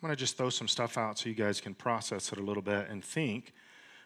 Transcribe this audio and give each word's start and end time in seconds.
I'm 0.00 0.06
going 0.06 0.16
to 0.16 0.18
just 0.18 0.38
throw 0.38 0.48
some 0.48 0.66
stuff 0.66 0.96
out 0.96 1.18
so 1.18 1.28
you 1.28 1.34
guys 1.34 1.60
can 1.60 1.74
process 1.74 2.32
it 2.32 2.38
a 2.38 2.42
little 2.42 2.62
bit 2.62 2.88
and 2.88 3.04
think. 3.04 3.52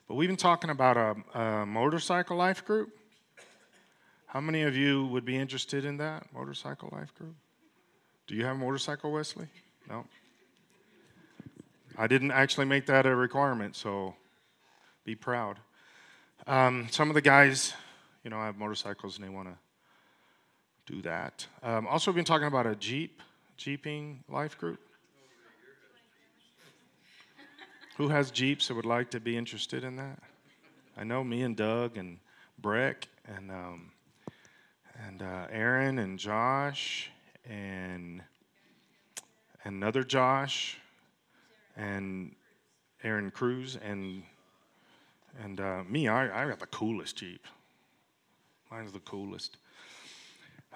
But 0.08 0.16
we've 0.16 0.28
been 0.28 0.36
talking 0.36 0.70
about 0.70 0.96
a, 0.96 1.38
a 1.38 1.64
motorcycle 1.64 2.36
life 2.36 2.64
group. 2.64 2.98
How 4.26 4.40
many 4.40 4.62
of 4.62 4.76
you 4.76 5.06
would 5.06 5.24
be 5.24 5.36
interested 5.36 5.84
in 5.84 5.98
that 5.98 6.26
motorcycle 6.34 6.88
life 6.90 7.14
group? 7.14 7.36
Do 8.26 8.34
you 8.34 8.44
have 8.44 8.56
a 8.56 8.58
motorcycle, 8.58 9.12
Wesley? 9.12 9.46
No. 9.88 10.04
I 11.96 12.08
didn't 12.08 12.32
actually 12.32 12.66
make 12.66 12.86
that 12.86 13.06
a 13.06 13.14
requirement, 13.14 13.76
so 13.76 14.16
be 15.04 15.14
proud. 15.14 15.60
Um, 16.48 16.88
some 16.90 17.08
of 17.08 17.14
the 17.14 17.20
guys, 17.20 17.72
you 18.24 18.30
know, 18.30 18.38
have 18.38 18.56
motorcycles 18.56 19.16
and 19.16 19.24
they 19.24 19.30
want 19.30 19.46
to 19.46 20.92
do 20.92 21.02
that. 21.02 21.46
Um, 21.62 21.86
also, 21.86 22.10
we've 22.10 22.16
been 22.16 22.24
talking 22.24 22.48
about 22.48 22.66
a 22.66 22.74
Jeep, 22.74 23.22
Jeeping 23.56 24.24
life 24.28 24.58
group. 24.58 24.80
Who 27.96 28.08
has 28.08 28.32
Jeeps 28.32 28.66
that 28.68 28.74
would 28.74 28.86
like 28.86 29.10
to 29.10 29.20
be 29.20 29.36
interested 29.36 29.84
in 29.84 29.94
that? 29.96 30.18
I 30.96 31.04
know 31.04 31.22
me 31.22 31.42
and 31.42 31.56
Doug 31.56 31.96
and 31.96 32.18
Breck 32.58 33.06
and 33.24 33.52
um, 33.52 33.92
and 35.06 35.22
uh, 35.22 35.46
Aaron 35.48 36.00
and 36.00 36.18
Josh 36.18 37.10
and 37.48 38.20
another 39.62 40.02
Josh 40.02 40.78
and 41.76 42.34
Aaron 43.04 43.30
Cruz 43.30 43.78
and 43.80 44.24
and 45.40 45.60
uh, 45.60 45.84
me. 45.88 46.08
I, 46.08 46.44
I 46.44 46.48
got 46.48 46.58
the 46.58 46.66
coolest 46.66 47.16
Jeep. 47.16 47.46
Mine's 48.72 48.90
the 48.90 48.98
coolest. 49.00 49.56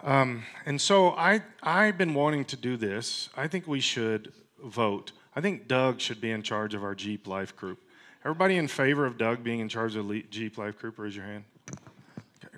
Um, 0.04 0.44
and 0.66 0.80
so 0.80 1.10
I 1.10 1.42
I've 1.64 1.98
been 1.98 2.14
wanting 2.14 2.44
to 2.44 2.56
do 2.56 2.76
this. 2.76 3.28
I 3.36 3.48
think 3.48 3.66
we 3.66 3.80
should 3.80 4.32
vote 4.62 5.10
I 5.38 5.40
think 5.40 5.68
Doug 5.68 6.00
should 6.00 6.20
be 6.20 6.32
in 6.32 6.42
charge 6.42 6.74
of 6.74 6.82
our 6.82 6.96
Jeep 6.96 7.28
Life 7.28 7.54
Group. 7.54 7.78
Everybody 8.24 8.56
in 8.56 8.66
favor 8.66 9.06
of 9.06 9.16
Doug 9.16 9.44
being 9.44 9.60
in 9.60 9.68
charge 9.68 9.94
of 9.94 10.08
the 10.08 10.24
Jeep 10.30 10.58
Life 10.58 10.76
Group, 10.80 10.98
raise 10.98 11.14
your 11.14 11.26
hand. 11.26 11.44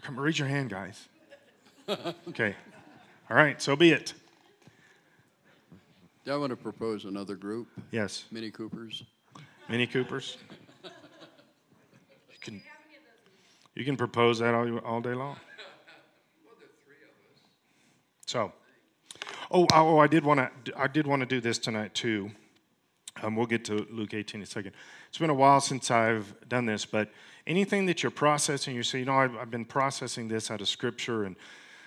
Come, 0.00 0.18
raise 0.18 0.38
your 0.38 0.48
hand, 0.48 0.70
guys. 0.70 1.08
Okay. 2.28 2.54
All 3.28 3.36
right, 3.36 3.60
so 3.60 3.76
be 3.76 3.90
it. 3.90 4.14
Do 6.24 6.32
I 6.32 6.36
want 6.38 6.50
to 6.50 6.56
propose 6.56 7.04
another 7.04 7.34
group. 7.34 7.68
Yes. 7.90 8.24
Mini 8.30 8.50
Coopers. 8.50 9.02
Mini 9.68 9.86
Coopers. 9.86 10.38
You 10.82 10.90
can, 12.40 12.62
you 13.74 13.84
can 13.84 13.98
propose 13.98 14.38
that 14.38 14.54
all, 14.54 14.78
all 14.78 15.00
day 15.02 15.14
long. 15.14 15.36
So, 18.24 18.52
oh, 19.50 19.66
oh, 19.70 19.98
I 19.98 20.06
did 20.06 20.24
want 20.24 20.40
to, 20.64 20.78
I 20.78 20.86
did 20.86 21.06
want 21.06 21.20
to 21.20 21.26
do 21.26 21.42
this 21.42 21.58
tonight 21.58 21.94
too. 21.94 22.30
Um, 23.22 23.36
we'll 23.36 23.46
get 23.46 23.64
to 23.66 23.86
Luke 23.90 24.14
18 24.14 24.40
in 24.40 24.42
a 24.42 24.46
second. 24.46 24.72
It's 25.08 25.18
been 25.18 25.30
a 25.30 25.34
while 25.34 25.60
since 25.60 25.90
I've 25.90 26.34
done 26.48 26.66
this, 26.66 26.84
but 26.84 27.10
anything 27.46 27.86
that 27.86 28.02
you're 28.02 28.10
processing, 28.10 28.74
you 28.74 28.82
say, 28.82 29.00
you 29.00 29.04
know, 29.04 29.14
I've, 29.14 29.36
I've 29.36 29.50
been 29.50 29.64
processing 29.64 30.28
this 30.28 30.50
out 30.50 30.60
of 30.60 30.68
Scripture. 30.68 31.24
And 31.24 31.36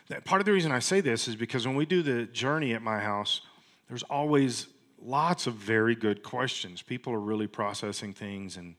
that, 0.10 0.26
part 0.26 0.42
of 0.42 0.46
the 0.46 0.52
reason 0.52 0.72
I 0.72 0.80
say 0.80 1.02
this 1.02 1.28
is 1.28 1.36
because 1.36 1.66
when 1.66 1.76
we 1.76 1.86
do 1.86 2.02
the 2.02 2.26
journey 2.26 2.74
at 2.74 2.82
my 2.82 3.00
house, 3.00 3.42
there's 3.88 4.04
always 4.04 4.68
lots 5.02 5.48
of 5.48 5.56
very 5.56 5.96
good 5.96 6.24
questions. 6.24 6.82
People 6.82 7.14
are 7.14 7.20
really 7.20 7.48
processing 7.48 8.14
things, 8.14 8.58
and, 8.58 8.76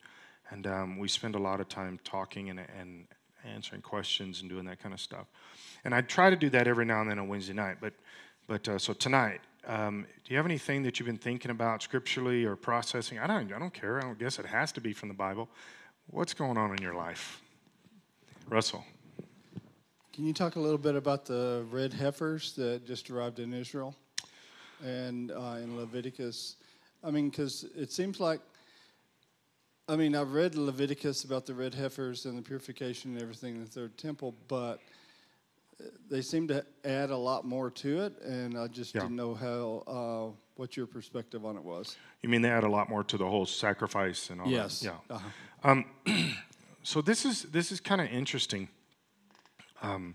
and 0.50 0.66
um, 0.66 0.98
we 0.98 1.08
spend 1.08 1.34
a 1.34 1.38
lot 1.38 1.60
of 1.60 1.68
time 1.68 1.98
talking 2.04 2.50
and, 2.50 2.60
and 2.78 3.06
answering 3.44 3.82
questions 3.82 4.40
and 4.40 4.48
doing 4.48 4.64
that 4.64 4.80
kind 4.80 4.94
of 4.94 5.00
stuff. 5.00 5.26
And 5.84 5.94
I 5.94 6.00
try 6.00 6.30
to 6.30 6.36
do 6.36 6.48
that 6.50 6.66
every 6.66 6.84
now 6.84 7.00
and 7.00 7.10
then 7.10 7.18
on 7.18 7.28
Wednesday 7.28 7.52
night. 7.52 7.76
But, 7.80 7.92
but 8.46 8.68
uh, 8.68 8.78
so 8.78 8.92
tonight, 8.92 9.40
um, 9.66 10.06
do 10.24 10.32
you 10.32 10.36
have 10.36 10.46
anything 10.46 10.82
that 10.82 10.98
you've 10.98 11.06
been 11.06 11.16
thinking 11.16 11.50
about 11.50 11.82
scripturally 11.82 12.44
or 12.44 12.56
processing? 12.56 13.18
I 13.18 13.26
don't, 13.26 13.52
I 13.52 13.58
don't 13.58 13.72
care. 13.72 13.98
I 13.98 14.02
don't 14.02 14.18
guess 14.18 14.38
it 14.38 14.46
has 14.46 14.72
to 14.72 14.80
be 14.80 14.92
from 14.92 15.08
the 15.08 15.14
Bible. 15.14 15.48
What's 16.10 16.34
going 16.34 16.58
on 16.58 16.70
in 16.72 16.82
your 16.82 16.94
life? 16.94 17.40
Russell. 18.48 18.84
Can 20.12 20.26
you 20.26 20.32
talk 20.32 20.56
a 20.56 20.60
little 20.60 20.78
bit 20.78 20.94
about 20.94 21.24
the 21.24 21.64
red 21.70 21.92
heifers 21.92 22.52
that 22.54 22.86
just 22.86 23.10
arrived 23.10 23.40
in 23.40 23.52
Israel 23.52 23.94
and 24.84 25.32
uh, 25.32 25.58
in 25.62 25.76
Leviticus? 25.76 26.56
I 27.02 27.10
mean, 27.10 27.30
because 27.30 27.64
it 27.76 27.90
seems 27.90 28.20
like, 28.20 28.40
I 29.88 29.96
mean, 29.96 30.14
I've 30.14 30.32
read 30.32 30.54
Leviticus 30.54 31.24
about 31.24 31.46
the 31.46 31.54
red 31.54 31.74
heifers 31.74 32.26
and 32.26 32.38
the 32.38 32.42
purification 32.42 33.12
and 33.12 33.22
everything 33.22 33.56
in 33.56 33.60
the 33.60 33.70
third 33.70 33.98
temple, 33.98 34.34
but 34.46 34.80
they 36.08 36.22
seem 36.22 36.48
to 36.48 36.64
add 36.84 37.10
a 37.10 37.16
lot 37.16 37.44
more 37.44 37.70
to 37.70 38.02
it, 38.02 38.20
and 38.22 38.58
I 38.58 38.66
just 38.68 38.94
yeah. 38.94 39.02
didn't 39.02 39.16
know 39.16 39.34
how 39.34 39.82
uh, 39.86 40.40
what 40.56 40.76
your 40.76 40.86
perspective 40.86 41.44
on 41.44 41.56
it 41.56 41.64
was. 41.64 41.96
You 42.22 42.28
mean 42.28 42.42
they 42.42 42.50
add 42.50 42.64
a 42.64 42.68
lot 42.68 42.88
more 42.88 43.04
to 43.04 43.16
the 43.16 43.26
whole 43.26 43.46
sacrifice 43.46 44.30
and 44.30 44.40
all 44.40 44.48
yes. 44.48 44.80
that? 44.80 44.86
Yes. 44.86 44.94
Yeah. 45.10 45.16
Uh-huh. 45.16 45.70
Um, 46.06 46.34
so 46.82 47.00
this 47.00 47.24
is 47.24 47.42
this 47.44 47.72
is 47.72 47.80
kind 47.80 48.00
of 48.00 48.08
interesting. 48.08 48.68
Um, 49.82 50.14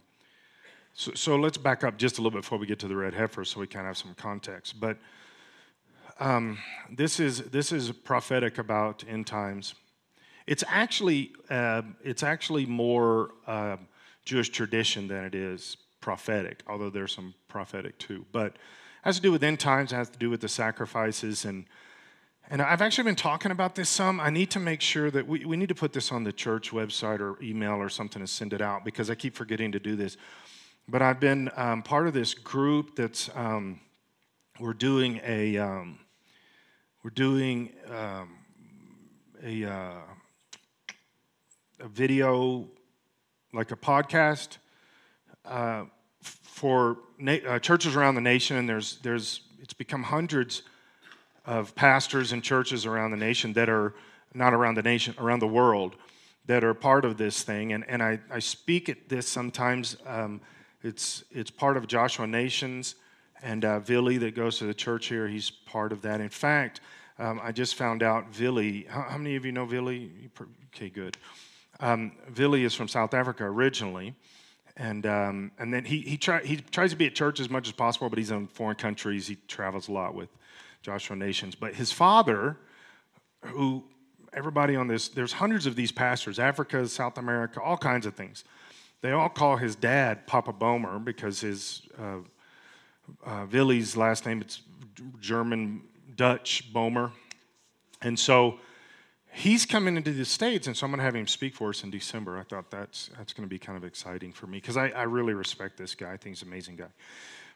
so, 0.93 1.11
so 1.13 1.35
let's 1.35 1.57
back 1.57 1.83
up 1.83 1.97
just 1.97 2.17
a 2.17 2.21
little 2.21 2.31
bit 2.31 2.41
before 2.41 2.57
we 2.57 2.65
get 2.65 2.79
to 2.79 2.87
the 2.87 2.95
red 2.95 3.13
heifer, 3.13 3.45
so 3.45 3.59
we 3.59 3.67
kind 3.67 3.85
of 3.85 3.89
have 3.89 3.97
some 3.97 4.15
context. 4.15 4.79
But 4.79 4.97
um, 6.19 6.57
this 6.91 7.19
is 7.19 7.39
this 7.49 7.71
is 7.71 7.91
prophetic 7.91 8.57
about 8.57 9.03
end 9.07 9.27
times. 9.27 9.75
It's 10.47 10.63
actually 10.67 11.33
uh, 11.49 11.83
it's 12.03 12.23
actually 12.23 12.65
more. 12.65 13.31
Uh, 13.45 13.77
Jewish 14.29 14.49
tradition 14.49 15.07
than 15.07 15.25
it 15.25 15.33
is 15.33 15.75
prophetic, 16.01 16.61
although 16.67 16.91
there's 16.91 17.11
some 17.11 17.33
prophetic 17.47 17.97
too. 17.97 18.27
But 18.31 18.57
has 19.01 19.15
to 19.15 19.21
do 19.23 19.31
with 19.31 19.43
end 19.43 19.59
times, 19.59 19.89
has 19.91 20.07
to 20.11 20.19
do 20.19 20.29
with 20.29 20.39
the 20.39 20.47
sacrifices. 20.47 21.45
And, 21.45 21.65
and 22.47 22.61
I've 22.61 22.83
actually 22.83 23.05
been 23.05 23.15
talking 23.15 23.51
about 23.51 23.73
this 23.73 23.89
some. 23.89 24.19
I 24.19 24.29
need 24.29 24.51
to 24.51 24.59
make 24.59 24.81
sure 24.81 25.09
that 25.09 25.27
we, 25.27 25.45
we 25.45 25.57
need 25.57 25.69
to 25.69 25.75
put 25.75 25.93
this 25.93 26.11
on 26.11 26.23
the 26.23 26.31
church 26.31 26.69
website 26.69 27.21
or 27.21 27.41
email 27.41 27.73
or 27.77 27.89
something 27.89 28.21
to 28.21 28.27
send 28.27 28.53
it 28.53 28.61
out 28.61 28.85
because 28.85 29.09
I 29.09 29.15
keep 29.15 29.33
forgetting 29.33 29.71
to 29.71 29.79
do 29.79 29.95
this. 29.95 30.15
But 30.87 31.01
I've 31.01 31.19
been 31.19 31.49
um, 31.55 31.81
part 31.81 32.05
of 32.05 32.13
this 32.13 32.35
group 32.35 32.95
that's, 32.95 33.31
um, 33.33 33.79
we're 34.59 34.73
doing 34.73 35.21
a, 35.25 35.57
um, 35.57 35.97
we're 37.03 37.09
doing 37.09 37.73
um, 37.89 38.37
a, 39.43 39.65
uh, 39.65 40.01
a 41.79 41.87
video 41.87 42.69
like 43.53 43.71
a 43.71 43.75
podcast 43.75 44.57
uh, 45.45 45.85
for 46.21 46.97
na- 47.17 47.37
uh, 47.47 47.59
churches 47.59 47.95
around 47.95 48.15
the 48.15 48.21
nation, 48.21 48.57
and 48.57 48.67
there's 48.67 48.97
there's 48.97 49.41
it's 49.61 49.73
become 49.73 50.03
hundreds 50.03 50.63
of 51.45 51.73
pastors 51.75 52.31
and 52.31 52.43
churches 52.43 52.85
around 52.85 53.11
the 53.11 53.17
nation 53.17 53.53
that 53.53 53.69
are 53.69 53.93
not 54.33 54.53
around 54.53 54.75
the 54.75 54.83
nation, 54.83 55.15
around 55.17 55.39
the 55.39 55.47
world, 55.47 55.95
that 56.45 56.63
are 56.63 56.73
part 56.73 57.05
of 57.05 57.17
this 57.17 57.43
thing. 57.43 57.73
And 57.73 57.87
and 57.89 58.03
I, 58.03 58.19
I 58.31 58.39
speak 58.39 58.89
at 58.89 59.09
this 59.09 59.27
sometimes. 59.27 59.97
Um, 60.05 60.41
it's 60.83 61.23
it's 61.31 61.51
part 61.51 61.77
of 61.77 61.87
Joshua 61.87 62.27
Nations, 62.27 62.95
and 63.41 63.65
uh, 63.65 63.79
Billy 63.79 64.17
that 64.19 64.35
goes 64.35 64.59
to 64.59 64.65
the 64.65 64.73
church 64.73 65.07
here. 65.07 65.27
He's 65.27 65.49
part 65.49 65.91
of 65.91 66.01
that. 66.03 66.21
In 66.21 66.29
fact. 66.29 66.81
Um, 67.21 67.41
I 67.43 67.51
just 67.51 67.75
found 67.75 68.01
out 68.01 68.29
Vili. 68.29 68.85
How, 68.87 69.01
how, 69.01 69.17
many 69.17 69.35
of 69.35 69.43
you 69.43 69.51
know 69.51 69.65
Vili? 69.65 70.09
Okay, 70.73 70.87
good. 70.87 71.17
Um, 71.79 72.11
Vili 72.27 72.63
is 72.63 72.73
from 72.73 72.87
South 72.87 73.13
Africa 73.13 73.45
originally, 73.45 74.13
and 74.75 75.05
um, 75.05 75.51
and 75.59 75.73
then 75.73 75.85
he 75.85 76.01
he, 76.01 76.17
try, 76.17 76.41
he 76.43 76.57
tries 76.57 76.91
to 76.91 76.97
be 76.97 77.05
at 77.05 77.15
church 77.15 77.39
as 77.39 77.49
much 77.49 77.67
as 77.67 77.73
possible, 77.73 78.09
but 78.09 78.17
he's 78.17 78.31
in 78.31 78.47
foreign 78.47 78.75
countries. 78.75 79.27
He 79.27 79.37
travels 79.47 79.87
a 79.87 79.91
lot 79.91 80.13
with 80.13 80.29
Joshua 80.81 81.15
Nations. 81.15 81.55
But 81.55 81.75
his 81.75 81.91
father, 81.91 82.57
who 83.41 83.83
everybody 84.33 84.75
on 84.75 84.87
this, 84.87 85.09
there's 85.09 85.33
hundreds 85.33 85.65
of 85.65 85.75
these 85.75 85.91
pastors, 85.91 86.39
Africa, 86.39 86.87
South 86.87 87.17
America, 87.17 87.61
all 87.61 87.77
kinds 87.77 88.05
of 88.05 88.15
things. 88.15 88.43
They 89.01 89.11
all 89.11 89.29
call 89.29 89.55
his 89.55 89.75
dad 89.75 90.27
Papa 90.27 90.53
Bomer 90.53 91.03
because 91.03 91.39
his 91.39 91.83
uh, 91.97 92.17
uh, 93.25 93.45
last 93.95 94.25
name 94.25 94.41
it's 94.41 94.61
German 95.21 95.81
Dutch 96.15 96.73
Bomer, 96.73 97.11
and 98.01 98.19
so 98.19 98.59
he's 99.31 99.65
coming 99.65 99.95
into 99.95 100.11
the 100.11 100.25
states 100.25 100.67
and 100.67 100.75
so 100.75 100.85
i'm 100.85 100.91
going 100.91 100.99
to 100.99 101.03
have 101.03 101.15
him 101.15 101.27
speak 101.27 101.53
for 101.53 101.69
us 101.69 101.83
in 101.83 101.89
december. 101.89 102.37
I 102.37 102.43
thought 102.43 102.71
that's 102.71 103.09
that's 103.17 103.33
going 103.33 103.47
to 103.47 103.49
be 103.49 103.59
kind 103.59 103.77
of 103.77 103.83
exciting 103.83 104.31
for 104.33 104.47
me 104.47 104.57
because 104.57 104.77
I, 104.77 104.89
I, 104.89 105.03
really 105.03 105.33
respect 105.33 105.77
this 105.77 105.95
guy. 105.95 106.13
I 106.13 106.17
think 106.17 106.35
he's 106.35 106.41
an 106.41 106.47
amazing 106.47 106.77
guy. 106.77 106.89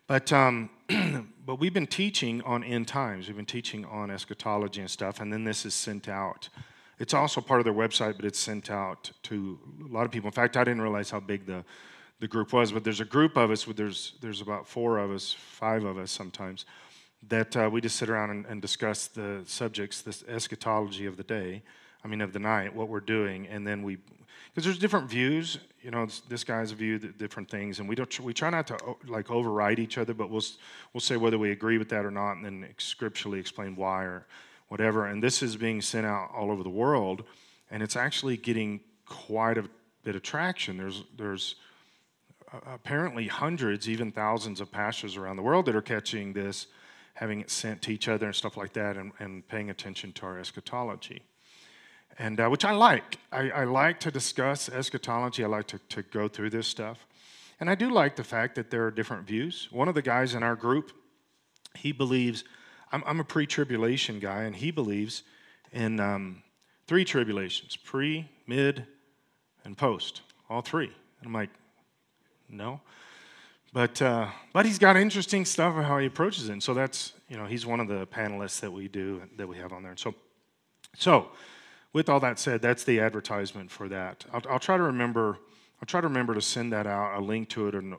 But 0.08 0.32
um, 0.34 0.70
but 1.46 1.60
we've 1.60 1.74
been 1.74 1.88
teaching 1.88 2.42
on 2.42 2.64
end 2.64 2.88
times. 2.88 3.28
We've 3.28 3.36
been 3.38 3.46
teaching 3.46 3.86
on 3.86 4.12
eschatology 4.12 4.82
and 4.82 4.90
stuff 4.90 5.20
and 5.20 5.32
then 5.32 5.44
this 5.44 5.66
is 5.66 5.74
sent 5.74 6.08
out. 6.08 6.50
It's 7.00 7.14
also 7.14 7.42
part 7.42 7.60
of 7.60 7.66
their 7.66 7.74
website 7.74 8.16
but 8.16 8.26
it's 8.26 8.40
sent 8.40 8.70
out 8.70 9.12
to 9.24 9.60
a 9.90 9.94
lot 9.94 10.06
of 10.06 10.12
people. 10.12 10.28
In 10.28 10.34
fact 10.34 10.58
i 10.58 10.64
didn't 10.64 10.82
realize 10.82 11.10
how 11.10 11.20
big 11.20 11.46
the 11.46 11.64
the 12.20 12.28
group 12.28 12.54
was 12.54 12.72
but 12.72 12.84
there's 12.84 13.02
a 13.02 13.06
group 13.06 13.36
of 13.36 13.52
us 13.52 13.66
there's 13.66 14.14
there's 14.22 14.40
about 14.40 14.68
four 14.68 14.98
of 14.98 15.12
us 15.12 15.34
five 15.34 15.84
of 15.84 15.98
us 15.98 16.10
sometimes 16.10 16.66
that 17.30 17.56
uh, 17.56 17.70
we 17.72 17.82
just 17.82 17.96
sit 17.96 18.10
around 18.10 18.30
and, 18.32 18.46
and, 18.46 18.62
discuss 18.62 19.08
the 19.08 19.42
subjects, 19.46 20.02
this 20.02 20.24
eschatology 20.28 21.06
of 21.06 21.18
the 21.18 21.24
day. 21.24 21.62
I 22.04 22.08
mean, 22.08 22.22
of 22.22 22.34
the 22.34 22.40
night, 22.40 22.76
what 22.76 22.90
we're 22.90 23.00
doing, 23.00 23.48
and 23.48 23.66
then 23.66 23.82
we, 23.82 23.98
because 24.50 24.66
there's 24.66 24.78
different 24.78 25.10
views. 25.10 25.58
You 25.82 25.92
know, 25.92 26.08
this 26.28 26.44
guy's 26.44 26.72
view, 26.72 27.00
different 27.00 27.50
things, 27.50 27.80
and 27.80 27.88
we 27.88 27.96
don't. 27.96 28.20
We 28.20 28.34
try 28.34 28.50
not 28.50 28.68
to 28.68 28.78
like 29.08 29.32
override 29.32 29.80
each 29.80 29.98
other, 29.98 30.14
but 30.14 30.30
we'll 30.30 30.44
we'll 30.92 31.02
say 31.02 31.16
whether 31.16 31.38
we 31.38 31.52
agree 31.52 31.78
with 31.78 31.90
that 31.90 32.06
or 32.06 32.12
not, 32.12 32.34
and 32.34 32.46
then 32.46 32.68
scripturally 32.78 33.40
explain 33.40 33.76
why 33.76 34.04
or 34.04 34.26
whatever. 34.68 35.06
And 35.06 35.24
this 35.24 35.42
is 35.42 35.56
being 35.56 35.82
sent 35.82 36.06
out 36.06 36.30
all 36.36 36.52
over 36.52 36.64
the 36.64 36.70
world, 36.70 37.24
and 37.72 37.82
it's 37.82 37.96
actually 37.96 38.36
getting 38.36 38.82
quite 39.06 39.58
a 39.58 39.64
bit 40.04 40.16
of 40.16 40.24
traction. 40.24 40.78
There's 40.78 41.04
there's 41.18 41.56
apparently 42.68 43.28
hundreds, 43.28 43.90
even 43.90 44.12
thousands 44.12 44.62
of 44.62 44.72
pastors 44.72 45.16
around 45.16 45.38
the 45.38 45.42
world 45.42 45.66
that 45.66 45.76
are 45.76 45.82
catching 45.82 46.34
this, 46.34 46.68
having 47.14 47.42
it 47.42 47.50
sent 47.50 47.82
to 47.84 47.94
each 47.94 48.08
other 48.08 48.26
and 48.26 48.36
stuff 48.36 48.58
like 48.58 48.74
that, 48.74 48.98
and, 48.98 49.12
and 49.20 49.48
paying 49.48 49.70
attention 49.70 50.12
to 50.14 50.26
our 50.26 50.40
eschatology. 50.40 51.22
And 52.20 52.40
uh, 52.40 52.48
which 52.48 52.66
I 52.66 52.72
like. 52.72 53.18
I, 53.32 53.50
I 53.50 53.64
like 53.64 54.00
to 54.02 54.12
discuss 54.12 54.70
eschatology. 54.70 55.44
I 55.44 55.48
like 55.48 55.68
to, 55.68 55.80
to 55.90 56.04
go 56.04 56.28
through 56.28 56.52
this 56.52 56.68
stuff. 56.68 57.06
And 57.60 57.70
I 57.70 57.76
do 57.76 57.90
like 57.90 58.16
the 58.16 58.24
fact 58.24 58.56
that 58.56 58.70
there 58.70 58.86
are 58.86 58.92
different 58.92 59.26
views. 59.26 59.68
One 59.72 59.88
of 59.88 59.96
the 59.96 60.02
guys 60.02 60.36
in 60.36 60.44
our 60.44 60.56
group, 60.56 60.92
he 61.76 61.92
believes, 61.92 62.44
I'm, 62.92 63.04
I'm 63.06 63.20
a 63.20 63.24
pre 63.24 63.48
tribulation 63.48 64.20
guy, 64.20 64.44
and 64.44 64.56
he 64.56 64.70
believes 64.70 65.24
in 65.72 66.00
um, 66.00 66.44
three 66.88 67.06
tribulations 67.06 67.76
pre, 67.76 68.30
mid, 68.48 68.86
and 69.64 69.78
post. 69.78 70.22
All 70.50 70.62
three. 70.62 70.92
And 71.20 71.28
I'm 71.28 71.34
like, 71.34 71.50
no. 72.50 72.82
But 73.74 74.00
uh, 74.04 74.28
but 74.54 74.68
he's 74.68 74.78
got 74.78 74.96
interesting 74.96 75.46
stuff 75.46 75.76
of 75.76 75.84
how 75.84 75.98
he 75.98 76.06
approaches 76.06 76.48
it. 76.48 76.54
And 76.54 76.62
so 76.62 76.76
that's 76.76 77.14
you 77.28 77.36
know 77.36 77.46
he's 77.46 77.66
one 77.66 77.80
of 77.80 77.88
the 77.88 78.06
panelists 78.06 78.60
that 78.60 78.72
we 78.72 78.88
do 78.88 79.24
that 79.36 79.48
we 79.48 79.58
have 79.58 79.74
on 79.74 79.82
there. 79.82 79.92
And 79.92 80.00
so 80.00 80.14
so 80.96 81.30
with 81.92 82.08
all 82.08 82.20
that 82.20 82.38
said, 82.38 82.62
that's 82.62 82.84
the 82.84 83.00
advertisement 83.00 83.72
for 83.72 83.90
that. 83.90 84.26
I'll, 84.32 84.42
I'll 84.48 84.60
try 84.60 84.78
to 84.78 84.84
remember. 84.84 85.40
I'll 85.82 85.88
try 85.88 86.02
to 86.02 86.08
remember 86.08 86.34
to 86.36 86.42
send 86.42 86.72
that 86.72 86.88
out, 86.88 87.18
a 87.18 87.22
link 87.22 87.50
to 87.50 87.68
it, 87.68 87.76
or 87.76 87.80
uh, 87.80 87.96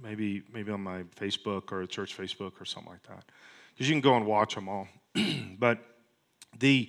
maybe 0.00 0.42
maybe 0.52 0.70
on 0.70 0.80
my 0.80 1.02
Facebook 1.16 1.72
or 1.72 1.84
church 1.86 2.16
Facebook 2.16 2.60
or 2.60 2.64
something 2.64 2.92
like 2.92 3.02
that, 3.04 3.24
because 3.74 3.88
you 3.88 3.94
can 3.94 4.00
go 4.00 4.16
and 4.16 4.24
watch 4.24 4.54
them 4.54 4.68
all. 4.68 4.86
but 5.58 5.78
the 6.60 6.88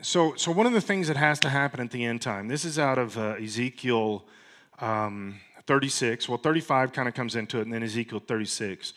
so 0.00 0.34
so 0.34 0.50
one 0.50 0.66
of 0.66 0.72
the 0.72 0.80
things 0.80 1.06
that 1.06 1.16
has 1.16 1.38
to 1.38 1.48
happen 1.48 1.78
at 1.78 1.92
the 1.92 2.04
end 2.04 2.20
time. 2.20 2.48
This 2.48 2.64
is 2.64 2.80
out 2.80 2.98
of 2.98 3.16
uh, 3.16 3.36
Ezekiel. 3.40 4.26
Um, 4.80 5.36
36. 5.66 6.28
Well, 6.28 6.38
35 6.38 6.92
kind 6.92 7.08
of 7.08 7.14
comes 7.14 7.36
into 7.36 7.58
it, 7.58 7.62
and 7.62 7.72
then 7.72 7.82
Ezekiel 7.82 8.22
36. 8.26 8.92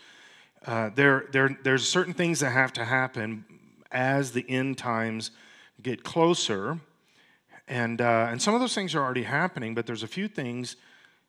Uh, 0.66 0.90
there, 0.96 1.26
there, 1.32 1.58
there's 1.64 1.88
certain 1.88 2.14
things 2.14 2.40
that 2.40 2.52
have 2.52 2.74
to 2.74 2.86
happen 2.86 3.46
as 3.92 4.32
the 4.32 4.46
end 4.50 4.78
times 4.78 5.32
get 5.82 6.04
closer, 6.04 6.80
and 7.68 8.02
uh, 8.02 8.28
and 8.30 8.42
some 8.42 8.54
of 8.54 8.62
those 8.62 8.76
things 8.76 8.96
are 8.96 9.02
already 9.02 9.24
happening. 9.24 9.76
But 9.76 9.86
there's 9.86 10.04
a 10.04 10.08
few 10.08 10.28
things 10.28 10.76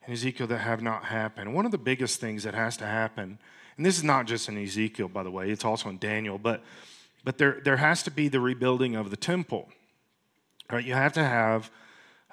in 0.06 0.12
Ezekiel 0.12 0.46
that 0.48 0.58
have 0.58 0.82
not 0.82 1.04
happened. 1.04 1.54
One 1.54 1.64
of 1.64 1.72
the 1.72 1.78
biggest 1.78 2.20
things 2.20 2.42
that 2.44 2.54
has 2.54 2.76
to 2.78 2.86
happen, 2.86 3.38
and 3.76 3.86
this 3.86 3.96
is 3.96 4.04
not 4.04 4.26
just 4.26 4.48
in 4.48 4.62
Ezekiel, 4.62 5.08
by 5.08 5.22
the 5.22 5.30
way, 5.30 5.50
it's 5.50 5.64
also 5.64 5.88
in 5.88 5.98
Daniel, 5.98 6.38
but 6.38 6.62
but 7.24 7.38
there 7.38 7.60
there 7.64 7.78
has 7.78 8.02
to 8.04 8.10
be 8.10 8.28
the 8.28 8.40
rebuilding 8.40 8.96
of 8.96 9.10
the 9.10 9.16
temple. 9.16 9.68
Right? 10.70 10.84
You 10.84 10.94
have 10.94 11.12
to 11.14 11.24
have 11.24 11.70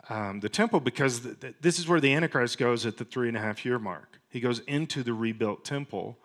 um, 0.10 0.40
the 0.40 0.50
temple 0.50 0.80
because 0.80 1.22
th- 1.22 1.40
th- 1.40 1.56
this 1.62 1.80
is 1.80 1.88
where 1.88 2.02
the 2.02 2.14
Antichrist 2.14 2.58
goes 2.58 2.86
at 2.86 2.98
the 2.98 3.06
three 3.06 3.28
and 3.28 3.38
a 3.38 3.40
half 3.40 3.66
year 3.66 3.80
mark. 3.80 4.20
He 4.30 4.40
goes 4.40 4.60
into 4.60 5.04
the 5.04 5.14
rebuilt 5.14 5.64
temple, 5.64 6.18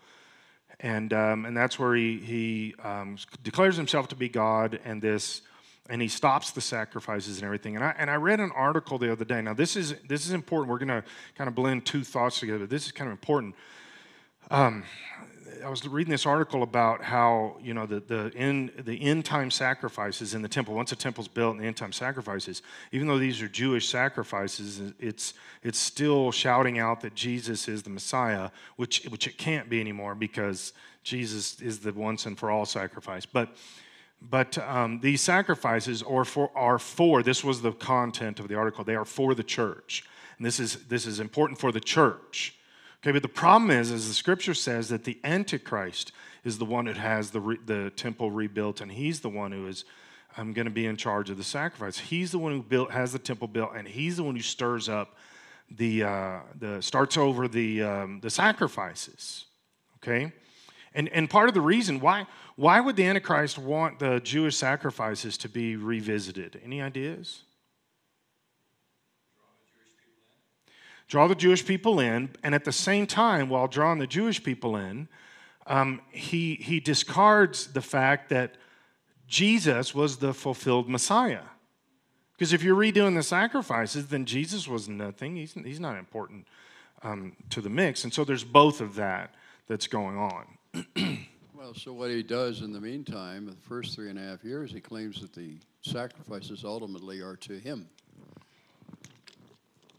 and 0.80 1.12
um, 1.12 1.44
and 1.44 1.56
that's 1.56 1.78
where 1.78 1.94
he 1.94 2.18
he 2.18 2.74
um, 2.82 3.16
declares 3.42 3.76
himself 3.76 4.08
to 4.08 4.16
be 4.16 4.28
God, 4.28 4.80
and 4.84 5.00
this 5.00 5.42
and 5.88 6.02
he 6.02 6.08
stops 6.08 6.50
the 6.50 6.60
sacrifices 6.60 7.38
and 7.38 7.44
everything. 7.44 7.76
And 7.76 7.84
I 7.84 7.94
and 7.96 8.10
I 8.10 8.16
read 8.16 8.40
an 8.40 8.50
article 8.54 8.98
the 8.98 9.12
other 9.12 9.24
day. 9.24 9.40
Now 9.42 9.54
this 9.54 9.76
is 9.76 9.94
this 10.08 10.26
is 10.26 10.32
important. 10.32 10.70
We're 10.70 10.78
going 10.78 11.02
to 11.02 11.04
kind 11.36 11.48
of 11.48 11.54
blend 11.54 11.86
two 11.86 12.02
thoughts 12.04 12.40
together. 12.40 12.66
This 12.66 12.86
is 12.86 12.92
kind 12.92 13.08
of 13.08 13.12
important. 13.12 13.54
I 15.64 15.68
was 15.68 15.86
reading 15.86 16.10
this 16.10 16.26
article 16.26 16.62
about 16.62 17.02
how 17.02 17.56
you 17.62 17.74
know 17.74 17.86
the 17.86 18.00
the 18.00 18.32
end 18.36 18.72
the 18.78 19.00
end 19.02 19.24
time 19.24 19.50
sacrifices 19.50 20.34
in 20.34 20.42
the 20.42 20.48
temple. 20.48 20.74
Once 20.74 20.90
the 20.90 20.96
temple's 20.96 21.28
built, 21.28 21.52
and 21.54 21.62
the 21.62 21.66
end 21.66 21.76
time 21.76 21.92
sacrifices, 21.92 22.62
even 22.92 23.08
though 23.08 23.18
these 23.18 23.40
are 23.42 23.48
Jewish 23.48 23.88
sacrifices, 23.88 24.92
it's 24.98 25.34
it's 25.62 25.78
still 25.78 26.32
shouting 26.32 26.78
out 26.78 27.00
that 27.00 27.14
Jesus 27.14 27.68
is 27.68 27.82
the 27.82 27.90
Messiah, 27.90 28.50
which 28.76 29.04
which 29.04 29.26
it 29.26 29.38
can't 29.38 29.68
be 29.68 29.80
anymore 29.80 30.14
because 30.14 30.72
Jesus 31.02 31.60
is 31.60 31.80
the 31.80 31.92
once 31.92 32.26
and 32.26 32.38
for 32.38 32.50
all 32.50 32.66
sacrifice. 32.66 33.26
But 33.26 33.48
but 34.20 34.58
um, 34.58 35.00
these 35.00 35.20
sacrifices 35.20 36.02
are 36.02 36.24
for 36.24 36.50
are 36.54 36.78
for 36.78 37.22
this 37.22 37.42
was 37.42 37.62
the 37.62 37.72
content 37.72 38.40
of 38.40 38.48
the 38.48 38.54
article. 38.54 38.84
They 38.84 38.96
are 38.96 39.04
for 39.04 39.34
the 39.34 39.44
church, 39.44 40.04
and 40.36 40.46
this 40.46 40.60
is 40.60 40.84
this 40.86 41.06
is 41.06 41.20
important 41.20 41.58
for 41.58 41.72
the 41.72 41.80
church. 41.80 42.57
Okay, 43.02 43.12
but 43.12 43.22
the 43.22 43.28
problem 43.28 43.70
is, 43.70 43.92
as 43.92 44.08
the 44.08 44.14
scripture 44.14 44.54
says, 44.54 44.88
that 44.88 45.04
the 45.04 45.18
Antichrist 45.22 46.12
is 46.44 46.58
the 46.58 46.64
one 46.64 46.86
that 46.86 46.96
has 46.96 47.30
the, 47.30 47.40
re- 47.40 47.58
the 47.64 47.90
temple 47.90 48.30
rebuilt, 48.30 48.80
and 48.80 48.90
he's 48.90 49.20
the 49.20 49.28
one 49.28 49.52
who 49.52 49.66
is 49.68 49.84
um, 50.36 50.52
going 50.52 50.66
to 50.66 50.70
be 50.72 50.86
in 50.86 50.96
charge 50.96 51.30
of 51.30 51.36
the 51.36 51.44
sacrifice. 51.44 51.98
He's 51.98 52.32
the 52.32 52.38
one 52.38 52.52
who 52.52 52.62
built, 52.62 52.90
has 52.90 53.12
the 53.12 53.18
temple 53.18 53.48
built, 53.48 53.70
and 53.76 53.86
he's 53.86 54.16
the 54.16 54.24
one 54.24 54.34
who 54.34 54.42
stirs 54.42 54.88
up 54.88 55.14
the, 55.70 56.02
uh, 56.02 56.38
the 56.58 56.82
starts 56.82 57.16
over 57.16 57.46
the, 57.46 57.82
um, 57.82 58.20
the 58.20 58.30
sacrifices. 58.30 59.44
Okay, 60.02 60.32
and, 60.94 61.08
and 61.08 61.28
part 61.28 61.48
of 61.48 61.54
the 61.54 61.60
reason 61.60 62.00
why 62.00 62.26
why 62.58 62.80
would 62.80 62.96
the 62.96 63.04
Antichrist 63.04 63.56
want 63.56 64.00
the 64.00 64.18
Jewish 64.18 64.56
sacrifices 64.56 65.38
to 65.38 65.48
be 65.48 65.76
revisited? 65.76 66.60
Any 66.64 66.82
ideas? 66.82 67.44
Draw 71.08 71.26
the 71.26 71.34
Jewish 71.34 71.64
people 71.64 72.00
in, 72.00 72.30
and 72.42 72.54
at 72.54 72.64
the 72.64 72.72
same 72.72 73.06
time, 73.06 73.48
while 73.48 73.66
drawing 73.66 73.98
the 73.98 74.06
Jewish 74.06 74.42
people 74.42 74.76
in, 74.76 75.08
um, 75.66 76.00
he, 76.10 76.54
he 76.56 76.80
discards 76.80 77.68
the 77.68 77.82
fact 77.82 78.28
that 78.30 78.54
Jesus 79.26 79.94
was 79.94 80.18
the 80.18 80.32
fulfilled 80.32 80.88
Messiah. 80.88 81.42
Because 82.32 82.52
if 82.52 82.62
you're 82.62 82.76
redoing 82.76 83.16
the 83.16 83.22
sacrifices, 83.22 84.08
then 84.08 84.24
Jesus 84.24 84.68
was 84.68 84.88
nothing. 84.88 85.36
He's, 85.36 85.52
he's 85.52 85.80
not 85.80 85.98
important 85.98 86.46
um, 87.02 87.32
to 87.50 87.60
the 87.60 87.68
mix. 87.68 88.04
And 88.04 88.12
so 88.12 88.24
there's 88.24 88.44
both 88.44 88.80
of 88.80 88.94
that 88.94 89.34
that's 89.66 89.86
going 89.86 90.16
on. 90.16 91.18
Well, 91.58 91.74
so 91.74 91.92
what 91.92 92.08
he 92.10 92.22
does 92.22 92.62
in 92.62 92.72
the 92.72 92.80
meantime, 92.80 93.44
the 93.44 93.52
first 93.52 93.94
three 93.94 94.08
and 94.08 94.18
a 94.18 94.22
half 94.22 94.44
years, 94.44 94.70
he 94.70 94.80
claims 94.80 95.20
that 95.20 95.34
the 95.34 95.58
sacrifices 95.82 96.64
ultimately 96.64 97.20
are 97.20 97.34
to 97.34 97.58
him. 97.58 97.88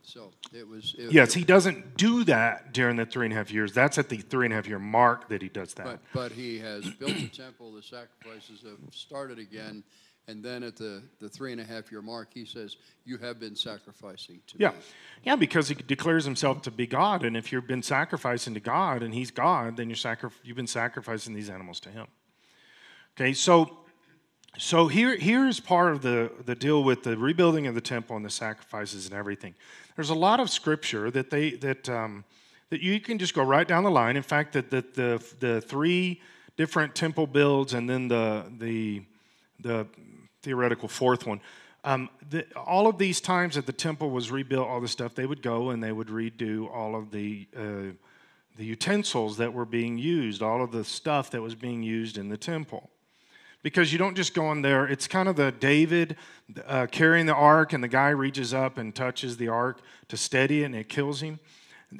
So 0.09 0.31
it 0.53 0.67
was. 0.67 0.95
It, 0.97 1.11
Yes, 1.11 1.33
he 1.33 1.43
doesn't 1.43 1.97
do 1.97 2.23
that 2.23 2.73
during 2.73 2.95
the 2.95 3.05
three 3.05 3.25
and 3.27 3.33
a 3.33 3.35
half 3.35 3.51
years. 3.51 3.73
That's 3.73 3.97
at 3.97 4.09
the 4.09 4.17
three 4.17 4.45
and 4.47 4.53
a 4.53 4.55
half 4.55 4.67
year 4.67 4.79
mark 4.79 5.29
that 5.29 5.41
he 5.41 5.49
does 5.49 5.73
that. 5.75 5.85
But, 5.85 5.99
but 6.13 6.31
he 6.31 6.57
has 6.59 6.89
built 6.89 7.13
the 7.15 7.27
temple, 7.27 7.71
the 7.73 7.83
sacrifices 7.83 8.63
have 8.63 8.79
started 8.93 9.37
again, 9.37 9.83
and 10.27 10.43
then 10.43 10.63
at 10.63 10.75
the, 10.75 11.03
the 11.19 11.29
three 11.29 11.51
and 11.51 11.61
a 11.61 11.63
half 11.63 11.91
year 11.91 12.01
mark, 12.01 12.29
he 12.33 12.45
says, 12.45 12.77
You 13.05 13.17
have 13.17 13.39
been 13.39 13.55
sacrificing 13.55 14.39
to 14.47 14.55
Yeah. 14.59 14.69
me. 14.71 14.75
Yeah, 15.23 15.35
because 15.35 15.69
he 15.69 15.75
declares 15.75 16.25
himself 16.25 16.61
to 16.63 16.71
be 16.71 16.87
God. 16.87 17.23
And 17.23 17.37
if 17.37 17.51
you've 17.51 17.67
been 17.67 17.83
sacrificing 17.83 18.53
to 18.55 18.59
God 18.59 19.03
and 19.03 19.13
he's 19.13 19.31
God, 19.31 19.77
then 19.77 19.89
you're 19.89 19.95
sacri- 19.95 20.29
you've 20.43 20.57
been 20.57 20.67
sacrificing 20.67 21.33
these 21.33 21.49
animals 21.49 21.79
to 21.81 21.89
him. 21.89 22.07
Okay, 23.19 23.33
so 23.33 23.79
so 24.57 24.87
here 24.87 25.15
here's 25.15 25.59
part 25.59 25.91
of 25.91 26.01
the, 26.01 26.31
the 26.45 26.55
deal 26.55 26.83
with 26.83 27.03
the 27.03 27.17
rebuilding 27.17 27.67
of 27.67 27.75
the 27.75 27.81
temple 27.81 28.15
and 28.15 28.25
the 28.25 28.29
sacrifices 28.29 29.05
and 29.05 29.15
everything. 29.15 29.53
There's 29.95 30.09
a 30.09 30.15
lot 30.15 30.39
of 30.39 30.49
scripture 30.49 31.11
that 31.11 31.29
they 31.29 31.51
that 31.51 31.87
um, 31.87 32.23
that 32.69 32.81
you 32.81 32.99
can 32.99 33.17
just 33.17 33.33
go 33.33 33.43
right 33.43 33.67
down 33.67 33.83
the 33.83 33.91
line. 33.91 34.17
In 34.17 34.23
fact, 34.23 34.53
that 34.53 34.71
the, 34.71 34.83
the 34.93 35.23
the 35.39 35.61
three 35.61 36.21
different 36.57 36.95
temple 36.95 37.27
builds 37.27 37.73
and 37.73 37.89
then 37.89 38.07
the 38.07 38.45
the 38.57 39.03
the 39.61 39.87
theoretical 40.41 40.87
fourth 40.87 41.27
one. 41.27 41.41
Um, 41.83 42.09
the, 42.29 42.45
all 42.57 42.87
of 42.87 42.97
these 42.97 43.21
times 43.21 43.55
that 43.55 43.65
the 43.65 43.73
temple 43.73 44.09
was 44.09 44.31
rebuilt, 44.31 44.67
all 44.67 44.81
the 44.81 44.87
stuff, 44.87 45.15
they 45.15 45.25
would 45.25 45.41
go 45.41 45.69
and 45.69 45.81
they 45.81 45.93
would 45.93 46.07
redo 46.07 46.69
all 46.69 46.95
of 46.95 47.11
the 47.11 47.47
uh, 47.55 47.93
the 48.57 48.65
utensils 48.65 49.37
that 49.37 49.53
were 49.53 49.65
being 49.65 49.97
used, 49.97 50.41
all 50.41 50.61
of 50.61 50.71
the 50.71 50.83
stuff 50.83 51.31
that 51.31 51.41
was 51.41 51.55
being 51.55 51.81
used 51.81 52.17
in 52.17 52.27
the 52.27 52.37
temple. 52.37 52.89
Because 53.61 53.91
you 53.91 53.99
don't 53.99 54.15
just 54.15 54.33
go 54.33 54.51
in 54.51 54.61
there. 54.61 54.85
It's 54.85 55.07
kind 55.07 55.27
of 55.27 55.35
the 55.35 55.51
David 55.51 56.15
uh, 56.65 56.87
carrying 56.87 57.25
the 57.25 57.33
ark, 57.33 57.73
and 57.73 57.83
the 57.83 57.89
guy 57.89 58.09
reaches 58.09 58.53
up 58.53 58.77
and 58.77 58.95
touches 58.95 59.37
the 59.37 59.49
ark 59.49 59.81
to 60.07 60.17
steady 60.17 60.61
it, 60.61 60.65
and 60.65 60.75
it 60.75 60.87
kills 60.87 61.21
him. 61.21 61.39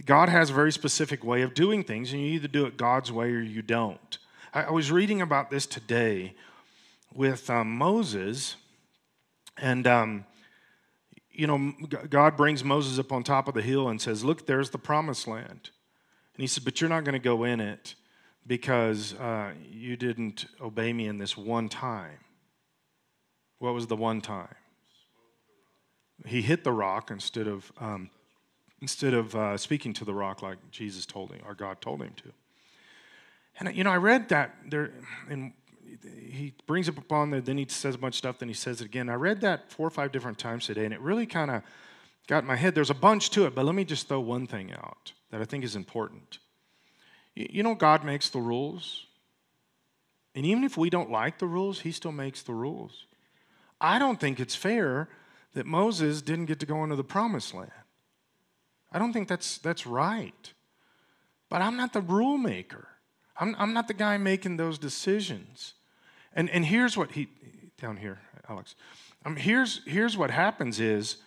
God 0.06 0.30
has 0.30 0.50
a 0.50 0.54
very 0.54 0.72
specific 0.72 1.24
way 1.24 1.42
of 1.42 1.54
doing 1.54 1.84
things, 1.84 2.14
and 2.14 2.22
you 2.22 2.28
either 2.30 2.48
do 2.48 2.66
it 2.66 2.78
God's 2.78 3.12
way 3.12 3.32
or 3.32 3.42
you 3.42 3.62
don't. 3.62 4.18
I, 4.54 4.64
I 4.64 4.72
was 4.72 4.92
reading 4.92 5.22
about 5.22 5.50
this 5.50 5.66
today 5.66 6.36
with 7.14 7.50
um, 7.50 7.76
Moses, 7.76 8.56
and 9.58 9.86
um, 9.88 10.26
you 11.32 11.48
know, 11.48 11.74
God 12.10 12.38
brings 12.38 12.64
Moses 12.64 13.00
up 13.00 13.12
on 13.12 13.24
top 13.24 13.48
of 13.48 13.54
the 13.54 13.62
hill 13.62 13.90
and 13.90 14.02
says, 14.02 14.24
"Look, 14.24 14.46
there's 14.46 14.70
the 14.70 14.78
promised 14.78 15.28
land." 15.28 15.70
And 16.36 16.42
he 16.42 16.48
said, 16.48 16.64
"But 16.64 16.80
you're 16.80 16.90
not 16.90 17.04
going 17.04 17.14
to 17.14 17.20
go 17.20 17.44
in 17.44 17.60
it 17.60 17.96
because 18.50 19.14
uh, 19.14 19.52
you 19.72 19.96
didn't 19.96 20.48
obey 20.60 20.92
me 20.92 21.08
in 21.08 21.20
this 21.20 21.38
one 21.38 21.70
time." 21.70 22.20
What 23.60 23.74
was 23.74 23.88
the 23.88 23.96
one 23.96 24.22
time? 24.22 24.56
He 26.26 26.42
hit 26.42 26.64
the 26.64 26.72
rock 26.72 27.12
instead 27.12 27.48
of 27.48 27.72
um, 27.80 28.10
instead 28.82 29.14
of 29.14 29.36
uh, 29.36 29.58
speaking 29.58 29.94
to 29.94 30.06
the 30.06 30.14
rock 30.14 30.42
like 30.42 30.58
Jesus 30.72 31.06
told 31.06 31.32
him 31.32 31.42
or 31.46 31.54
God 31.54 31.80
told 31.82 32.02
him 32.02 32.14
to. 32.18 32.32
And 33.60 33.76
you 33.76 33.84
know, 33.84 33.92
I 33.92 33.98
read 33.98 34.30
that 34.30 34.56
there, 34.70 34.92
and 35.30 35.54
he 36.32 36.54
brings 36.66 36.88
it 36.88 36.98
upon 36.98 37.32
there. 37.32 37.42
Then 37.42 37.58
he 37.58 37.68
says 37.68 37.96
a 37.96 37.98
bunch 37.98 38.16
of 38.16 38.18
stuff. 38.18 38.40
Then 38.40 38.48
he 38.48 38.54
says 38.54 38.82
it 38.82 38.86
again. 38.86 39.10
I 39.10 39.16
read 39.16 39.42
that 39.42 39.72
four 39.72 39.88
or 39.88 39.92
five 39.92 40.12
different 40.12 40.38
times 40.38 40.66
today, 40.66 40.86
and 40.86 40.94
it 40.94 41.02
really 41.02 41.26
kind 41.26 41.52
of 41.52 41.62
got 42.28 42.40
in 42.40 42.48
my 42.48 42.56
head. 42.56 42.76
There's 42.76 42.90
a 42.90 42.96
bunch 42.96 43.30
to 43.32 43.46
it, 43.46 43.56
but 43.56 43.66
let 43.66 43.76
me 43.76 43.84
just 43.84 44.08
throw 44.08 44.20
one 44.20 44.48
thing 44.48 44.72
out 44.72 45.12
that 45.32 45.42
I 45.42 45.46
think 45.46 45.64
is 45.64 45.76
important. 45.76 46.40
You 47.40 47.64
know, 47.64 47.74
God 47.74 48.04
makes 48.04 48.30
the 48.30 48.40
rules. 48.40 49.06
And 50.36 50.46
even 50.46 50.66
if 50.66 50.76
we 50.76 50.90
don't 50.90 51.10
like 51.10 51.40
the 51.40 51.48
rules, 51.48 51.80
He 51.80 51.92
still 51.94 52.12
makes 52.12 52.42
the 52.42 52.54
rules. 52.54 53.06
I 53.80 53.98
don't 53.98 54.20
think 54.20 54.42
it's 54.42 54.56
fair 54.56 55.08
that 55.54 55.66
Moses 55.66 56.22
didn't 56.22 56.46
get 56.46 56.60
to 56.60 56.66
go 56.66 56.84
into 56.84 56.98
the 56.98 57.04
promised 57.04 57.54
land. 57.54 57.72
I 58.92 59.00
don't 59.00 59.14
think 59.14 59.30
that's, 59.30 59.58
that's 59.60 59.88
right. 59.88 60.54
But 61.50 61.62
I'm 61.62 61.78
not 61.78 61.94
the 61.94 62.02
rule 62.02 62.38
maker, 62.38 62.88
I'm, 63.40 63.56
I'm 63.58 63.74
not 63.74 63.88
the 63.88 63.94
guy 63.94 64.18
making 64.18 64.58
those 64.58 64.78
decisions. 64.78 65.76
And, 66.36 66.50
and 66.50 66.66
here's 66.66 66.98
what 66.98 67.14
he, 67.14 67.30
down 67.80 67.98
here, 67.98 68.20
Alex, 68.50 68.76
um, 69.26 69.38
here's, 69.38 69.82
here's 69.86 70.18
what 70.18 70.30
happens 70.30 70.80
is, 70.80 71.18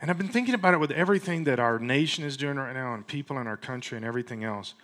and 0.00 0.10
I've 0.10 0.18
been 0.18 0.28
thinking 0.28 0.54
about 0.54 0.74
it 0.74 0.80
with 0.80 0.90
everything 0.90 1.44
that 1.44 1.58
our 1.58 1.78
nation 1.78 2.24
is 2.24 2.36
doing 2.36 2.56
right 2.56 2.74
now 2.74 2.94
and 2.94 3.06
people 3.06 3.38
in 3.38 3.46
our 3.46 3.56
country 3.56 3.96
and 3.96 4.04
everything 4.04 4.44
else 4.44 4.74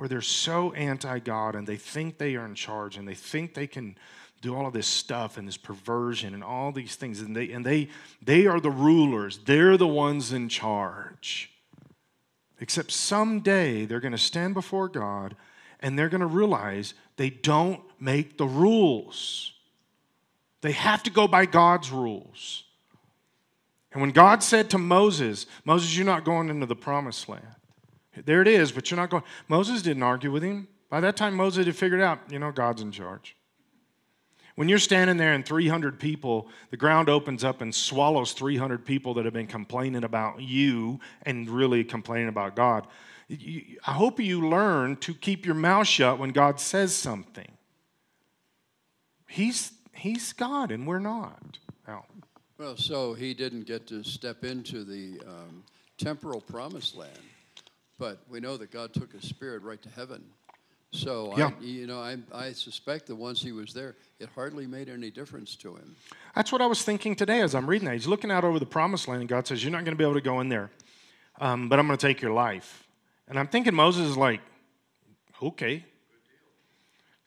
where 0.00 0.08
they're 0.08 0.22
so 0.22 0.72
anti 0.72 1.18
God 1.18 1.54
and 1.54 1.66
they 1.66 1.76
think 1.76 2.16
they 2.16 2.34
are 2.34 2.46
in 2.46 2.54
charge 2.54 2.96
and 2.96 3.06
they 3.06 3.12
think 3.12 3.52
they 3.52 3.66
can 3.66 3.98
do 4.40 4.56
all 4.56 4.66
of 4.66 4.72
this 4.72 4.86
stuff 4.86 5.36
and 5.36 5.46
this 5.46 5.58
perversion 5.58 6.32
and 6.32 6.42
all 6.42 6.72
these 6.72 6.96
things. 6.96 7.20
And 7.20 7.36
they 7.36 7.52
and 7.52 7.66
they 7.66 7.88
they 8.22 8.46
are 8.46 8.60
the 8.60 8.70
rulers. 8.70 9.40
They're 9.44 9.76
the 9.76 9.86
ones 9.86 10.32
in 10.32 10.48
charge. 10.48 11.50
Except 12.60 12.90
someday 12.90 13.84
they're 13.84 14.00
going 14.00 14.12
to 14.12 14.18
stand 14.18 14.54
before 14.54 14.88
God 14.88 15.36
and 15.80 15.98
they're 15.98 16.08
going 16.08 16.22
to 16.22 16.26
realize 16.26 16.94
they 17.18 17.28
don't 17.28 17.82
make 18.00 18.38
the 18.38 18.46
rules. 18.46 19.52
They 20.62 20.72
have 20.72 21.02
to 21.02 21.10
go 21.10 21.28
by 21.28 21.44
God's 21.44 21.90
rules. 21.90 22.64
And 23.92 24.00
when 24.00 24.12
God 24.12 24.42
said 24.42 24.70
to 24.70 24.78
Moses 24.78 25.44
Moses 25.66 25.94
you're 25.94 26.06
not 26.06 26.24
going 26.24 26.48
into 26.48 26.64
the 26.64 26.74
promised 26.74 27.28
land 27.28 27.59
there 28.24 28.42
it 28.42 28.48
is, 28.48 28.72
but 28.72 28.90
you're 28.90 28.98
not 28.98 29.10
going. 29.10 29.22
Moses 29.48 29.82
didn't 29.82 30.02
argue 30.02 30.32
with 30.32 30.42
him. 30.42 30.68
By 30.88 31.00
that 31.00 31.16
time, 31.16 31.34
Moses 31.34 31.66
had 31.66 31.76
figured 31.76 32.00
out, 32.00 32.18
you 32.30 32.38
know, 32.38 32.50
God's 32.50 32.82
in 32.82 32.90
charge. 32.90 33.36
When 34.56 34.68
you're 34.68 34.78
standing 34.78 35.16
there 35.16 35.32
and 35.32 35.46
300 35.46 35.98
people, 36.00 36.48
the 36.70 36.76
ground 36.76 37.08
opens 37.08 37.44
up 37.44 37.60
and 37.60 37.74
swallows 37.74 38.32
300 38.32 38.84
people 38.84 39.14
that 39.14 39.24
have 39.24 39.32
been 39.32 39.46
complaining 39.46 40.04
about 40.04 40.42
you 40.42 41.00
and 41.22 41.48
really 41.48 41.84
complaining 41.84 42.28
about 42.28 42.56
God. 42.56 42.86
I 43.30 43.92
hope 43.92 44.18
you 44.18 44.46
learn 44.46 44.96
to 44.96 45.14
keep 45.14 45.46
your 45.46 45.54
mouth 45.54 45.86
shut 45.86 46.18
when 46.18 46.30
God 46.30 46.58
says 46.58 46.94
something. 46.94 47.50
He's, 49.28 49.72
he's 49.94 50.32
God 50.32 50.72
and 50.72 50.86
we're 50.86 50.98
not. 50.98 51.58
Now, 51.86 52.04
Well, 52.58 52.76
so 52.76 53.14
he 53.14 53.32
didn't 53.32 53.66
get 53.66 53.86
to 53.86 54.02
step 54.02 54.42
into 54.42 54.82
the 54.82 55.20
um, 55.26 55.62
temporal 55.96 56.40
promised 56.40 56.96
land. 56.96 57.16
But 58.00 58.18
we 58.30 58.40
know 58.40 58.56
that 58.56 58.70
God 58.70 58.94
took 58.94 59.12
his 59.12 59.28
spirit 59.28 59.62
right 59.62 59.80
to 59.82 59.90
heaven. 59.90 60.24
So, 60.90 61.34
Yeah. 61.36 61.50
I, 61.60 61.62
you 61.62 61.86
know, 61.86 62.00
I, 62.00 62.16
I 62.34 62.52
suspect 62.52 63.06
that 63.08 63.14
once 63.14 63.42
he 63.42 63.52
was 63.52 63.74
there, 63.74 63.94
it 64.18 64.30
hardly 64.34 64.66
made 64.66 64.88
any 64.88 65.10
difference 65.10 65.54
to 65.56 65.76
him. 65.76 65.94
That's 66.34 66.50
what 66.50 66.62
I 66.62 66.66
was 66.66 66.82
thinking 66.82 67.14
today 67.14 67.42
as 67.42 67.54
I'm 67.54 67.68
reading 67.68 67.86
that. 67.86 67.94
He's 67.94 68.06
looking 68.08 68.30
out 68.30 68.42
over 68.42 68.58
the 68.58 68.64
promised 68.66 69.06
land, 69.06 69.20
and 69.20 69.28
God 69.28 69.46
says, 69.46 69.62
You're 69.62 69.70
not 69.70 69.84
going 69.84 69.94
to 69.94 69.98
be 69.98 70.02
able 70.02 70.14
to 70.14 70.22
go 70.22 70.40
in 70.40 70.48
there, 70.48 70.70
um, 71.40 71.68
but 71.68 71.78
I'm 71.78 71.86
going 71.86 71.98
to 71.98 72.04
take 72.04 72.22
your 72.22 72.32
life. 72.32 72.88
And 73.28 73.38
I'm 73.38 73.46
thinking 73.46 73.74
Moses 73.74 74.08
is 74.08 74.16
like, 74.16 74.40
Okay. 75.42 75.84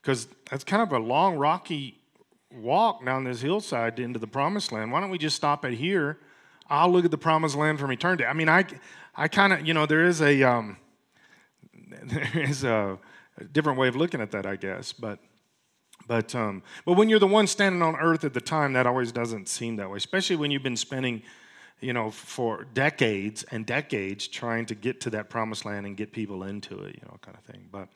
Because 0.01 0.27
that's 0.49 0.63
kind 0.63 0.81
of 0.81 0.91
a 0.91 0.99
long, 0.99 1.37
rocky 1.37 1.99
walk 2.51 3.05
down 3.05 3.23
this 3.23 3.41
hillside 3.41 3.99
into 3.99 4.19
the 4.19 4.27
promised 4.27 4.71
land. 4.71 4.91
Why 4.91 4.99
don't 4.99 5.11
we 5.11 5.17
just 5.19 5.35
stop 5.35 5.63
at 5.65 5.73
here? 5.73 6.17
I'll 6.69 6.91
look 6.91 7.05
at 7.05 7.11
the 7.11 7.17
promised 7.17 7.55
land 7.55 7.79
from 7.79 7.91
eternity. 7.91 8.25
I 8.25 8.33
mean, 8.33 8.49
I, 8.49 8.65
I 9.15 9.27
kind 9.27 9.53
of, 9.53 9.67
you 9.67 9.73
know, 9.73 9.85
there 9.85 10.05
is 10.05 10.21
a, 10.21 10.43
um, 10.43 10.77
there 12.03 12.31
is 12.33 12.63
a, 12.63 12.97
a, 13.37 13.43
different 13.45 13.77
way 13.77 13.87
of 13.87 13.95
looking 13.95 14.21
at 14.21 14.31
that, 14.31 14.45
I 14.45 14.55
guess. 14.55 14.91
But, 14.91 15.19
but, 16.07 16.33
um, 16.35 16.63
but 16.85 16.93
when 16.93 17.09
you're 17.09 17.19
the 17.19 17.27
one 17.27 17.47
standing 17.47 17.81
on 17.81 17.95
earth 17.95 18.23
at 18.23 18.33
the 18.33 18.41
time, 18.41 18.73
that 18.73 18.87
always 18.87 19.11
doesn't 19.11 19.47
seem 19.47 19.75
that 19.77 19.89
way, 19.89 19.97
especially 19.97 20.35
when 20.35 20.51
you've 20.51 20.63
been 20.63 20.77
spending, 20.77 21.21
you 21.79 21.93
know, 21.93 22.09
for 22.09 22.65
decades 22.73 23.43
and 23.51 23.65
decades 23.65 24.27
trying 24.27 24.65
to 24.65 24.75
get 24.75 25.01
to 25.01 25.09
that 25.11 25.29
promised 25.29 25.65
land 25.65 25.85
and 25.85 25.95
get 25.95 26.11
people 26.11 26.43
into 26.43 26.79
it, 26.83 26.95
you 26.95 27.01
know, 27.05 27.17
kind 27.21 27.37
of 27.37 27.43
thing. 27.43 27.67
But, 27.71 27.89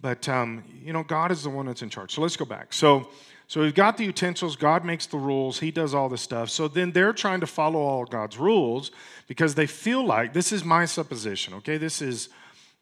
but 0.00 0.28
um, 0.28 0.64
you 0.84 0.92
know, 0.92 1.02
God 1.02 1.32
is 1.32 1.42
the 1.42 1.50
one 1.50 1.66
that's 1.66 1.82
in 1.82 1.88
charge. 1.88 2.14
So 2.14 2.20
let's 2.20 2.36
go 2.36 2.44
back. 2.44 2.72
So, 2.72 3.08
so 3.48 3.60
we've 3.60 3.74
got 3.74 3.96
the 3.96 4.04
utensils, 4.04 4.56
God 4.56 4.84
makes 4.84 5.06
the 5.06 5.18
rules, 5.18 5.60
He 5.60 5.70
does 5.70 5.94
all 5.94 6.08
this 6.08 6.22
stuff. 6.22 6.50
So 6.50 6.66
then 6.66 6.92
they're 6.92 7.12
trying 7.12 7.40
to 7.40 7.46
follow 7.46 7.80
all 7.80 8.04
God's 8.04 8.38
rules 8.38 8.90
because 9.28 9.54
they 9.54 9.66
feel 9.66 10.04
like 10.04 10.32
this 10.32 10.52
is 10.52 10.64
my 10.64 10.84
supposition, 10.84 11.54
okay? 11.54 11.76
This 11.78 12.02
is, 12.02 12.28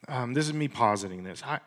um, 0.09 0.33
this 0.33 0.47
is 0.47 0.55
me 0.55 0.69
positing 0.69 1.23
this. 1.23 1.43
I, 1.43 1.61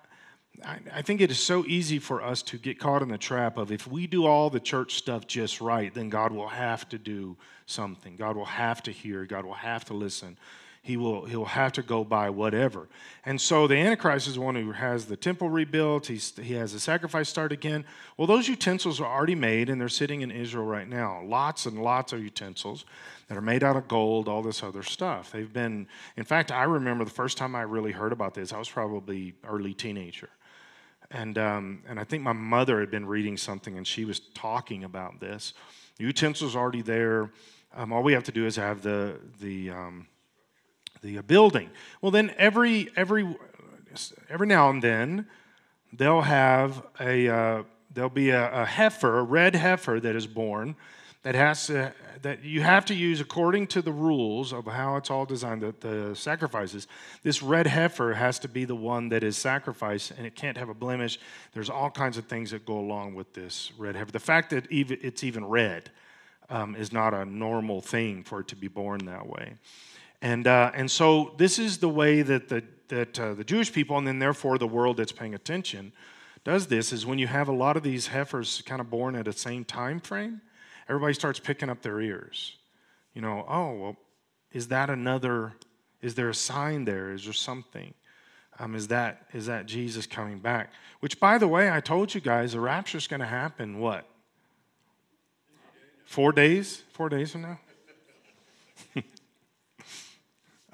I, 0.66 0.80
I 0.96 1.01
think 1.04 1.22
it 1.22 1.30
is 1.30 1.39
so 1.39 1.63
easy 1.66 2.00
for 2.00 2.24
us 2.24 2.42
to 2.44 2.58
get 2.58 2.80
caught 2.80 3.04
in 3.04 3.10
the 3.10 3.18
trap 3.20 3.58
of 3.58 3.72
if 3.72 3.86
we 3.86 4.08
do 4.08 4.25
all 4.25 4.50
the 4.50 4.60
church 4.60 4.96
stuff 4.96 5.27
just 5.27 5.62
right, 5.62 5.94
then 5.94 6.10
God 6.10 6.32
will 6.32 6.48
have 6.48 6.89
to 6.89 6.98
do 6.98 7.38
something. 7.68 8.16
God 8.16 8.36
will 8.36 8.46
have 8.46 8.82
to 8.84 8.92
hear, 8.92 9.25
God 9.25 9.46
will 9.46 9.54
have 9.54 9.86
to 9.86 9.94
listen 9.94 10.38
he 10.88 10.96
will 10.96 11.25
he'll 11.25 11.44
have 11.44 11.74
to 11.74 11.82
go 11.82 12.06
by 12.06 12.29
whatever. 12.29 12.88
And 13.25 13.41
so 13.41 13.67
the 13.67 13.75
Antichrist 13.75 14.25
is 14.25 14.36
the 14.36 14.41
one 14.41 14.56
who 14.56 14.72
has 14.72 15.06
the 15.06 15.17
temple 15.17 15.50
rebuilt. 15.50 16.08
He's, 16.08 16.34
he 16.38 16.53
has 16.53 16.72
the 16.72 16.79
sacrifice 16.79 17.27
start 17.27 17.51
again. 17.51 17.84
Well, 18.15 18.25
those 18.25 18.48
utensils 18.48 19.01
are 19.01 19.06
already 19.06 19.36
made, 19.36 19.70
and 19.70 19.82
they're 19.82 19.89
sitting 19.89 20.22
in 20.22 20.32
Israel 20.32 20.63
right 20.63 20.88
now. 20.88 21.22
Lots 21.25 21.65
and 21.65 21.84
lots 21.84 22.13
of 22.13 22.24
utensils 22.24 22.86
that 23.27 23.38
are 23.38 23.41
made 23.41 23.65
out 23.65 23.75
of 23.75 23.89
gold, 23.89 24.29
all 24.29 24.41
this 24.41 24.63
other 24.63 24.82
stuff. 24.82 25.29
They've 25.29 25.51
been, 25.51 25.88
in 26.15 26.24
fact, 26.24 26.53
I 26.53 26.63
remember 26.63 27.03
the 27.03 27.12
first 27.12 27.38
time 27.38 27.53
I 27.53 27.63
really 27.63 27.91
heard 27.91 28.13
about 28.13 28.34
this. 28.34 28.53
I 28.53 28.58
was 28.58 28.70
probably 28.70 29.34
early 29.46 29.74
teenager. 29.74 30.29
And, 31.12 31.38
um, 31.38 31.84
and 31.86 32.00
I 32.00 32.06
think 32.06 32.24
my 32.24 32.32
mother 32.32 32.79
had 32.79 32.91
been 32.91 33.06
reading 33.06 33.36
something 33.36 33.77
and 33.77 33.86
she 33.86 34.06
was 34.06 34.22
talking 34.34 34.86
about 34.86 35.20
this. 35.20 35.53
The 35.98 36.06
utensils 36.06 36.56
are 36.56 36.60
already 36.60 36.82
there. 36.82 37.29
Um, 37.75 37.91
all 37.91 38.03
we 38.03 38.13
have 38.13 38.24
to 38.24 38.32
do 38.32 38.46
is 38.46 38.56
have 38.56 38.82
the, 38.82 39.20
the, 39.41 39.72
um, 39.72 40.08
the 41.16 41.24
building. 41.24 41.70
Well, 42.02 42.12
then 42.12 42.34
every 42.38 42.90
every 42.96 43.36
every 44.30 44.48
now 44.48 44.70
and 44.70 44.82
then 44.82 45.28
they'll 45.94 46.22
have 46.22 46.84
a 47.00 47.28
uh, 47.28 47.64
there'll 47.94 48.10
be 48.10 48.30
a, 48.30 48.62
a, 48.62 48.66
heifer, 48.66 49.20
a 49.20 49.24
red 49.24 49.56
heifer 49.56 50.00
that 50.00 50.16
is 50.16 50.28
born 50.28 50.76
that 51.24 51.36
has 51.36 51.68
to, 51.68 51.92
that 52.22 52.44
you 52.44 52.62
have 52.62 52.86
to 52.86 52.94
use 52.94 53.20
according 53.20 53.68
to 53.68 53.82
the 53.82 53.92
rules 53.92 54.54
of 54.54 54.66
how 54.66 54.96
it's 54.96 55.10
all 55.10 55.26
designed. 55.26 55.62
The, 55.62 55.76
the 55.80 56.16
sacrifices. 56.16 56.88
This 57.24 57.44
red 57.44 57.68
heifer 57.68 58.14
has 58.14 58.40
to 58.40 58.48
be 58.48 58.66
the 58.66 58.76
one 58.76 59.10
that 59.10 59.24
is 59.24 59.36
sacrificed, 59.36 60.12
and 60.12 60.26
it 60.26 60.36
can't 60.36 60.58
have 60.58 60.70
a 60.70 60.74
blemish. 60.74 61.20
There's 61.54 61.70
all 61.70 61.90
kinds 61.90 62.18
of 62.18 62.28
things 62.28 62.52
that 62.52 62.66
go 62.66 62.80
along 62.80 63.16
with 63.16 63.34
this 63.34 63.72
red 63.78 63.96
heifer. 63.96 64.12
The 64.12 64.20
fact 64.20 64.52
that 64.52 64.72
even, 64.72 65.00
it's 65.02 65.24
even 65.24 65.44
red 65.46 65.92
um, 66.50 66.76
is 66.76 66.94
not 66.94 67.14
a 67.14 67.26
normal 67.26 67.82
thing 67.82 68.24
for 68.24 68.40
it 68.40 68.48
to 68.50 68.56
be 68.56 68.68
born 68.68 69.06
that 69.06 69.28
way. 69.28 69.56
And, 70.21 70.47
uh, 70.47 70.71
and 70.74 70.89
so 70.89 71.36
this 71.38 71.59
is 71.59 71.77
the 71.77 71.89
way 71.89 72.21
that, 72.21 72.50
the, 72.50 72.63
that 72.88 73.19
uh, 73.19 73.33
the 73.33 73.43
Jewish 73.43 73.71
people, 73.71 73.97
and 73.97 74.07
then 74.07 74.19
therefore 74.19 74.57
the 74.57 74.67
world 74.67 74.97
that's 74.97 75.12
paying 75.12 75.36
attention, 75.36 75.93
does 76.43 76.67
this 76.67 76.93
is 76.93 77.05
when 77.05 77.19
you 77.19 77.27
have 77.27 77.50
a 77.50 77.53
lot 77.53 77.77
of 77.77 77.83
these 77.83 78.07
heifers 78.07 78.63
kind 78.65 78.81
of 78.81 78.89
born 78.89 79.15
at 79.15 79.25
the 79.25 79.33
same 79.33 79.65
time 79.65 80.00
frame, 80.00 80.41
everybody 80.88 81.13
starts 81.13 81.39
picking 81.39 81.69
up 81.69 81.81
their 81.81 82.00
ears. 82.00 82.55
You 83.13 83.21
know, 83.21 83.45
oh, 83.47 83.74
well, 83.74 83.97
is 84.51 84.69
that 84.69 84.89
another, 84.89 85.53
is 86.01 86.15
there 86.15 86.29
a 86.29 86.33
sign 86.33 86.86
there? 86.86 87.12
Is 87.12 87.25
there 87.25 87.33
something? 87.33 87.93
Um, 88.59 88.75
is, 88.75 88.88
that, 88.88 89.27
is 89.33 89.45
that 89.47 89.65
Jesus 89.65 90.07
coming 90.07 90.39
back? 90.39 90.71
Which, 91.00 91.19
by 91.19 91.38
the 91.38 91.47
way, 91.47 91.69
I 91.69 91.79
told 91.79 92.15
you 92.15 92.21
guys, 92.21 92.53
the 92.53 92.59
rapture 92.59 92.97
is 92.97 93.07
going 93.07 93.19
to 93.19 93.27
happen 93.27 93.79
what? 93.79 94.07
Four 96.05 96.31
days? 96.31 96.83
Four 96.93 97.09
days 97.09 97.33
from 97.33 97.41
now? 97.41 97.59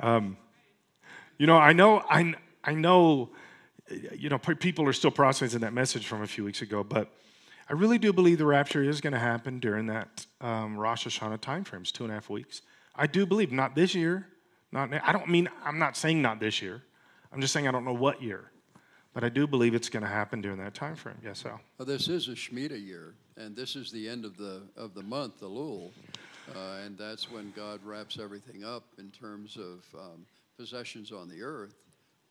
Um, 0.03 0.35
you 1.37 1.47
know, 1.47 1.55
I 1.55 1.71
know, 1.71 2.03
I, 2.09 2.33
I 2.63 2.73
know, 2.73 3.29
you 4.13 4.27
know, 4.27 4.37
people 4.37 4.85
are 4.87 4.93
still 4.93 5.11
processing 5.11 5.61
that 5.61 5.73
message 5.73 6.05
from 6.05 6.21
a 6.21 6.27
few 6.27 6.43
weeks 6.43 6.61
ago, 6.61 6.83
but 6.83 7.09
I 7.69 7.73
really 7.73 7.97
do 7.97 8.11
believe 8.11 8.37
the 8.37 8.45
rapture 8.45 8.83
is 8.83 8.99
going 8.99 9.13
to 9.13 9.19
happen 9.19 9.59
during 9.59 9.87
that 9.87 10.25
um, 10.41 10.77
Rosh 10.77 11.07
Hashanah 11.07 11.39
time 11.39 11.63
frames, 11.63 11.91
two 11.91 12.03
and 12.03 12.11
a 12.11 12.15
half 12.15 12.29
weeks. 12.29 12.61
I 12.95 13.07
do 13.07 13.25
believe, 13.25 13.53
not 13.53 13.75
this 13.75 13.95
year, 13.95 14.27
not. 14.73 14.91
I 14.93 15.13
don't 15.13 15.29
mean 15.29 15.47
I'm 15.63 15.79
not 15.79 15.95
saying 15.95 16.21
not 16.21 16.41
this 16.41 16.61
year. 16.61 16.83
I'm 17.31 17.39
just 17.39 17.53
saying 17.53 17.67
I 17.67 17.71
don't 17.71 17.85
know 17.85 17.93
what 17.93 18.21
year, 18.21 18.51
But 19.13 19.23
I 19.23 19.29
do 19.29 19.47
believe 19.47 19.73
it's 19.73 19.89
going 19.89 20.03
to 20.03 20.09
happen 20.09 20.41
during 20.41 20.57
that 20.59 20.73
time 20.75 20.95
frame. 20.95 21.17
Yes, 21.23 21.45
Al. 21.45 21.61
Well, 21.77 21.85
this 21.85 22.09
is 22.09 22.27
a 22.27 22.31
Shemitah 22.31 22.85
year, 22.85 23.15
and 23.37 23.55
this 23.55 23.75
is 23.75 23.91
the 23.91 24.09
end 24.09 24.25
of 24.25 24.37
the 24.37 24.63
of 24.75 24.93
the 24.93 25.01
month, 25.01 25.39
the 25.39 25.47
Elul, 25.47 25.91
uh, 26.55 26.85
and 26.85 26.97
that's 26.97 27.31
when 27.31 27.53
God 27.55 27.79
wraps 27.83 28.19
everything 28.21 28.63
up 28.63 28.83
in 28.97 29.09
terms 29.11 29.57
of 29.57 29.83
um, 29.99 30.25
possessions 30.57 31.11
on 31.11 31.29
the 31.29 31.41
earth. 31.41 31.75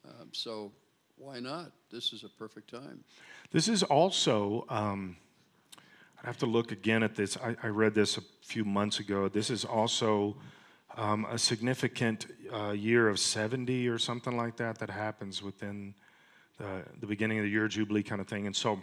Um, 0.06 0.28
so 0.32 0.72
why 1.16 1.40
not? 1.40 1.72
This 1.90 2.12
is 2.12 2.24
a 2.24 2.28
perfect 2.28 2.70
time. 2.70 3.04
This 3.52 3.68
is 3.68 3.82
also, 3.82 4.64
um, 4.68 5.16
I 6.22 6.26
have 6.26 6.38
to 6.38 6.46
look 6.46 6.72
again 6.72 7.02
at 7.02 7.14
this. 7.14 7.36
I, 7.36 7.56
I, 7.62 7.68
read 7.68 7.94
this 7.94 8.16
a 8.16 8.22
few 8.42 8.64
months 8.64 8.98
ago. 8.98 9.28
This 9.28 9.50
is 9.50 9.64
also 9.64 10.36
um, 10.96 11.26
a 11.30 11.38
significant 11.38 12.26
uh, 12.52 12.70
year 12.70 13.08
of 13.08 13.18
70 13.18 13.88
or 13.88 13.98
something 13.98 14.36
like 14.36 14.56
that 14.56 14.78
that 14.78 14.90
happens 14.90 15.42
within 15.42 15.94
the, 16.58 16.82
the 17.00 17.06
beginning 17.06 17.38
of 17.38 17.44
the 17.44 17.50
year 17.50 17.68
Jubilee 17.68 18.02
kind 18.02 18.20
of 18.20 18.26
thing. 18.26 18.46
And 18.46 18.54
so, 18.54 18.82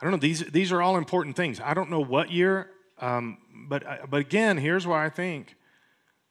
I 0.00 0.04
don't 0.04 0.10
know, 0.10 0.18
these, 0.18 0.44
these 0.50 0.72
are 0.72 0.82
all 0.82 0.96
important 0.96 1.36
things. 1.36 1.60
I 1.60 1.74
don't 1.74 1.90
know 1.90 2.00
what 2.00 2.30
year, 2.30 2.70
um, 3.00 3.38
but, 3.68 3.86
uh, 3.86 3.96
but 4.08 4.20
again, 4.20 4.56
here's 4.56 4.86
why 4.86 5.04
I 5.04 5.08
think 5.10 5.56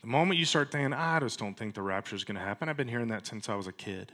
the 0.01 0.08
moment 0.08 0.39
you 0.39 0.46
start 0.46 0.72
thinking, 0.72 0.93
I 0.93 1.20
just 1.20 1.39
don't 1.39 1.58
think 1.58 1.75
the 1.75 1.82
rapture 1.82 2.15
is 2.15 2.24
going 2.24 2.36
to 2.36 2.43
happen, 2.43 2.70
I've 2.70 2.77
been 2.77 2.88
hearing 2.88 3.08
that 3.10 3.25
since 3.25 3.50
I 3.50 3.55
was 3.55 3.67
a 3.67 3.72
kid. 3.72 4.12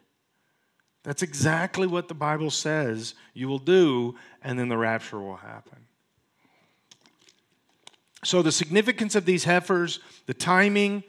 That's 1.04 1.24
exactly 1.24 1.88
what 1.88 2.08
the 2.08 2.14
Bible 2.14 2.52
says 2.52 3.16
you 3.34 3.48
will 3.48 3.60
do, 3.60 4.16
and 4.44 4.60
then 4.60 4.70
the 4.70 4.78
rapture 4.78 5.20
will 5.20 5.38
happen. 5.38 5.88
So, 8.24 8.42
the 8.42 8.52
significance 8.52 9.16
of 9.16 9.24
these 9.26 9.46
heifers, 9.46 10.02
the 10.26 10.34
timing, 10.34 11.04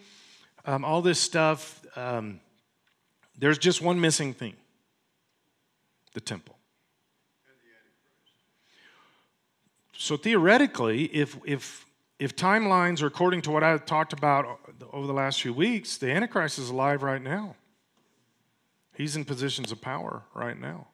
um, 0.65 0.85
all 0.85 1.03
this 1.03 1.21
stuff, 1.21 1.85
um, 1.97 2.41
there's 3.37 3.59
just 3.59 3.83
one 3.83 4.01
missing 4.01 4.33
thing 4.33 4.55
the 6.15 6.21
temple. 6.21 6.60
So, 10.03 10.17
theoretically, 10.17 11.05
if, 11.15 11.37
if, 11.45 11.85
if 12.19 12.35
timelines 12.35 13.03
are 13.03 13.07
according 13.07 13.43
to 13.43 13.51
what 13.51 13.63
I've 13.63 13.85
talked 13.85 14.15
about 14.15 14.59
over 14.95 15.07
the 15.07 15.13
last 15.13 15.43
few 15.43 15.53
weeks, 15.53 15.99
the 15.99 16.11
Antichrist 16.11 16.59
is 16.59 16.71
alive 16.71 17.03
right 17.03 17.21
now. 17.21 17.55
He's 18.95 19.15
in 19.15 19.27
positions 19.27 19.71
of 19.71 19.83
power 19.83 20.23
right 20.33 20.59
now. 20.59 20.87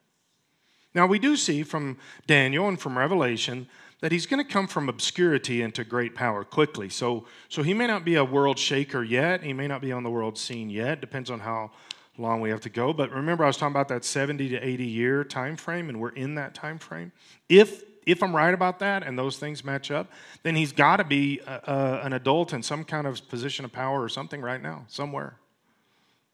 Now, 0.93 1.07
we 1.07 1.21
do 1.21 1.37
see 1.37 1.63
from 1.63 1.99
Daniel 2.27 2.67
and 2.67 2.81
from 2.81 2.99
Revelation 2.99 3.69
that 4.01 4.11
he's 4.11 4.27
going 4.27 4.45
to 4.45 4.53
come 4.53 4.67
from 4.67 4.89
obscurity 4.89 5.63
into 5.63 5.85
great 5.85 6.17
power 6.17 6.43
quickly. 6.43 6.89
So, 6.89 7.27
so 7.49 7.63
he 7.63 7.75
may 7.75 7.87
not 7.87 8.05
be 8.05 8.17
a 8.17 8.25
world 8.25 8.59
shaker 8.59 9.05
yet. 9.05 9.41
He 9.45 9.53
may 9.53 9.69
not 9.69 9.83
be 9.83 9.93
on 9.93 10.03
the 10.03 10.11
world 10.11 10.37
scene 10.37 10.69
yet. 10.69 11.01
Depends 11.01 11.31
on 11.31 11.39
how 11.39 11.71
long 12.19 12.41
we 12.41 12.51
have 12.51 12.63
to 12.63 12.71
go. 12.71 12.93
But 12.93 13.13
remember, 13.13 13.45
I 13.45 13.47
was 13.47 13.57
talking 13.57 13.73
about 13.73 13.87
that 13.87 14.05
70 14.05 14.49
to 14.49 14.57
80 14.57 14.85
year 14.85 15.23
time 15.23 15.55
frame, 15.55 15.89
and 15.91 16.01
we're 16.01 16.09
in 16.09 16.35
that 16.35 16.57
time 16.57 16.81
frame. 16.81 17.13
If 17.49 17.85
if 18.07 18.23
I'm 18.23 18.35
right 18.35 18.55
about 18.55 18.79
that 18.79 19.03
and 19.03 19.19
those 19.19 19.37
things 19.37 19.65
match 19.65 19.91
up, 19.91 20.11
then 20.45 20.57
he's 20.57 20.73
got 20.73 20.97
to 20.97 21.05
be 21.05 21.41
a, 21.41 21.61
a, 21.65 22.01
an 22.07 22.13
adult 22.13 22.53
in 22.53 22.63
some 22.63 22.85
kind 22.85 23.07
of 23.07 23.29
position 23.29 23.65
of 23.65 23.73
power 23.73 24.03
or 24.03 24.09
something 24.09 24.41
right 24.41 24.63
now, 24.63 24.85
somewhere. 24.89 25.37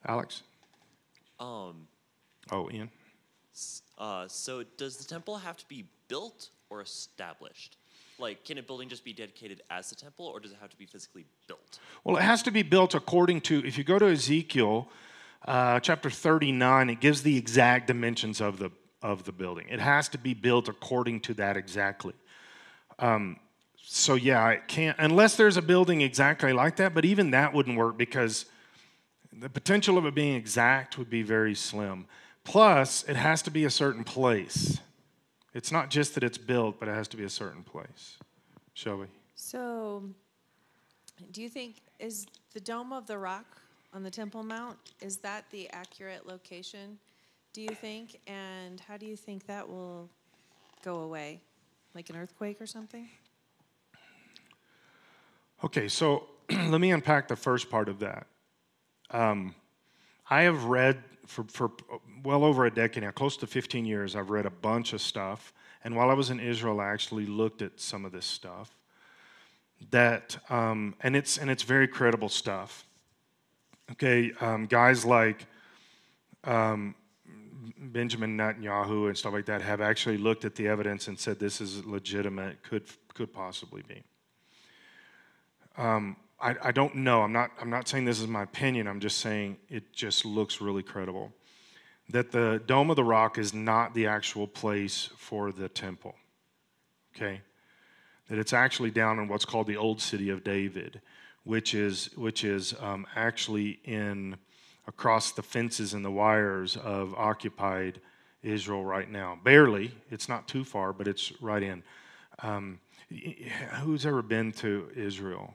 Alex? 0.05 0.43
Um, 1.39 1.87
oh, 2.51 2.69
Ian. 2.71 2.89
Uh, 3.97 4.27
so 4.27 4.63
does 4.77 4.97
the 4.97 5.03
temple 5.03 5.37
have 5.37 5.57
to 5.57 5.67
be 5.67 5.85
built 6.07 6.49
or 6.69 6.81
established? 6.81 7.77
Like, 8.19 8.45
can 8.45 8.57
a 8.59 8.63
building 8.63 8.89
just 8.89 9.03
be 9.03 9.11
dedicated 9.11 9.61
as 9.69 9.89
the 9.89 9.95
temple, 9.95 10.27
or 10.27 10.39
does 10.39 10.51
it 10.51 10.57
have 10.61 10.69
to 10.69 10.77
be 10.77 10.85
physically 10.85 11.25
built? 11.47 11.79
Well, 12.03 12.17
it 12.17 12.21
has 12.21 12.43
to 12.43 12.51
be 12.51 12.61
built 12.61 12.93
according 12.93 13.41
to. 13.41 13.65
If 13.65 13.77
you 13.77 13.83
go 13.83 13.97
to 13.97 14.05
Ezekiel, 14.05 14.87
uh, 15.47 15.79
chapter 15.79 16.09
thirty-nine, 16.11 16.89
it 16.91 16.99
gives 16.99 17.23
the 17.23 17.37
exact 17.37 17.87
dimensions 17.87 18.39
of 18.39 18.59
the 18.59 18.69
of 19.03 19.25
the 19.25 19.31
building. 19.31 19.67
It 19.69 19.81
has 19.81 20.09
to 20.09 20.17
be 20.17 20.33
built 20.33 20.69
according 20.69 21.19
to 21.21 21.33
that 21.35 21.57
exactly. 21.57 22.13
Um, 22.97 23.37
so 23.75 24.15
yeah, 24.15 24.49
it 24.49 24.67
can't 24.67 24.97
unless 24.97 25.35
there's 25.35 25.57
a 25.57 25.61
building 25.61 26.01
exactly 26.01 26.53
like 26.53 26.77
that. 26.77 26.95
But 26.95 27.05
even 27.05 27.31
that 27.31 27.53
wouldn't 27.53 27.77
work 27.77 27.97
because 27.97 28.45
the 29.31 29.49
potential 29.49 29.97
of 29.97 30.05
it 30.05 30.15
being 30.15 30.35
exact 30.35 30.97
would 30.97 31.09
be 31.09 31.21
very 31.21 31.53
slim. 31.53 32.05
Plus, 32.45 33.03
it 33.03 33.15
has 33.15 33.41
to 33.43 33.51
be 33.51 33.65
a 33.65 33.69
certain 33.69 34.03
place. 34.03 34.79
It's 35.53 35.71
not 35.71 35.89
just 35.89 36.15
that 36.15 36.23
it's 36.23 36.37
built, 36.37 36.79
but 36.79 36.87
it 36.87 36.95
has 36.95 37.07
to 37.09 37.17
be 37.17 37.23
a 37.23 37.29
certain 37.29 37.63
place. 37.63 38.17
Shall 38.73 38.97
we? 38.97 39.07
So, 39.35 40.03
do 41.31 41.41
you 41.41 41.49
think 41.49 41.75
is 41.99 42.25
the 42.53 42.59
Dome 42.59 42.91
of 42.91 43.05
the 43.05 43.17
Rock 43.17 43.61
on 43.93 44.03
the 44.03 44.09
Temple 44.09 44.43
Mount 44.43 44.77
is 45.01 45.17
that 45.17 45.45
the 45.51 45.69
accurate 45.69 46.25
location? 46.27 46.97
Do 47.53 47.61
you 47.61 47.69
think, 47.69 48.19
and 48.25 48.79
how 48.79 48.97
do 48.97 49.05
you 49.05 49.15
think 49.15 49.45
that 49.45 49.69
will 49.69 50.09
go 50.83 51.01
away, 51.01 51.39
like 51.93 52.09
an 52.09 52.15
earthquake 52.15 52.59
or 52.59 52.65
something? 52.65 53.07
Okay, 55.63 55.87
so 55.87 56.29
let 56.49 56.81
me 56.81 56.89
unpack 56.89 57.27
the 57.27 57.35
first 57.35 57.69
part 57.69 57.89
of 57.89 57.99
that. 57.99 58.25
Um, 59.11 59.53
I 60.31 60.41
have 60.41 60.63
read 60.63 61.03
for, 61.27 61.43
for 61.43 61.71
well 62.23 62.43
over 62.43 62.65
a 62.65 62.73
decade 62.73 63.03
now, 63.03 63.11
close 63.11 63.37
to 63.37 63.45
15 63.45 63.85
years, 63.85 64.15
I've 64.15 64.31
read 64.31 64.47
a 64.47 64.51
bunch 64.51 64.93
of 64.93 65.01
stuff. 65.01 65.53
And 65.83 65.95
while 65.95 66.09
I 66.09 66.15
was 66.15 66.31
in 66.31 66.39
Israel, 66.39 66.79
I 66.79 66.87
actually 66.87 67.27
looked 67.27 67.61
at 67.61 67.79
some 67.79 68.03
of 68.03 68.11
this 68.11 68.25
stuff. 68.25 68.75
That, 69.91 70.37
um, 70.49 70.95
and, 71.01 71.15
it's, 71.15 71.37
and 71.37 71.51
it's 71.51 71.61
very 71.61 71.87
credible 71.87 72.29
stuff. 72.29 72.87
Okay, 73.91 74.31
um, 74.41 74.65
guys 74.65 75.05
like 75.05 75.45
um, 76.45 76.95
Benjamin 77.77 78.37
Netanyahu 78.37 79.07
and 79.07 79.17
stuff 79.17 79.33
like 79.33 79.45
that 79.45 79.61
have 79.61 79.81
actually 79.81 80.17
looked 80.17 80.45
at 80.45 80.55
the 80.55 80.67
evidence 80.67 81.07
and 81.07 81.19
said 81.19 81.39
this 81.39 81.61
is 81.61 81.85
legitimate, 81.85 82.63
could, 82.63 82.83
could 83.13 83.33
possibly 83.33 83.83
be. 83.87 84.03
Um, 85.77 86.15
I, 86.39 86.55
I 86.61 86.71
don't 86.71 86.95
know. 86.95 87.21
I'm 87.21 87.31
not, 87.31 87.51
I'm 87.59 87.69
not 87.69 87.87
saying 87.87 88.05
this 88.05 88.19
is 88.19 88.27
my 88.27 88.43
opinion. 88.43 88.87
I'm 88.87 88.99
just 88.99 89.19
saying 89.19 89.57
it 89.69 89.93
just 89.93 90.25
looks 90.25 90.61
really 90.61 90.83
credible. 90.83 91.31
That 92.09 92.31
the 92.31 92.61
Dome 92.65 92.89
of 92.89 92.97
the 92.97 93.03
Rock 93.03 93.37
is 93.37 93.53
not 93.53 93.93
the 93.93 94.07
actual 94.07 94.47
place 94.47 95.09
for 95.17 95.51
the 95.51 95.69
temple. 95.69 96.15
Okay? 97.15 97.41
That 98.29 98.39
it's 98.39 98.53
actually 98.53 98.91
down 98.91 99.19
in 99.19 99.27
what's 99.27 99.45
called 99.45 99.67
the 99.67 99.77
Old 99.77 100.01
City 100.01 100.29
of 100.29 100.43
David, 100.43 101.01
which 101.43 101.73
is, 101.73 102.09
which 102.15 102.43
is 102.43 102.73
um, 102.81 103.07
actually 103.15 103.79
in 103.85 104.35
across 104.87 105.31
the 105.31 105.41
fences 105.41 105.93
and 105.93 106.03
the 106.03 106.11
wires 106.11 106.77
of 106.77 107.13
occupied 107.15 107.99
Israel 108.43 108.83
right 108.83 109.09
now. 109.09 109.39
Barely. 109.43 109.91
It's 110.11 110.27
not 110.27 110.47
too 110.47 110.63
far, 110.63 110.93
but 110.93 111.07
it's 111.07 111.31
right 111.41 111.63
in. 111.63 111.83
Um, 112.39 112.79
who's 113.81 114.05
ever 114.05 114.21
been 114.21 114.51
to 114.53 114.89
Israel? 114.95 115.53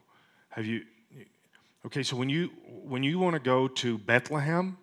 Have 0.51 0.67
you? 0.67 0.85
Okay, 1.87 2.03
so 2.03 2.17
when 2.17 2.29
you 2.29 2.51
when 2.67 3.03
you 3.03 3.19
want 3.19 3.35
to 3.35 3.41
go 3.41 3.69
to 3.69 3.99
Bethlehem, 3.99 4.77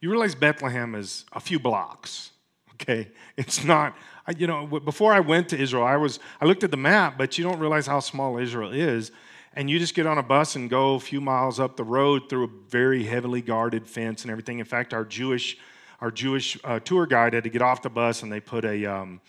you 0.00 0.10
realize 0.10 0.34
Bethlehem 0.34 0.94
is 0.94 1.24
a 1.32 1.40
few 1.40 1.58
blocks. 1.58 2.30
Okay, 2.74 3.08
it's 3.36 3.64
not. 3.64 3.96
You 4.36 4.46
know, 4.46 4.66
before 4.66 5.12
I 5.12 5.20
went 5.20 5.48
to 5.50 5.58
Israel, 5.58 5.84
I 5.84 5.96
was 5.96 6.18
I 6.40 6.46
looked 6.46 6.64
at 6.64 6.70
the 6.70 6.76
map, 6.76 7.18
but 7.18 7.38
you 7.38 7.44
don't 7.44 7.58
realize 7.58 7.86
how 7.86 8.00
small 8.00 8.38
Israel 8.38 8.72
is. 8.72 9.12
And 9.54 9.68
you 9.68 9.78
just 9.78 9.94
get 9.94 10.06
on 10.06 10.18
a 10.18 10.22
bus 10.22 10.56
and 10.56 10.70
go 10.70 10.94
a 10.94 11.00
few 11.00 11.20
miles 11.20 11.60
up 11.60 11.76
the 11.76 11.84
road 11.84 12.28
through 12.28 12.44
a 12.44 12.48
very 12.68 13.04
heavily 13.04 13.42
guarded 13.42 13.86
fence 13.86 14.22
and 14.22 14.30
everything. 14.30 14.58
In 14.58 14.64
fact, 14.64 14.94
our 14.94 15.04
Jewish 15.04 15.58
our 16.00 16.10
Jewish 16.10 16.58
uh, 16.64 16.80
tour 16.80 17.06
guide 17.06 17.32
had 17.32 17.44
to 17.44 17.50
get 17.50 17.62
off 17.62 17.82
the 17.82 17.90
bus 17.90 18.24
and 18.24 18.32
they 18.32 18.40
put 18.40 18.64
a 18.64 18.86
um, 18.86 19.20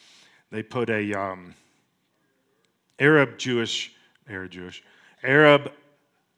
they 0.49 0.63
put 0.63 0.89
a 0.89 1.13
um, 1.13 1.53
Arab 2.97 3.38
Jewish 3.38 3.93
Arab 4.27 4.51
Jewish 4.51 4.83
Arab 5.23 5.71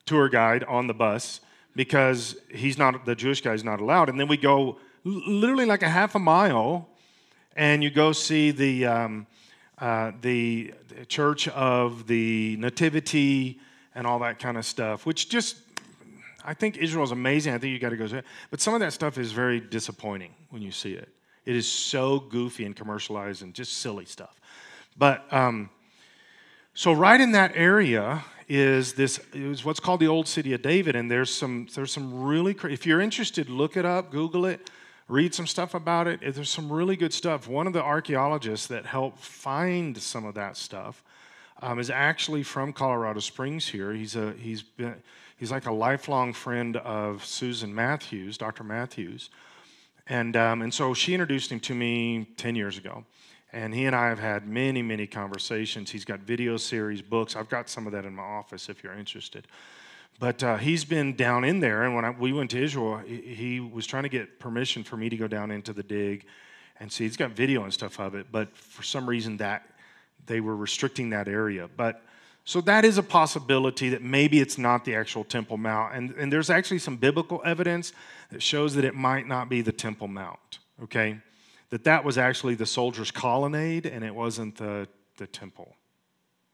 tour 0.04 0.28
guide 0.28 0.64
on 0.64 0.86
the 0.86 0.94
bus 0.94 1.40
because 1.74 2.36
he's 2.50 2.76
not 2.76 3.04
the 3.04 3.14
Jewish 3.14 3.40
guy 3.40 3.52
is 3.52 3.64
not 3.64 3.80
allowed. 3.80 4.08
And 4.08 4.18
then 4.18 4.28
we 4.28 4.36
go 4.36 4.78
literally 5.04 5.66
like 5.66 5.82
a 5.82 5.88
half 5.88 6.14
a 6.14 6.18
mile, 6.18 6.88
and 7.54 7.84
you 7.84 7.90
go 7.90 8.12
see 8.12 8.50
the 8.50 8.86
um, 8.86 9.26
uh, 9.78 10.12
the, 10.22 10.72
the 10.88 11.04
Church 11.04 11.48
of 11.48 12.06
the 12.06 12.56
Nativity 12.58 13.60
and 13.96 14.06
all 14.06 14.20
that 14.20 14.38
kind 14.38 14.56
of 14.56 14.64
stuff, 14.64 15.06
which 15.06 15.28
just 15.28 15.56
I 16.44 16.54
think 16.54 16.76
Israel 16.76 17.02
is 17.02 17.10
amazing. 17.10 17.54
I 17.54 17.58
think 17.58 17.72
you 17.72 17.80
got 17.80 17.88
to 17.88 17.96
go 17.96 18.06
see 18.06 18.18
it. 18.18 18.24
But 18.50 18.60
some 18.60 18.74
of 18.74 18.80
that 18.80 18.92
stuff 18.92 19.18
is 19.18 19.32
very 19.32 19.58
disappointing 19.58 20.32
when 20.50 20.62
you 20.62 20.70
see 20.70 20.92
it. 20.92 21.08
It 21.44 21.56
is 21.56 21.66
so 21.70 22.20
goofy 22.20 22.64
and 22.64 22.76
commercialized 22.76 23.42
and 23.42 23.52
just 23.52 23.78
silly 23.78 24.04
stuff. 24.04 24.38
But 24.96 25.32
um, 25.32 25.70
so 26.74 26.92
right 26.92 27.20
in 27.20 27.32
that 27.32 27.52
area 27.54 28.24
is 28.48 28.92
this 28.92 29.18
is 29.32 29.64
what's 29.64 29.80
called 29.80 29.98
the 29.98 30.06
old 30.06 30.28
city 30.28 30.52
of 30.52 30.62
David, 30.62 30.94
and 30.94 31.10
there's 31.10 31.34
some 31.34 31.66
there's 31.74 31.90
some 31.90 32.22
really 32.22 32.54
if 32.64 32.86
you're 32.86 33.00
interested, 33.00 33.48
look 33.48 33.76
it 33.76 33.84
up, 33.84 34.10
Google 34.10 34.44
it, 34.46 34.70
read 35.08 35.34
some 35.34 35.46
stuff 35.46 35.74
about 35.74 36.06
it. 36.06 36.20
There's 36.20 36.50
some 36.50 36.70
really 36.70 36.96
good 36.96 37.12
stuff. 37.12 37.48
One 37.48 37.66
of 37.66 37.72
the 37.72 37.82
archaeologists 37.82 38.66
that 38.68 38.86
helped 38.86 39.18
find 39.18 39.96
some 40.00 40.24
of 40.24 40.34
that 40.34 40.56
stuff 40.56 41.02
um, 41.62 41.78
is 41.78 41.90
actually 41.90 42.42
from 42.42 42.72
Colorado 42.72 43.20
Springs. 43.20 43.68
Here, 43.68 43.92
he's 43.92 44.16
a 44.16 44.32
he's 44.32 44.62
been 44.62 44.96
he's 45.36 45.50
like 45.50 45.66
a 45.66 45.72
lifelong 45.72 46.32
friend 46.32 46.76
of 46.78 47.24
Susan 47.24 47.74
Matthews, 47.74 48.38
Dr. 48.38 48.64
Matthews, 48.64 49.30
And, 50.08 50.36
um, 50.36 50.62
and 50.62 50.72
so 50.72 50.94
she 50.94 51.14
introduced 51.14 51.50
him 51.50 51.60
to 51.60 51.74
me 51.74 52.26
10 52.36 52.54
years 52.54 52.78
ago. 52.78 53.04
And 53.52 53.74
he 53.74 53.86
and 53.86 53.96
I 53.96 54.08
have 54.08 54.18
had 54.18 54.46
many, 54.46 54.82
many 54.82 55.06
conversations. 55.06 55.90
He's 55.90 56.04
got 56.04 56.20
video 56.20 56.56
series, 56.56 57.00
books. 57.00 57.36
I've 57.36 57.48
got 57.48 57.68
some 57.68 57.86
of 57.86 57.92
that 57.92 58.04
in 58.04 58.14
my 58.14 58.22
office 58.22 58.68
if 58.68 58.82
you're 58.82 58.92
interested. 58.92 59.46
But 60.18 60.42
uh, 60.42 60.56
he's 60.56 60.84
been 60.84 61.14
down 61.14 61.44
in 61.44 61.60
there, 61.60 61.82
and 61.82 61.94
when 61.94 62.04
I, 62.04 62.10
we 62.10 62.32
went 62.32 62.50
to 62.52 62.62
Israel, 62.62 62.98
he, 62.98 63.20
he, 63.20 63.60
was 63.60 63.86
trying 63.86 64.04
to 64.04 64.08
get 64.08 64.40
permission 64.40 64.82
for 64.82 64.96
me 64.96 65.10
to 65.10 65.16
go 65.16 65.28
down 65.28 65.50
into 65.50 65.74
the 65.74 65.82
dig 65.82 66.24
and 66.80 66.90
see. 66.90 67.04
He's 67.04 67.18
got 67.18 67.32
video 67.32 67.64
and 67.64 67.72
stuff 67.72 68.00
of 68.00 68.14
it, 68.14 68.28
but 68.32 68.56
for 68.56 68.82
some 68.82 69.06
reason 69.06 69.36
that 69.38 69.68
they 70.26 70.40
were 70.40 70.56
restricting 70.56 71.10
that 71.10 71.28
area. 71.28 71.68
But 71.76 72.02
so 72.44 72.60
that 72.60 72.84
is 72.84 72.96
a 72.96 73.02
possibility 73.02 73.88
that 73.88 74.02
maybe 74.02 74.40
it's 74.40 74.56
not 74.56 74.84
the 74.84 74.94
actual 74.94 75.24
Temple 75.24 75.56
Mount, 75.56 75.94
and, 75.94 76.10
and 76.12 76.32
there's 76.32 76.48
actually 76.48 76.78
some 76.78 76.96
biblical 76.96 77.42
evidence 77.44 77.92
that 78.30 78.42
shows 78.42 78.74
that 78.76 78.84
it 78.84 78.94
might 78.94 79.26
not 79.26 79.48
be 79.48 79.62
the 79.62 79.72
Temple 79.72 80.08
Mount. 80.08 80.60
Okay, 80.82 81.18
that 81.70 81.84
that 81.84 82.04
was 82.04 82.18
actually 82.18 82.54
the 82.54 82.66
soldiers' 82.66 83.10
colonnade, 83.10 83.86
and 83.86 84.04
it 84.04 84.14
wasn't 84.14 84.56
the 84.56 84.86
the 85.16 85.26
Temple 85.26 85.74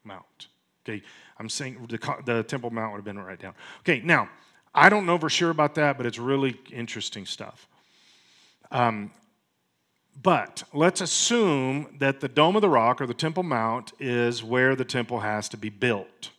Mount. 0.04 0.48
Okay, 0.84 1.02
I'm 1.38 1.48
saying 1.48 1.86
the, 1.88 2.16
the 2.24 2.42
Temple 2.42 2.70
Mount 2.70 2.92
would 2.92 2.98
have 2.98 3.04
been 3.04 3.18
right 3.18 3.38
down. 3.38 3.54
Okay, 3.80 4.00
now, 4.02 4.28
I 4.74 4.88
don't 4.88 5.04
know 5.04 5.18
for 5.18 5.28
sure 5.28 5.50
about 5.50 5.74
that, 5.74 5.96
but 5.96 6.06
it's 6.06 6.18
really 6.18 6.58
interesting 6.72 7.26
stuff. 7.26 7.68
Um, 8.70 9.10
but 10.20 10.62
let's 10.72 11.00
assume 11.00 11.96
that 11.98 12.20
the 12.20 12.28
Dome 12.28 12.56
of 12.56 12.62
the 12.62 12.68
Rock 12.68 13.00
or 13.00 13.06
the 13.06 13.14
Temple 13.14 13.42
Mount 13.42 13.92
is 13.98 14.42
where 14.42 14.76
the 14.76 14.84
temple 14.84 15.20
has 15.20 15.48
to 15.50 15.56
be 15.56 15.68
built. 15.68 16.30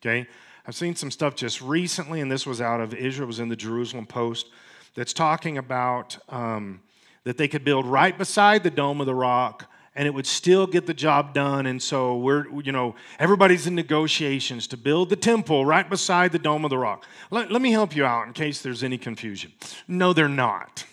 Okay? 0.00 0.26
I've 0.66 0.74
seen 0.74 0.94
some 0.96 1.10
stuff 1.10 1.34
just 1.34 1.60
recently, 1.60 2.20
and 2.20 2.30
this 2.30 2.46
was 2.46 2.60
out 2.60 2.80
of 2.80 2.94
Israel, 2.94 3.26
was 3.26 3.40
in 3.40 3.48
the 3.48 3.56
Jerusalem 3.56 4.06
Post, 4.06 4.48
that's 4.94 5.12
talking 5.12 5.58
about 5.58 6.18
um, 6.28 6.80
that 7.24 7.38
they 7.38 7.48
could 7.48 7.64
build 7.64 7.86
right 7.86 8.16
beside 8.16 8.62
the 8.62 8.70
Dome 8.70 9.00
of 9.00 9.06
the 9.06 9.14
Rock 9.14 9.70
and 9.98 10.06
it 10.06 10.14
would 10.14 10.26
still 10.26 10.68
get 10.68 10.86
the 10.86 10.94
job 10.94 11.34
done. 11.34 11.66
And 11.66 11.82
so 11.82 12.16
we're, 12.16 12.46
you 12.62 12.70
know, 12.70 12.94
everybody's 13.18 13.66
in 13.66 13.74
negotiations 13.74 14.68
to 14.68 14.76
build 14.76 15.10
the 15.10 15.16
temple 15.16 15.66
right 15.66 15.90
beside 15.90 16.30
the 16.30 16.38
Dome 16.38 16.64
of 16.64 16.70
the 16.70 16.78
Rock. 16.78 17.04
Let, 17.32 17.50
let 17.50 17.60
me 17.60 17.72
help 17.72 17.96
you 17.96 18.04
out 18.04 18.28
in 18.28 18.32
case 18.32 18.62
there's 18.62 18.84
any 18.84 18.96
confusion. 18.96 19.52
No, 19.88 20.12
they're 20.12 20.28
not. 20.28 20.84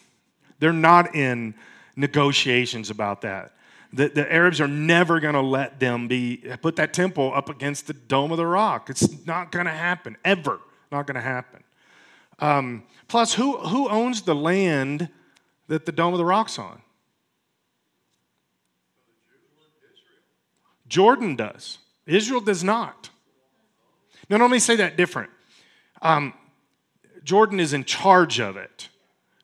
They're 0.58 0.74
not 0.74 1.16
in 1.16 1.54
negotiations 1.96 2.90
about 2.90 3.22
that. 3.22 3.54
The, 3.94 4.10
the 4.10 4.32
Arabs 4.32 4.60
are 4.60 4.68
never 4.68 5.20
going 5.20 5.36
to 5.36 5.42
let 5.42 5.80
them 5.80 6.08
be 6.08 6.44
put 6.62 6.76
that 6.76 6.94
temple 6.94 7.32
up 7.34 7.50
against 7.50 7.88
the 7.88 7.94
Dome 7.94 8.32
of 8.32 8.38
the 8.38 8.46
Rock. 8.46 8.90
It's 8.90 9.26
not 9.26 9.52
going 9.52 9.66
to 9.66 9.72
happen 9.72 10.18
ever. 10.26 10.60
Not 10.92 11.08
going 11.08 11.16
to 11.16 11.22
happen. 11.22 11.64
Um, 12.40 12.84
plus, 13.08 13.34
who 13.34 13.58
who 13.58 13.88
owns 13.90 14.24
the 14.24 14.36
land 14.36 15.10
that 15.68 15.86
the 15.86 15.92
Dome 15.92 16.14
of 16.14 16.18
the 16.18 16.26
Rock's 16.26 16.60
on? 16.60 16.82
Jordan 20.88 21.36
does. 21.36 21.80
Israel 22.06 22.42
does 22.42 22.64
not. 22.64 23.10
Now, 24.30 24.38
let 24.38 24.52
me 24.52 24.60
say 24.60 24.76
that 24.76 24.98
different. 24.98 25.30
Um, 26.02 26.34
Jordan 27.24 27.60
is 27.60 27.74
in 27.74 27.84
charge 27.84 28.40
of 28.40 28.58
it. 28.58 28.90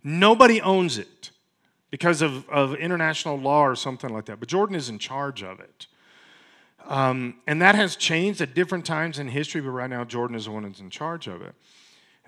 Nobody 0.04 0.62
owns 0.62 0.98
it 0.98 1.08
because 1.92 2.22
of, 2.22 2.50
of 2.50 2.74
international 2.76 3.38
law 3.38 3.64
or 3.64 3.76
something 3.76 4.12
like 4.12 4.26
that, 4.26 4.40
but 4.40 4.50
Jordan 4.50 4.76
is 4.76 4.90
in 4.90 4.98
charge 4.98 5.44
of 5.44 5.60
it. 5.60 5.88
Um, 6.88 7.36
and 7.46 7.62
that 7.62 7.76
has 7.76 7.96
changed 7.96 8.42
at 8.42 8.56
different 8.56 8.86
times 8.86 9.20
in 9.20 9.28
history, 9.28 9.62
but 9.62 9.70
right 9.70 9.90
now 9.90 10.04
Jordan 10.04 10.36
is 10.36 10.46
the 10.46 10.52
one 10.52 10.64
that's 10.64 10.80
in 10.80 10.90
charge 10.90 11.28
of 11.28 11.42
it. 11.42 11.54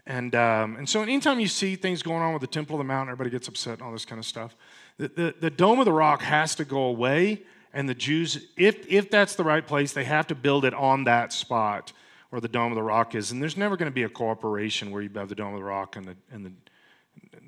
And, 0.05 0.35
um, 0.35 0.75
and 0.75 0.87
so 0.87 1.01
anytime 1.01 1.39
you 1.39 1.47
see 1.47 1.75
things 1.75 2.03
going 2.03 2.21
on 2.21 2.33
with 2.33 2.41
the 2.41 2.47
Temple 2.47 2.75
of 2.75 2.79
the 2.79 2.83
Mount, 2.83 3.09
everybody 3.09 3.29
gets 3.29 3.47
upset 3.47 3.75
and 3.75 3.81
all 3.81 3.91
this 3.91 4.05
kind 4.05 4.19
of 4.19 4.25
stuff. 4.25 4.55
The, 4.97 5.07
the, 5.07 5.35
the 5.39 5.49
Dome 5.49 5.79
of 5.79 5.85
the 5.85 5.93
Rock 5.93 6.21
has 6.21 6.55
to 6.55 6.65
go 6.65 6.83
away 6.83 7.41
and 7.73 7.89
the 7.89 7.95
Jews, 7.95 8.49
if, 8.55 8.85
if 8.87 9.09
that's 9.09 9.35
the 9.35 9.43
right 9.43 9.65
place, 9.65 9.93
they 9.93 10.03
have 10.03 10.27
to 10.27 10.35
build 10.35 10.63
it 10.63 10.75
on 10.75 11.05
that 11.05 11.33
spot 11.33 11.91
where 12.29 12.39
the 12.39 12.47
Dome 12.47 12.71
of 12.71 12.75
the 12.75 12.83
Rock 12.83 13.15
is. 13.15 13.31
And 13.31 13.41
there's 13.41 13.57
never 13.57 13.75
going 13.75 13.89
to 13.89 13.93
be 13.93 14.03
a 14.03 14.09
cooperation 14.09 14.91
where 14.91 15.01
you 15.01 15.09
have 15.15 15.29
the 15.29 15.35
Dome 15.35 15.53
of 15.53 15.59
the 15.59 15.65
Rock 15.65 15.95
and 15.95 16.05
the, 16.05 16.15
and 16.31 16.45
the 16.45 16.51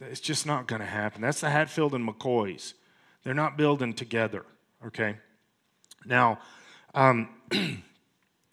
it's 0.01 0.19
just 0.19 0.45
not 0.45 0.67
going 0.67 0.81
to 0.81 0.87
happen. 0.87 1.21
That's 1.21 1.41
the 1.41 1.49
Hatfield 1.49 1.93
and 1.93 2.07
McCoys. 2.07 2.73
They're 3.23 3.33
not 3.33 3.57
building 3.57 3.93
together, 3.93 4.45
okay? 4.85 5.17
Now, 6.05 6.39
um, 6.93 7.29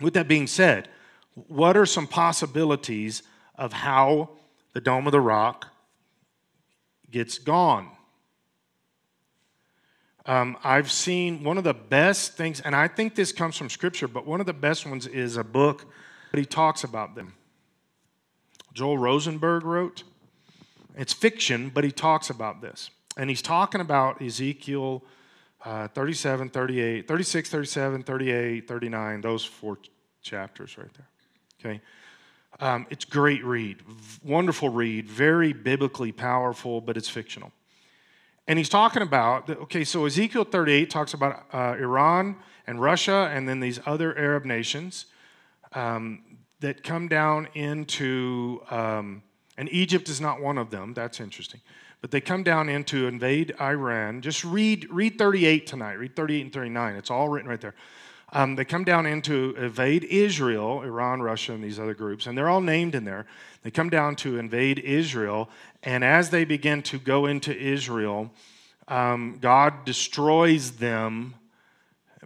with 0.01 0.14
that 0.14 0.29
being 0.29 0.46
said, 0.46 0.88
what 1.35 1.77
are 1.77 1.87
some 1.87 2.07
possibilities 2.07 3.22
of 3.57 3.72
how 3.72 4.31
the 4.72 4.81
Dome 4.81 5.07
of 5.07 5.12
the 5.12 5.20
Rock 5.20 5.68
gets 7.11 7.38
gone? 7.38 7.90
Um, 10.25 10.57
I've 10.62 10.90
seen 10.90 11.42
one 11.42 11.59
of 11.59 11.64
the 11.64 11.75
best 11.75 12.35
things, 12.35 12.61
and 12.61 12.77
I 12.77 12.87
think 12.87 13.14
this 13.14 13.33
comes 13.33 13.57
from 13.57 13.68
Scripture, 13.68 14.07
but 14.07 14.25
one 14.25 14.40
of 14.40 14.46
the 14.46 14.53
best 14.53 14.87
ones 14.87 15.07
is 15.07 15.37
a 15.37 15.44
book 15.44 15.87
that 16.31 16.38
he 16.38 16.46
talks 16.46 16.85
about 16.85 17.16
them. 17.16 17.35
Joel 18.72 18.98
Rosenberg 18.98 19.64
wrote. 19.64 20.05
It's 20.96 21.12
fiction, 21.12 21.70
but 21.70 21.85
he 21.85 21.90
talks 21.90 22.31
about 22.31 22.61
this. 22.61 22.90
And 23.16 23.31
he's 23.31 23.42
talking 23.42 23.81
about 23.81 24.20
Ezekiel 24.22 25.02
uh, 25.64 25.88
37, 25.88 26.48
38, 26.48 27.07
36, 27.07 27.50
37, 27.50 28.02
38, 28.02 28.68
39, 28.68 29.20
those 29.20 29.44
four 29.44 29.78
chapters 30.20 30.76
right 30.76 30.88
there. 30.94 31.09
Okay? 31.61 31.81
Um, 32.61 32.87
it's 32.90 33.05
great 33.05 33.44
read, 33.44 33.78
wonderful 34.22 34.68
read, 34.68 35.09
very 35.09 35.52
biblically 35.52 36.12
powerful, 36.12 36.81
but 36.81 36.96
it's 36.96 37.09
fictional. 37.09 37.52
And 38.46 38.59
he's 38.59 38.68
talking 38.68 39.02
about, 39.02 39.48
okay, 39.48 39.85
so 39.85 40.05
Ezekiel 40.05 40.44
38 40.44 40.90
talks 40.90 41.14
about 41.14 41.44
uh, 41.52 41.76
Iran 41.78 42.37
and 42.66 42.81
Russia 42.81 43.31
and 43.33 43.48
then 43.48 43.61
these 43.61 43.81
other 43.87 44.16
Arab 44.18 44.44
nations 44.44 45.07
um, 45.74 46.22
that 46.61 46.83
come 46.83 47.09
down 47.09 47.48
into, 47.55 48.62
um, 48.70 49.22
and 49.57 49.69
Egypt 49.73 50.09
is 50.09 50.21
not 50.21 50.41
one 50.41 50.59
of 50.59 50.71
them, 50.71 50.95
that's 50.95 51.21
interesting. 51.21 51.61
But 52.01 52.11
they 52.11 52.21
come 52.21 52.43
down 52.43 52.69
in 52.69 52.85
to 52.85 53.07
invade 53.07 53.55
Iran. 53.61 54.23
Just 54.23 54.45
read, 54.45 54.88
read 54.91 55.19
38 55.19 55.67
tonight, 55.67 55.95
read 55.95 56.17
38 56.17 56.41
and 56.43 56.53
39. 56.53 56.95
It's 56.97 57.11
all 57.11 57.29
written 57.29 57.49
right 57.49 57.61
there. 57.61 57.75
Um, 58.35 58.57
they 58.57 58.65
come 58.65 58.83
down 58.83 59.05
in 59.05 59.21
to 59.23 59.55
invade 59.57 60.05
Israel, 60.05 60.83
Iran, 60.83 61.21
Russia, 61.21 61.53
and 61.53 61.62
these 61.62 61.79
other 61.79 61.93
groups, 61.93 62.27
and 62.27 62.37
they're 62.37 62.49
all 62.49 62.62
named 62.62 62.95
in 62.95 63.05
there. 63.05 63.27
They 63.62 63.71
come 63.71 63.91
down 63.91 64.17
to 64.17 64.38
invade 64.38 64.79
Israel, 64.79 65.51
and 65.83 66.03
as 66.03 66.31
they 66.31 66.45
begin 66.45 66.83
to 66.85 66.99
go 66.99 67.27
into 67.27 67.55
Israel, 67.55 68.33
um, 68.88 69.38
God 69.38 69.85
destroys 69.85 70.73
them, 70.73 71.35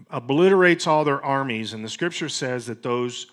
obliterates 0.08 0.86
all 0.86 1.04
their 1.04 1.22
armies, 1.24 1.72
and 1.72 1.84
the 1.84 1.90
scripture 1.90 2.28
says 2.28 2.66
that 2.66 2.84
those 2.84 3.26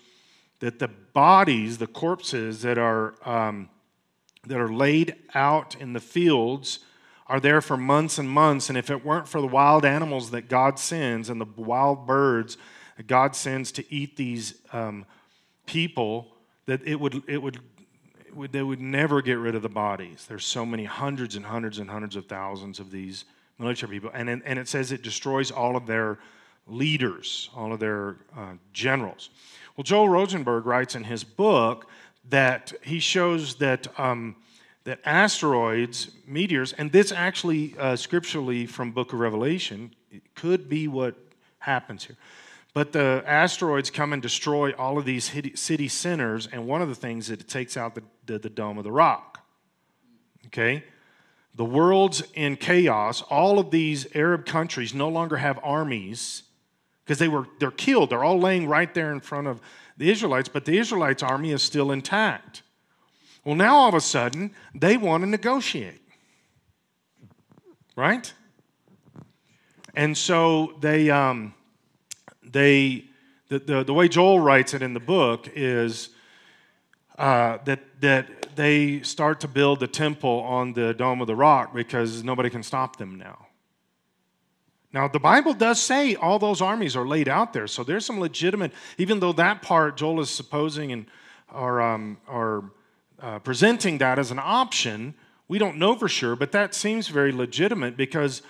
that 0.60 0.78
the 0.78 0.88
bodies, 0.88 1.78
the 1.78 1.86
corpses 1.86 2.62
that 2.62 2.78
are 2.78 3.14
um, 3.28 3.68
that 4.46 4.58
are 4.58 4.72
laid 4.72 5.16
out 5.34 5.76
in 5.80 5.92
the 5.92 6.00
fields 6.00 6.80
are 7.26 7.40
there 7.40 7.60
for 7.60 7.76
months 7.76 8.18
and 8.18 8.28
months. 8.28 8.68
And 8.68 8.76
if 8.76 8.90
it 8.90 9.04
weren't 9.04 9.28
for 9.28 9.40
the 9.40 9.46
wild 9.46 9.84
animals 9.84 10.30
that 10.30 10.48
God 10.48 10.78
sends 10.78 11.30
and 11.30 11.40
the 11.40 11.46
wild 11.56 12.06
birds 12.06 12.56
that 12.96 13.06
God 13.06 13.34
sends 13.34 13.72
to 13.72 13.92
eat 13.92 14.16
these 14.16 14.54
um, 14.72 15.04
people, 15.66 16.28
that 16.66 16.86
it 16.86 17.00
would, 17.00 17.22
it 17.26 17.38
would, 17.38 17.58
it 18.26 18.36
would, 18.36 18.52
they 18.52 18.62
would 18.62 18.80
never 18.80 19.22
get 19.22 19.34
rid 19.38 19.54
of 19.54 19.62
the 19.62 19.68
bodies. 19.68 20.26
There's 20.28 20.44
so 20.46 20.64
many 20.64 20.84
hundreds 20.84 21.36
and 21.36 21.44
hundreds 21.44 21.78
and 21.78 21.90
hundreds 21.90 22.16
of 22.16 22.26
thousands 22.26 22.78
of 22.78 22.90
these 22.90 23.24
military 23.58 23.92
people. 23.92 24.10
And, 24.12 24.28
and 24.28 24.58
it 24.58 24.68
says 24.68 24.92
it 24.92 25.02
destroys 25.02 25.50
all 25.50 25.76
of 25.76 25.86
their 25.86 26.18
leaders, 26.66 27.50
all 27.54 27.72
of 27.72 27.80
their 27.80 28.16
uh, 28.36 28.54
generals. 28.72 29.30
Well, 29.76 29.84
Joel 29.84 30.08
Rosenberg 30.08 30.66
writes 30.66 30.94
in 30.94 31.04
his 31.04 31.24
book 31.24 31.88
that 32.28 32.72
he 32.82 32.98
shows 32.98 33.56
that 33.56 33.88
um, 33.98 34.36
that 34.84 35.00
asteroids, 35.04 36.10
meteors, 36.26 36.74
and 36.74 36.92
this 36.92 37.10
actually 37.10 37.74
uh, 37.78 37.96
scripturally 37.96 38.66
from 38.66 38.92
Book 38.92 39.12
of 39.12 39.18
Revelation 39.18 39.94
could 40.34 40.68
be 40.68 40.86
what 40.88 41.16
happens 41.58 42.04
here. 42.04 42.16
But 42.74 42.92
the 42.92 43.22
asteroids 43.26 43.90
come 43.90 44.12
and 44.12 44.20
destroy 44.20 44.72
all 44.72 44.98
of 44.98 45.04
these 45.04 45.32
city 45.54 45.88
centers, 45.88 46.46
and 46.46 46.66
one 46.66 46.82
of 46.82 46.88
the 46.88 46.94
things 46.94 47.28
that 47.28 47.40
it 47.40 47.48
takes 47.48 47.76
out 47.76 47.94
the, 47.94 48.02
the, 48.26 48.38
the 48.38 48.50
dome 48.50 48.78
of 48.78 48.84
the 48.84 48.92
rock. 48.92 49.40
Okay? 50.46 50.84
The 51.54 51.64
world's 51.64 52.22
in 52.34 52.56
chaos. 52.56 53.22
All 53.22 53.58
of 53.58 53.70
these 53.70 54.06
Arab 54.14 54.44
countries 54.44 54.92
no 54.92 55.08
longer 55.08 55.36
have 55.36 55.58
armies 55.62 56.42
because 57.04 57.18
they 57.18 57.28
were 57.28 57.46
they're 57.60 57.70
killed. 57.70 58.10
They're 58.10 58.24
all 58.24 58.40
laying 58.40 58.66
right 58.66 58.92
there 58.92 59.12
in 59.12 59.20
front 59.20 59.46
of 59.46 59.60
the 59.96 60.10
Israelites, 60.10 60.48
but 60.48 60.64
the 60.64 60.78
Israelites' 60.78 61.22
army 61.22 61.52
is 61.52 61.62
still 61.62 61.92
intact. 61.92 62.62
Well, 63.44 63.54
now 63.54 63.76
all 63.76 63.88
of 63.88 63.94
a 63.94 64.00
sudden, 64.00 64.52
they 64.74 64.96
want 64.96 65.22
to 65.22 65.28
negotiate. 65.28 66.00
Right? 67.96 68.32
And 69.94 70.16
so 70.16 70.74
they, 70.80 71.10
um, 71.10 71.54
they 72.42 73.04
the, 73.48 73.58
the, 73.58 73.84
the 73.84 73.94
way 73.94 74.08
Joel 74.08 74.40
writes 74.40 74.74
it 74.74 74.82
in 74.82 74.94
the 74.94 75.00
book 75.00 75.48
is 75.54 76.10
uh, 77.18 77.58
that, 77.64 77.80
that 78.00 78.56
they 78.56 79.00
start 79.02 79.40
to 79.40 79.48
build 79.48 79.80
the 79.80 79.86
temple 79.86 80.40
on 80.40 80.72
the 80.72 80.94
Dome 80.94 81.20
of 81.20 81.26
the 81.26 81.36
Rock 81.36 81.74
because 81.74 82.24
nobody 82.24 82.50
can 82.50 82.62
stop 82.62 82.96
them 82.96 83.16
now. 83.16 83.43
Now, 84.94 85.08
the 85.08 85.18
Bible 85.18 85.54
does 85.54 85.82
say 85.82 86.14
all 86.14 86.38
those 86.38 86.62
armies 86.62 86.94
are 86.94 87.04
laid 87.04 87.28
out 87.28 87.52
there, 87.52 87.66
so 87.66 87.82
there's 87.82 88.06
some 88.06 88.20
legitimate, 88.20 88.70
even 88.96 89.18
though 89.18 89.32
that 89.32 89.60
part 89.60 89.96
Joel 89.96 90.20
is 90.20 90.30
supposing 90.30 90.92
and 90.92 91.06
are, 91.48 91.82
um, 91.82 92.16
are 92.28 92.70
uh, 93.20 93.40
presenting 93.40 93.98
that 93.98 94.20
as 94.20 94.30
an 94.30 94.38
option, 94.40 95.14
we 95.48 95.58
don't 95.58 95.78
know 95.78 95.96
for 95.96 96.06
sure, 96.06 96.36
but 96.36 96.52
that 96.52 96.76
seems 96.76 97.08
very 97.08 97.32
legitimate 97.32 97.96
because 97.96 98.42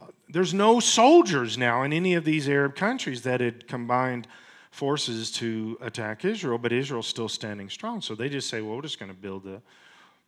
uh, 0.00 0.06
there's 0.26 0.54
no 0.54 0.80
soldiers 0.80 1.58
now 1.58 1.82
in 1.82 1.92
any 1.92 2.14
of 2.14 2.24
these 2.24 2.48
Arab 2.48 2.76
countries 2.76 3.20
that 3.22 3.42
had 3.42 3.68
combined 3.68 4.26
forces 4.70 5.30
to 5.32 5.76
attack 5.82 6.24
Israel, 6.24 6.56
but 6.56 6.72
Israel's 6.72 7.08
still 7.08 7.28
standing 7.28 7.68
strong. 7.68 8.00
So 8.00 8.14
they 8.14 8.30
just 8.30 8.48
say, 8.48 8.62
well, 8.62 8.76
we're 8.76 8.82
just 8.82 8.98
going 8.98 9.12
to 9.12 9.18
build 9.18 9.44
the, 9.44 9.60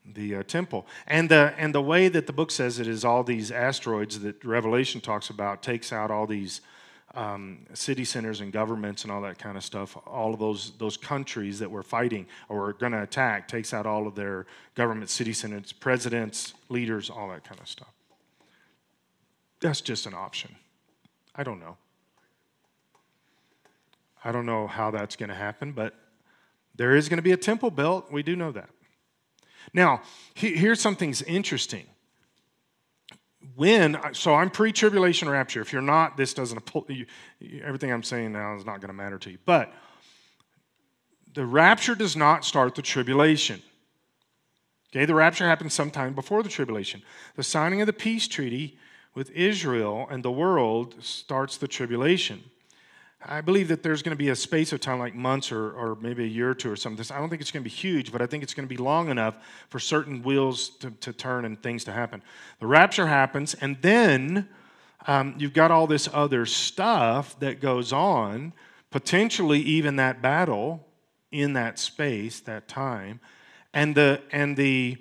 the 0.04 0.36
uh, 0.36 0.42
temple. 0.42 0.86
And 1.06 1.28
the, 1.28 1.54
and 1.56 1.74
the 1.74 1.82
way 1.82 2.08
that 2.08 2.26
the 2.26 2.32
book 2.32 2.50
says 2.50 2.78
it 2.78 2.86
is 2.86 3.04
all 3.04 3.22
these 3.22 3.50
asteroids 3.50 4.20
that 4.20 4.44
Revelation 4.44 5.00
talks 5.00 5.30
about 5.30 5.62
takes 5.62 5.92
out 5.92 6.10
all 6.10 6.26
these 6.26 6.60
um, 7.14 7.66
city 7.74 8.04
centers 8.04 8.40
and 8.40 8.52
governments 8.52 9.02
and 9.02 9.12
all 9.12 9.20
that 9.22 9.38
kind 9.38 9.56
of 9.56 9.64
stuff. 9.64 9.96
All 10.06 10.32
of 10.32 10.40
those, 10.40 10.72
those 10.78 10.96
countries 10.96 11.58
that 11.58 11.70
were 11.70 11.82
fighting 11.82 12.26
or 12.48 12.60
were 12.60 12.72
going 12.72 12.92
to 12.92 13.02
attack 13.02 13.48
takes 13.48 13.74
out 13.74 13.86
all 13.86 14.06
of 14.06 14.14
their 14.14 14.46
government, 14.74 15.10
city 15.10 15.32
centers, 15.32 15.72
presidents, 15.72 16.54
leaders, 16.68 17.10
all 17.10 17.28
that 17.28 17.44
kind 17.44 17.60
of 17.60 17.68
stuff. 17.68 17.92
That's 19.60 19.80
just 19.80 20.06
an 20.06 20.14
option. 20.14 20.56
I 21.36 21.44
don't 21.44 21.60
know. 21.60 21.76
I 24.24 24.32
don't 24.32 24.46
know 24.46 24.66
how 24.66 24.90
that's 24.90 25.16
going 25.16 25.28
to 25.28 25.34
happen, 25.34 25.72
but 25.72 25.94
there 26.74 26.96
is 26.96 27.08
going 27.08 27.18
to 27.18 27.22
be 27.22 27.32
a 27.32 27.36
temple 27.36 27.70
built. 27.70 28.10
We 28.10 28.22
do 28.22 28.36
know 28.36 28.52
that. 28.52 28.70
Now, 29.72 30.02
here's 30.34 30.80
something's 30.80 31.22
interesting. 31.22 31.86
When, 33.54 33.98
so 34.12 34.34
I'm 34.34 34.50
pre 34.50 34.72
tribulation 34.72 35.28
rapture. 35.28 35.60
If 35.60 35.72
you're 35.72 35.82
not, 35.82 36.16
this 36.16 36.32
doesn't, 36.32 36.62
everything 37.62 37.92
I'm 37.92 38.02
saying 38.02 38.32
now 38.32 38.56
is 38.56 38.64
not 38.64 38.80
going 38.80 38.88
to 38.88 38.94
matter 38.94 39.18
to 39.18 39.30
you. 39.30 39.38
But 39.44 39.72
the 41.34 41.44
rapture 41.44 41.94
does 41.94 42.16
not 42.16 42.44
start 42.44 42.74
the 42.74 42.82
tribulation. 42.82 43.62
Okay, 44.90 45.06
the 45.06 45.14
rapture 45.14 45.46
happens 45.46 45.72
sometime 45.72 46.14
before 46.14 46.42
the 46.42 46.48
tribulation. 46.48 47.02
The 47.36 47.42
signing 47.42 47.80
of 47.80 47.86
the 47.86 47.92
peace 47.92 48.28
treaty 48.28 48.78
with 49.14 49.30
Israel 49.30 50.06
and 50.10 50.22
the 50.22 50.30
world 50.30 50.96
starts 51.00 51.56
the 51.56 51.68
tribulation. 51.68 52.42
I 53.24 53.40
believe 53.40 53.68
that 53.68 53.82
there's 53.82 54.02
going 54.02 54.16
to 54.16 54.18
be 54.18 54.30
a 54.30 54.36
space 54.36 54.72
of 54.72 54.80
time, 54.80 54.98
like 54.98 55.14
months 55.14 55.52
or, 55.52 55.70
or 55.72 55.96
maybe 56.00 56.24
a 56.24 56.26
year 56.26 56.50
or 56.50 56.54
two 56.54 56.70
or 56.70 56.76
something. 56.76 57.04
I 57.14 57.18
don't 57.18 57.28
think 57.28 57.40
it's 57.40 57.50
going 57.50 57.62
to 57.62 57.68
be 57.68 57.74
huge, 57.74 58.10
but 58.10 58.20
I 58.20 58.26
think 58.26 58.42
it's 58.42 58.54
going 58.54 58.68
to 58.68 58.74
be 58.74 58.82
long 58.82 59.10
enough 59.10 59.36
for 59.68 59.78
certain 59.78 60.22
wheels 60.22 60.70
to, 60.80 60.90
to 60.90 61.12
turn 61.12 61.44
and 61.44 61.62
things 61.62 61.84
to 61.84 61.92
happen. 61.92 62.22
The 62.60 62.66
rapture 62.66 63.06
happens, 63.06 63.54
and 63.54 63.76
then 63.80 64.48
um, 65.06 65.34
you've 65.38 65.52
got 65.52 65.70
all 65.70 65.86
this 65.86 66.08
other 66.12 66.46
stuff 66.46 67.38
that 67.40 67.60
goes 67.60 67.92
on, 67.92 68.52
potentially 68.90 69.60
even 69.60 69.96
that 69.96 70.20
battle 70.20 70.86
in 71.30 71.52
that 71.54 71.78
space, 71.78 72.40
that 72.40 72.68
time, 72.68 73.20
and 73.72 73.94
the 73.94 74.20
and 74.32 74.56
the 74.56 74.98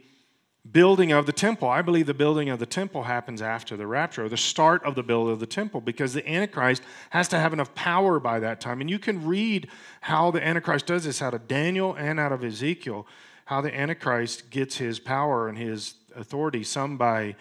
building 0.70 1.12
of 1.12 1.26
the 1.26 1.34
temple. 1.34 1.68
I 1.68 1.82
believe 1.82 2.06
the 2.06 2.14
building 2.14 2.50
of 2.50 2.60
the 2.60 2.66
temple 2.66 3.04
happens 3.04 3.42
after 3.42 3.76
the 3.76 3.88
rapture, 3.88 4.26
or 4.26 4.30
the 4.30 4.38
start 4.38 4.84
of 4.84 4.96
the 4.96 5.04
build 5.04 5.30
of 5.30 5.40
the 5.40 5.48
temple, 5.48 5.82
because 5.82 6.14
the 6.14 6.28
Antichrist 6.30 6.84
has 7.10 7.28
to 7.30 7.40
have 7.40 7.54
enough 7.54 7.74
power 7.74 8.20
by 8.20 8.40
that 8.40 8.62
time. 8.62 8.80
And 8.80 8.90
you 8.90 9.00
can 9.00 9.26
read 9.26 9.68
how 10.02 10.30
the 10.30 10.46
Antichrist 10.46 10.86
does 10.86 11.06
this 11.06 11.22
out 11.22 11.34
of 11.34 11.48
Daniel 11.48 11.96
and 11.96 12.20
out 12.20 12.32
of 12.32 12.44
Ezekiel, 12.44 13.08
how 13.46 13.62
the 13.62 13.76
Antichrist 13.76 14.52
gets 14.52 14.78
his 14.78 15.00
power 15.00 15.48
and 15.48 15.58
his 15.58 15.96
authority, 16.16 16.64
some 16.64 16.96
by 16.98 17.36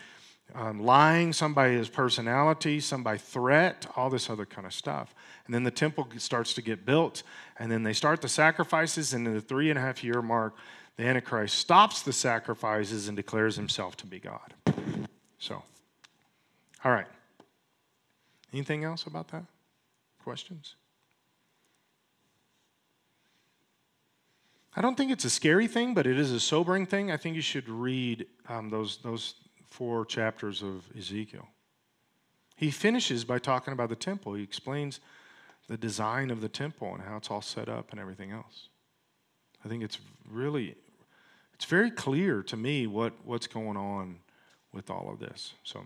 um, 0.55 0.81
lying, 0.81 1.33
some 1.33 1.55
by 1.55 1.69
his 1.69 1.89
personality, 1.89 2.81
some 2.81 3.03
by 3.03 3.17
threat, 3.17 3.87
all 3.97 4.11
this 4.11 4.31
other 4.31 4.47
kind 4.47 4.67
of 4.67 4.73
stuff. 4.73 5.15
And 5.47 5.55
then 5.55 5.63
the 5.63 5.71
temple 5.71 6.09
starts 6.17 6.55
to 6.55 6.63
get 6.63 6.87
built, 6.87 7.23
and 7.59 7.71
then 7.71 7.83
they 7.83 7.93
start 7.93 8.23
the 8.23 8.29
sacrifices, 8.29 9.13
and 9.13 9.27
in 9.27 9.35
the 9.35 9.41
three 9.41 9.71
and 9.71 9.79
a 9.79 9.83
half 9.83 10.03
year 10.03 10.23
mark, 10.23 10.57
the 11.01 11.07
Antichrist 11.07 11.57
stops 11.57 12.03
the 12.03 12.13
sacrifices 12.13 13.09
and 13.09 13.17
declares 13.17 13.57
himself 13.57 13.97
to 13.97 14.07
be 14.07 14.19
God. 14.19 14.53
So, 15.39 15.63
all 16.85 16.93
right. 16.93 17.07
Anything 18.53 18.85
else 18.85 19.07
about 19.07 19.29
that? 19.29 19.45
Questions? 20.23 20.75
I 24.77 24.83
don't 24.83 24.95
think 24.95 25.11
it's 25.11 25.25
a 25.25 25.31
scary 25.31 25.67
thing, 25.67 25.95
but 25.95 26.07
it 26.07 26.19
is 26.19 26.33
a 26.33 26.41
sobering 26.41 26.85
thing. 26.85 27.11
I 27.11 27.17
think 27.17 27.35
you 27.35 27.41
should 27.41 27.71
read 27.71 28.27
um, 28.51 28.69
those, 28.69 28.99
those 28.99 29.37
four 29.71 30.05
chapters 30.05 30.63
of 30.63 30.85
Ezekiel. 30.95 31.49
He 32.57 32.71
finishes 32.71 33.25
by 33.25 33.39
talking 33.39 33.73
about 33.73 33.89
the 33.89 33.97
temple. 33.97 34.35
He 34.35 34.43
explains 34.43 35.01
the 35.67 35.79
design 35.79 36.31
of 36.31 36.43
the 36.43 36.49
temple 36.51 36.93
and 36.93 37.03
how 37.03 37.17
it's 37.17 37.31
all 37.31 37.41
set 37.41 37.71
up 37.71 37.91
and 37.91 37.99
everything 37.99 38.33
else. 38.33 38.69
I 39.65 39.69
think 39.69 39.83
it's 39.83 39.99
really 40.31 40.77
it's 41.61 41.69
very 41.69 41.91
clear 41.91 42.43
to 42.45 42.57
me 42.57 42.87
what, 42.87 43.13
what's 43.23 43.47
going 43.47 43.77
on 43.77 44.17
with 44.73 44.89
all 44.89 45.11
of 45.13 45.19
this. 45.19 45.53
So. 45.63 45.85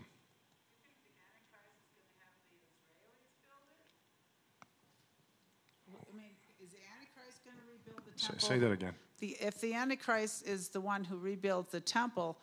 Say, 8.15 8.33
say 8.37 8.59
that 8.59 8.71
again. 8.71 8.93
The, 9.19 9.35
if 9.41 9.59
the 9.59 9.73
Antichrist 9.73 10.47
is 10.47 10.69
the 10.69 10.79
one 10.79 11.03
who 11.03 11.17
rebuilds 11.17 11.73
the 11.73 11.81
temple, 11.81 12.37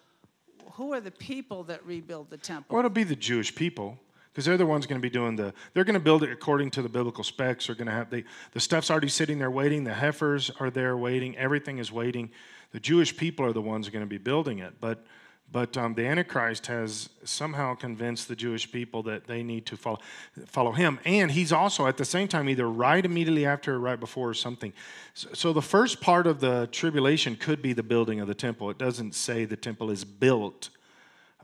who 0.73 0.93
are 0.93 1.01
the 1.01 1.11
people 1.11 1.65
that 1.65 1.85
rebuild 1.87 2.29
the 2.29 2.37
temple? 2.37 2.75
Well, 2.75 2.81
it'll 2.81 2.91
be 2.91 3.05
the 3.05 3.17
Jewish 3.17 3.55
people 3.55 3.99
because 4.33 4.45
they're 4.45 4.59
the 4.59 4.67
ones 4.67 4.87
going 4.87 5.01
to 5.01 5.03
be 5.03 5.11
doing 5.11 5.37
the. 5.37 5.55
They're 5.73 5.85
going 5.85 5.95
to 5.95 6.01
build 6.01 6.23
it 6.23 6.31
according 6.31 6.71
to 6.73 6.83
the 6.83 6.91
biblical 6.91 7.25
specs. 7.25 7.67
They're 7.67 7.77
going 7.77 7.87
to 7.87 7.93
have 7.93 8.11
the 8.11 8.25
the 8.53 8.61
stuff's 8.61 8.91
already 8.91 9.09
sitting 9.09 9.39
there 9.39 9.51
waiting. 9.51 9.85
The 9.85 9.95
heifers 9.95 10.51
are 10.61 10.71
there 10.71 10.99
waiting. 10.99 11.35
Everything 11.39 11.79
is 11.79 11.91
waiting. 11.91 12.31
The 12.73 12.81
Jewish 12.81 13.17
people 13.17 13.47
are 13.47 13.53
the 13.53 13.63
ones 13.63 13.89
going 13.89 14.05
to 14.05 14.09
be 14.09 14.19
building 14.19 14.59
it, 14.59 14.75
but 14.81 15.05
but 15.53 15.77
um, 15.77 15.93
the 15.93 16.07
Antichrist 16.07 16.67
has 16.69 17.11
somehow 17.25 17.75
convinced 17.75 18.27
the 18.27 18.35
Jewish 18.35 18.73
people 18.73 19.03
that 19.03 19.27
they 19.27 19.43
need 19.43 19.67
to 19.67 19.77
follow, 19.77 19.99
follow 20.47 20.73
him. 20.73 20.99
And 21.05 21.31
he's 21.31 21.53
also, 21.53 21.87
at 21.87 21.99
the 21.99 22.07
same 22.07 22.27
time, 22.27 22.49
either 22.49 22.67
right 22.67 23.05
immediately 23.05 23.45
after 23.45 23.75
or 23.75 23.79
right 23.79 24.01
before 24.01 24.31
or 24.31 24.35
something. 24.35 24.73
So, 25.13 25.29
so, 25.35 25.53
the 25.53 25.61
first 25.61 26.01
part 26.01 26.27
of 26.27 26.41
the 26.41 26.71
tribulation 26.73 27.37
could 27.37 27.61
be 27.61 27.75
the 27.75 27.83
building 27.83 28.19
of 28.21 28.29
the 28.29 28.35
temple. 28.35 28.71
It 28.71 28.79
doesn't 28.79 29.15
say 29.15 29.45
the 29.45 29.57
temple 29.57 29.91
is 29.91 30.05
built 30.05 30.71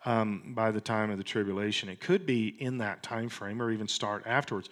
um, 0.07 0.55
by 0.55 0.71
the 0.71 0.81
time 0.81 1.11
of 1.11 1.19
the 1.19 1.25
tribulation. 1.25 1.91
It 1.91 2.01
could 2.01 2.25
be 2.25 2.49
in 2.49 2.79
that 2.79 3.03
time 3.03 3.29
frame 3.29 3.61
or 3.61 3.71
even 3.71 3.89
start 3.89 4.23
afterwards. 4.27 4.71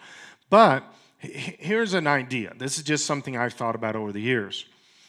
But 0.49 0.83
here's 1.19 1.93
an 1.93 2.07
idea. 2.07 2.53
This 2.57 2.77
is 2.79 2.83
just 2.83 3.05
something 3.05 3.37
I've 3.37 3.53
thought 3.53 3.75
about 3.75 3.95
over 3.95 4.11
the 4.11 4.21
years. 4.21 4.65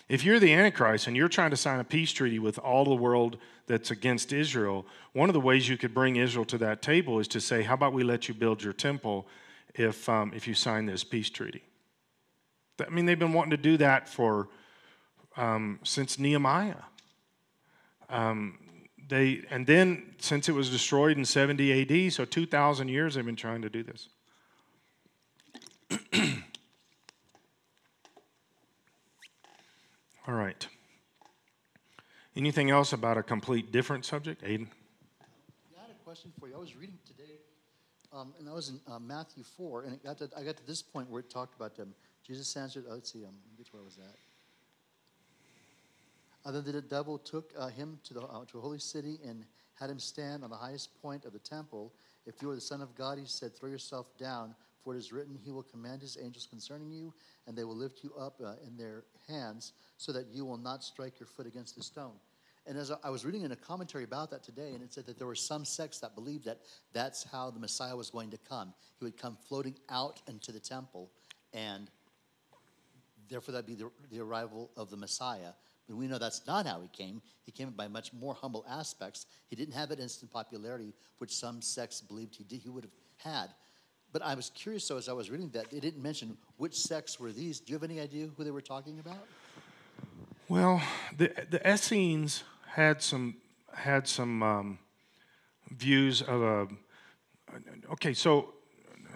If 0.09 0.25
you're 0.25 0.38
the 0.38 0.55
Antichrist 0.55 1.07
and 1.07 1.16
you're 1.16 1.29
trying 1.29 1.51
to 1.51 1.57
sign 1.57 1.81
a 1.81 1.85
peace 1.85 2.12
treaty 2.12 2.38
with 2.38 2.59
all 2.59 2.85
the 2.85 2.94
world 2.94 3.37
that's 3.66 3.90
against 3.90 4.33
Israel, 4.33 4.87
one 5.12 5.29
of 5.29 5.35
the 5.35 5.40
ways 5.40 5.68
you 5.68 5.77
could 5.77 5.92
bring 5.92 6.16
Israel 6.16 6.47
to 6.47 6.59
that 6.59 6.81
table 6.81 7.18
is 7.18 7.29
to 7.29 7.40
say, 7.40 7.62
How 7.62 7.75
about 7.75 7.92
we 7.92 8.03
let 8.03 8.27
you 8.27 8.35
build 8.35 8.62
your 8.62 8.73
temple 8.73 9.27
if, 9.75 10.09
um, 10.09 10.33
if 10.35 10.49
you 10.49 10.55
sign 10.55 10.87
this 10.87 11.05
peace 11.05 11.29
treaty? 11.29 11.62
I 12.81 12.88
mean, 12.90 13.05
they've 13.05 13.18
been 13.18 13.35
wanting 13.35 13.51
to 13.51 13.57
do 13.57 13.77
that 13.79 14.09
for 14.09 14.49
um, 15.37 15.79
since 15.83 16.18
Nehemiah. 16.18 16.77
Um, 18.09 18.59
they, 19.09 19.42
and 19.51 19.66
then, 19.66 20.14
since 20.18 20.49
it 20.49 20.53
was 20.53 20.71
destroyed 20.71 21.18
in 21.18 21.25
70 21.25 22.07
AD, 22.07 22.12
so 22.12 22.25
2,000 22.25 22.88
years 22.88 23.14
they've 23.14 23.25
been 23.25 23.37
trying 23.37 23.62
to 23.62 23.71
do 23.71 23.83
this. 23.83 24.09
All 30.29 30.35
right. 30.35 30.69
Anything 32.37 32.71
else 32.71 32.93
about 32.93 33.17
a 33.17 33.23
complete 33.23 33.73
different 33.73 34.05
subject? 34.05 34.43
Aiden? 34.43 34.69
Yeah, 35.73 35.79
I 35.79 35.87
had 35.87 35.91
a 35.91 36.05
question 36.05 36.31
for 36.38 36.49
you. 36.49 36.55
I 36.55 36.59
was 36.59 36.77
reading 36.77 36.99
today, 37.07 37.38
um, 38.12 38.35
and 38.38 38.47
I 38.47 38.53
was 38.53 38.69
in 38.69 38.79
uh, 38.87 38.99
Matthew 38.99 39.43
4, 39.43 39.85
and 39.85 40.03
got 40.03 40.19
to, 40.19 40.29
I 40.37 40.43
got 40.43 40.59
to 40.59 40.67
this 40.67 40.83
point 40.83 41.09
where 41.09 41.21
it 41.21 41.31
talked 41.31 41.55
about 41.55 41.79
them. 41.79 41.95
Jesus 42.27 42.55
answered, 42.59 42.85
oh, 42.91 42.93
let's 42.93 43.11
see, 43.11 43.25
um, 43.25 43.33
which 43.57 43.73
where 43.73 43.83
was 43.83 43.97
that? 43.97 44.17
Uh, 46.45 46.53
then 46.53 46.62
the 46.62 46.83
devil 46.83 47.17
took 47.17 47.55
uh, 47.59 47.69
him 47.69 47.99
to, 48.05 48.12
the, 48.12 48.21
uh, 48.21 48.45
to 48.53 48.59
a 48.59 48.61
holy 48.61 48.79
city 48.79 49.19
and 49.27 49.47
had 49.81 49.88
him 49.88 49.99
stand 49.99 50.45
on 50.45 50.51
the 50.51 50.57
highest 50.57 50.91
point 51.01 51.25
of 51.25 51.33
the 51.33 51.38
temple. 51.38 51.95
If 52.27 52.43
you 52.43 52.51
are 52.51 52.55
the 52.55 52.61
Son 52.61 52.83
of 52.83 52.95
God, 52.95 53.17
he 53.19 53.25
said, 53.25 53.57
throw 53.57 53.71
yourself 53.71 54.07
down, 54.19 54.55
for 54.83 54.95
it 54.95 54.99
is 54.99 55.12
written, 55.12 55.38
He 55.43 55.51
will 55.51 55.62
command 55.62 56.03
His 56.03 56.19
angels 56.21 56.47
concerning 56.49 56.91
you, 56.91 57.12
and 57.47 57.57
they 57.57 57.64
will 57.64 57.77
lift 57.77 58.03
you 58.03 58.12
up 58.19 58.41
uh, 58.45 58.55
in 58.67 58.77
their 58.77 59.05
hands, 59.29 59.73
so 59.97 60.12
that 60.12 60.27
you 60.33 60.45
will 60.45 60.57
not 60.57 60.85
strike 60.85 61.19
your 61.19 61.27
foot 61.27 61.47
against 61.47 61.77
the 61.77 61.83
stone. 61.83 62.14
And 62.67 62.77
as 62.77 62.93
I 63.03 63.09
was 63.09 63.25
reading 63.25 63.43
in 63.43 63.53
a 63.53 63.57
commentary 63.57 64.05
about 64.05 64.31
that 64.31 64.43
today, 64.43 64.75
and 64.75 64.83
it 64.83 64.93
said 64.93 65.07
that 65.07 65.17
there 65.17 65.27
were 65.27 65.35
some 65.35 65.64
sects 65.64 66.01
that 66.01 66.14
believed 66.14 66.45
that 66.45 66.59
that's 66.93 67.25
how 67.25 67.51
the 67.51 67.59
Messiah 67.59 67.97
was 67.97 68.11
going 68.11 68.31
to 68.31 68.38
come. 68.47 68.75
He 68.99 69.07
would 69.07 69.17
come 69.17 69.38
floating 69.49 69.75
out 69.88 70.21
into 70.29 70.53
the 70.53 70.61
temple, 70.61 71.11
and 71.55 71.91
therefore 73.31 73.53
that'd 73.53 73.67
be 73.67 73.75
the, 73.75 73.91
the 74.11 74.21
arrival 74.21 74.71
of 74.77 74.91
the 74.91 74.99
Messiah. 74.99 75.53
But 75.88 75.97
we 75.97 76.07
know 76.07 76.19
that's 76.19 76.47
not 76.47 76.67
how 76.67 76.83
he 76.83 76.88
came. 76.88 77.23
He 77.47 77.53
came 77.53 77.71
by 77.71 77.88
much 77.88 78.12
more 78.12 78.35
humble 78.35 78.67
aspects. 78.69 79.25
He 79.49 79.57
didn't 79.57 79.73
have 79.73 79.88
that 79.88 79.99
instant 79.99 80.31
popularity, 80.31 80.93
which 81.17 81.35
some 81.35 81.62
sects 81.62 82.03
believed 82.03 82.37
he 82.37 82.45
did, 82.45 82.61
he 82.61 82.69
would 82.69 82.85
have 82.85 82.93
had. 83.17 83.49
But 84.12 84.23
I 84.23 84.35
was 84.35 84.51
curious, 84.55 84.88
though, 84.88 84.97
as 84.97 85.09
I 85.09 85.12
was 85.12 85.31
reading 85.31 85.51
that, 85.51 85.71
they 85.71 85.81
didn't 85.81 86.03
mention 86.03 86.37
which 86.57 86.75
sects 86.75 87.21
were 87.21 87.31
these. 87.31 87.61
Do 87.61 87.73
you 87.73 87.77
have 87.77 87.85
any 87.85 88.01
idea 88.01 88.29
who 88.37 88.44
they 88.44 88.51
were 88.51 88.62
talking 88.62 88.99
about? 88.99 89.18
Well, 90.49 90.81
the 91.16 91.31
the 91.51 91.61
Essenes 91.71 92.42
had 92.66 93.03
some 93.03 93.37
had 93.75 94.09
some 94.09 94.42
um, 94.42 94.79
views 95.71 96.23
of 96.23 96.42
a. 96.42 96.68
Okay, 97.92 98.14
so 98.14 98.55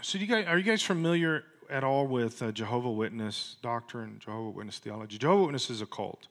so 0.03 0.19
you 0.19 0.27
guys 0.27 0.47
are 0.47 0.59
you 0.59 0.65
guys 0.65 0.83
familiar 0.83 1.45
at 1.71 1.85
all 1.85 2.07
with 2.07 2.43
uh, 2.43 2.53
Jehovah 2.53 2.91
Witness 2.91 3.57
doctrine, 3.63 4.19
Jehovah 4.19 4.51
Witness 4.51 4.79
theology? 4.79 5.17
Jehovah 5.17 5.45
Witness 5.45 5.71
is 5.71 5.81
a 5.81 5.87
cult. 5.87 6.29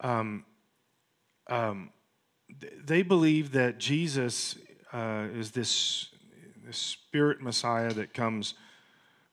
Um, 0.00 0.46
um, 1.48 1.90
th- 2.60 2.72
they 2.84 3.02
believe 3.02 3.52
that 3.52 3.78
Jesus 3.78 4.56
uh, 4.92 5.26
is 5.34 5.50
this 5.50 6.11
this 6.72 6.78
spirit 6.78 7.42
Messiah 7.42 7.92
that 7.92 8.14
comes 8.14 8.54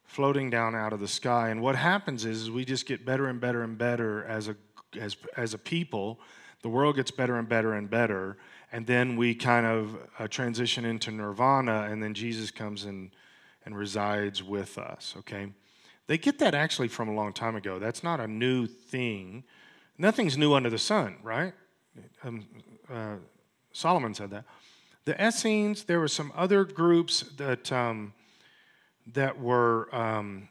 floating 0.03 0.49
down 0.49 0.75
out 0.75 0.91
of 0.91 0.99
the 0.99 1.07
sky. 1.07 1.47
And 1.49 1.61
what 1.61 1.77
happens 1.77 2.25
is, 2.25 2.41
is 2.41 2.51
we 2.51 2.65
just 2.65 2.85
get 2.85 3.05
better 3.05 3.27
and 3.27 3.39
better 3.39 3.63
and 3.63 3.77
better 3.77 4.25
as 4.25 4.49
a 4.49 4.57
as 4.99 5.15
as 5.37 5.53
a 5.53 5.57
people. 5.57 6.19
The 6.63 6.67
world 6.67 6.97
gets 6.97 7.11
better 7.11 7.37
and 7.37 7.47
better 7.47 7.75
and 7.75 7.89
better, 7.89 8.37
and 8.73 8.85
then 8.85 9.15
we 9.15 9.33
kind 9.35 9.65
of 9.65 9.95
uh, 10.19 10.27
transition 10.27 10.83
into 10.83 11.11
nirvana, 11.11 11.87
and 11.89 12.03
then 12.03 12.13
Jesus 12.13 12.51
comes 12.51 12.83
and 12.83 13.11
and 13.65 13.77
resides 13.77 14.43
with 14.43 14.77
us. 14.77 15.15
Okay, 15.19 15.53
they 16.07 16.17
get 16.17 16.39
that 16.39 16.53
actually 16.53 16.89
from 16.89 17.07
a 17.07 17.13
long 17.13 17.31
time 17.31 17.55
ago. 17.55 17.79
That's 17.79 18.03
not 18.03 18.19
a 18.19 18.27
new 18.27 18.67
thing. 18.67 19.45
Nothing's 19.97 20.37
new 20.37 20.53
under 20.53 20.69
the 20.69 20.77
sun, 20.77 21.15
right? 21.23 21.53
Um, 22.21 22.45
uh, 22.93 23.15
Solomon 23.71 24.13
said 24.13 24.31
that. 24.31 24.43
The 25.09 25.27
Essenes, 25.27 25.85
there 25.85 25.99
were 25.99 26.07
some 26.07 26.31
other 26.35 26.63
groups 26.63 27.21
that. 27.37 27.71
Um, 27.71 28.13
that 29.13 29.39
were 29.39 29.89
um, 29.91 30.49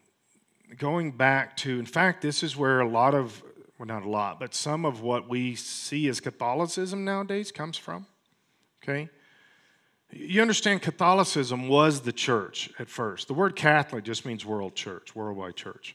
going 0.76 1.12
back 1.12 1.56
to, 1.58 1.78
in 1.78 1.86
fact, 1.86 2.22
this 2.22 2.42
is 2.42 2.56
where 2.56 2.80
a 2.80 2.88
lot 2.88 3.14
of, 3.14 3.40
well, 3.78 3.86
not 3.86 4.02
a 4.02 4.08
lot, 4.08 4.40
but 4.40 4.56
some 4.56 4.84
of 4.84 5.00
what 5.00 5.28
we 5.28 5.54
see 5.54 6.08
as 6.08 6.18
Catholicism 6.18 7.04
nowadays 7.04 7.52
comes 7.52 7.76
from. 7.76 8.06
Okay? 8.82 9.08
You 10.10 10.42
understand 10.42 10.82
Catholicism 10.82 11.68
was 11.68 12.00
the 12.00 12.12
church 12.12 12.68
at 12.80 12.88
first. 12.88 13.28
The 13.28 13.34
word 13.34 13.54
Catholic 13.54 14.02
just 14.02 14.26
means 14.26 14.44
world 14.44 14.74
church, 14.74 15.14
worldwide 15.14 15.54
church. 15.54 15.94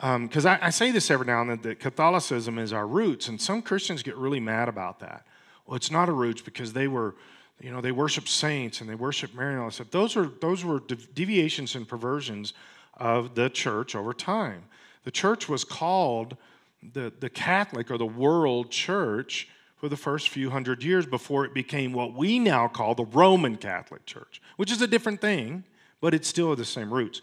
Because 0.00 0.46
I, 0.46 0.58
I 0.60 0.70
say 0.70 0.90
this 0.90 1.12
every 1.12 1.26
now 1.26 1.42
and 1.42 1.50
then 1.50 1.60
that 1.62 1.78
Catholicism 1.78 2.58
is 2.58 2.72
our 2.72 2.88
roots, 2.88 3.28
and 3.28 3.40
some 3.40 3.62
Christians 3.62 4.02
get 4.02 4.16
really 4.16 4.40
mad 4.40 4.68
about 4.68 4.98
that. 4.98 5.24
Well, 5.64 5.76
it's 5.76 5.92
not 5.92 6.08
a 6.08 6.12
roots 6.12 6.42
because 6.42 6.72
they 6.72 6.88
were 6.88 7.14
you 7.60 7.72
know, 7.72 7.80
they 7.80 7.92
worship 7.92 8.28
saints 8.28 8.80
and 8.80 8.88
they 8.88 8.94
worship 8.94 9.34
Mary 9.34 9.52
and 9.52 9.60
all 9.60 9.68
that 9.68 9.72
stuff. 9.72 9.90
Those 9.90 10.14
were, 10.14 10.30
those 10.40 10.64
were 10.64 10.80
deviations 11.14 11.74
and 11.74 11.88
perversions 11.88 12.52
of 12.96 13.34
the 13.34 13.50
church 13.50 13.94
over 13.94 14.12
time. 14.12 14.64
The 15.04 15.10
church 15.10 15.48
was 15.48 15.64
called 15.64 16.36
the, 16.92 17.12
the 17.18 17.30
Catholic 17.30 17.90
or 17.90 17.98
the 17.98 18.06
world 18.06 18.70
church 18.70 19.48
for 19.76 19.88
the 19.88 19.96
first 19.96 20.28
few 20.28 20.50
hundred 20.50 20.82
years 20.82 21.06
before 21.06 21.44
it 21.44 21.54
became 21.54 21.92
what 21.92 22.14
we 22.14 22.38
now 22.38 22.68
call 22.68 22.94
the 22.94 23.04
Roman 23.04 23.56
Catholic 23.56 24.04
Church, 24.06 24.40
which 24.56 24.72
is 24.72 24.82
a 24.82 24.86
different 24.86 25.20
thing, 25.20 25.64
but 26.00 26.14
it's 26.14 26.28
still 26.28 26.54
the 26.56 26.64
same 26.64 26.92
roots. 26.92 27.20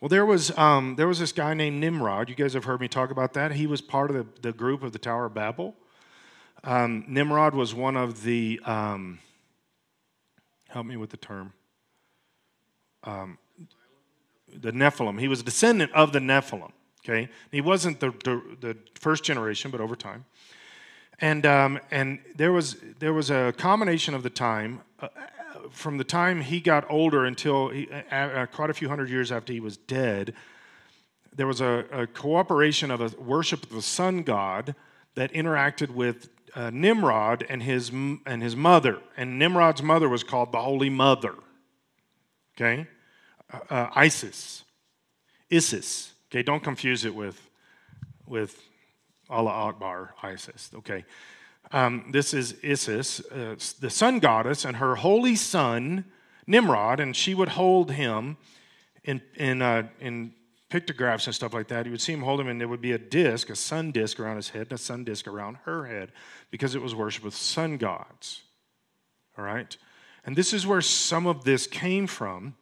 Well, 0.00 0.10
there 0.10 0.26
was, 0.26 0.56
um, 0.58 0.96
there 0.96 1.08
was 1.08 1.18
this 1.18 1.32
guy 1.32 1.54
named 1.54 1.80
Nimrod. 1.80 2.28
You 2.28 2.34
guys 2.34 2.52
have 2.52 2.64
heard 2.64 2.80
me 2.80 2.88
talk 2.88 3.10
about 3.10 3.32
that. 3.32 3.52
He 3.52 3.66
was 3.66 3.80
part 3.80 4.10
of 4.10 4.16
the, 4.16 4.26
the 4.42 4.52
group 4.52 4.82
of 4.82 4.92
the 4.92 4.98
Tower 4.98 5.26
of 5.26 5.34
Babel. 5.34 5.74
Um, 6.64 7.04
Nimrod 7.08 7.54
was 7.54 7.74
one 7.74 7.96
of 7.96 8.22
the. 8.22 8.60
Um, 8.64 9.18
help 10.76 10.86
me 10.86 10.98
with 10.98 11.08
the 11.08 11.16
term. 11.16 11.54
Um, 13.04 13.38
the 14.52 14.72
Nephilim. 14.72 15.18
He 15.18 15.26
was 15.26 15.40
a 15.40 15.42
descendant 15.42 15.90
of 15.92 16.12
the 16.12 16.18
Nephilim. 16.18 16.72
Okay, 17.02 17.30
he 17.50 17.62
wasn't 17.62 17.98
the, 18.00 18.10
the, 18.24 18.42
the 18.60 18.76
first 18.94 19.24
generation, 19.24 19.70
but 19.70 19.80
over 19.80 19.96
time. 19.96 20.26
And 21.18 21.46
um, 21.46 21.80
and 21.90 22.18
there 22.36 22.52
was 22.52 22.76
there 22.98 23.14
was 23.14 23.30
a 23.30 23.54
combination 23.56 24.12
of 24.12 24.22
the 24.22 24.28
time 24.28 24.82
uh, 25.00 25.08
from 25.70 25.96
the 25.96 26.04
time 26.04 26.42
he 26.42 26.60
got 26.60 26.84
older 26.90 27.24
until 27.24 27.70
he, 27.70 27.88
uh, 27.90 28.14
uh, 28.14 28.46
quite 28.46 28.68
a 28.68 28.74
few 28.74 28.90
hundred 28.90 29.08
years 29.08 29.32
after 29.32 29.54
he 29.54 29.60
was 29.60 29.78
dead. 29.78 30.34
There 31.34 31.46
was 31.46 31.62
a, 31.62 31.86
a 31.90 32.06
cooperation 32.06 32.90
of 32.90 33.00
a 33.00 33.08
worship 33.18 33.62
of 33.62 33.70
the 33.70 33.82
sun 33.82 34.24
god 34.24 34.74
that 35.14 35.32
interacted 35.32 35.90
with 35.90 36.28
uh, 36.56 36.70
Nimrod 36.72 37.44
and 37.48 37.62
his, 37.62 37.90
and 37.90 38.42
his 38.42 38.56
mother. 38.56 38.98
And 39.16 39.38
Nimrod's 39.38 39.82
mother 39.82 40.08
was 40.08 40.24
called 40.24 40.52
the 40.52 40.60
Holy 40.60 40.88
Mother. 40.88 41.34
Okay? 42.56 42.86
Uh, 43.52 43.58
uh, 43.68 43.90
Isis. 43.94 44.64
Isis. 45.52 46.12
Okay, 46.30 46.42
don't 46.42 46.64
confuse 46.64 47.04
it 47.04 47.14
with, 47.14 47.40
with 48.26 48.60
Allah 49.28 49.50
Akbar, 49.50 50.14
ISIS. 50.22 50.70
Okay. 50.74 51.04
Um, 51.72 52.08
this 52.10 52.32
is 52.32 52.56
Isis, 52.64 53.20
uh, 53.30 53.56
the 53.80 53.90
sun 53.90 54.18
goddess, 54.18 54.64
and 54.64 54.78
her 54.78 54.96
holy 54.96 55.36
son, 55.36 56.04
Nimrod, 56.46 57.00
and 57.00 57.14
she 57.14 57.34
would 57.34 57.50
hold 57.50 57.92
him 57.92 58.38
in, 59.04 59.20
in, 59.34 59.62
uh, 59.62 59.88
in 60.00 60.32
pictographs 60.68 61.26
and 61.26 61.34
stuff 61.34 61.54
like 61.54 61.68
that, 61.68 61.86
you 61.86 61.92
would 61.92 62.00
see 62.00 62.12
him 62.12 62.22
hold 62.22 62.40
him, 62.40 62.48
and 62.48 62.60
there 62.60 62.68
would 62.68 62.80
be 62.80 62.92
a 62.92 62.98
disc, 62.98 63.50
a 63.50 63.56
sun 63.56 63.92
disc 63.92 64.18
around 64.18 64.36
his 64.36 64.50
head, 64.50 64.62
and 64.62 64.72
a 64.72 64.78
sun 64.78 65.04
disc 65.04 65.26
around 65.26 65.58
her 65.64 65.86
head, 65.86 66.12
because 66.50 66.74
it 66.74 66.82
was 66.82 66.94
worship 66.94 67.24
with 67.24 67.34
sun 67.34 67.76
gods. 67.76 68.42
All 69.38 69.44
right? 69.44 69.76
And 70.24 70.34
this 70.34 70.52
is 70.52 70.66
where 70.66 70.80
some 70.80 71.26
of 71.26 71.44
this 71.44 71.66
came 71.66 72.06
from. 72.06 72.56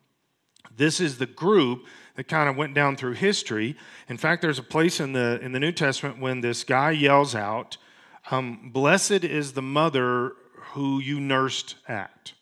This 0.77 1.01
is 1.01 1.19
the 1.19 1.27
group 1.27 1.87
that 2.17 2.25
kind 2.25 2.49
of 2.49 2.57
went 2.57 2.75
down 2.75 2.97
through 2.97 3.15
history. 3.15 3.77
In 4.09 4.19
fact, 4.19 4.43
there's 4.43 4.59
a 4.59 4.63
place 4.63 5.01
in 5.01 5.13
the 5.13 5.41
in 5.43 5.53
the 5.53 5.61
New 5.61 5.73
Testament 5.73 6.21
when 6.21 6.41
this 6.41 6.65
guy 6.65 6.91
yells 6.91 7.35
out, 7.35 7.77
um, 8.31 8.71
"Blessed 8.73 9.25
is 9.25 9.53
the 9.53 9.63
mother 9.63 10.33
who 10.73 11.01
you 11.01 11.21
nursed 11.21 11.77
at." 11.89 12.33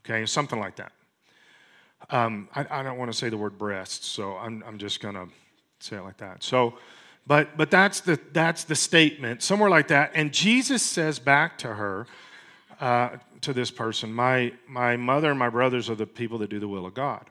Okay, 0.00 0.24
something 0.26 0.58
like 0.58 0.76
that. 0.76 0.92
Um, 2.10 2.48
I, 2.54 2.66
I, 2.70 2.82
don't 2.82 2.98
want 2.98 3.10
to 3.10 3.16
say 3.16 3.28
the 3.28 3.36
word 3.36 3.58
breasts, 3.58 4.06
so 4.06 4.36
I'm, 4.36 4.62
I'm 4.66 4.78
just 4.78 5.00
going 5.00 5.14
to 5.14 5.26
say 5.80 5.96
it 5.96 6.02
like 6.02 6.18
that. 6.18 6.44
So, 6.44 6.78
but 7.26 7.56
but 7.56 7.70
that's 7.70 8.00
the 8.00 8.20
that's 8.32 8.64
the 8.64 8.76
statement 8.76 9.42
somewhere 9.42 9.70
like 9.70 9.88
that. 9.88 10.12
And 10.14 10.32
Jesus 10.32 10.82
says 10.82 11.18
back 11.18 11.58
to 11.58 11.74
her, 11.74 12.06
uh, 12.80 13.16
to 13.40 13.52
this 13.52 13.70
person, 13.70 14.12
my 14.12 14.52
my 14.68 14.96
mother 14.96 15.30
and 15.30 15.38
my 15.38 15.48
brothers 15.48 15.90
are 15.90 15.96
the 15.96 16.06
people 16.06 16.38
that 16.38 16.50
do 16.50 16.60
the 16.60 16.68
will 16.68 16.86
of 16.86 16.94
God. 16.94 17.28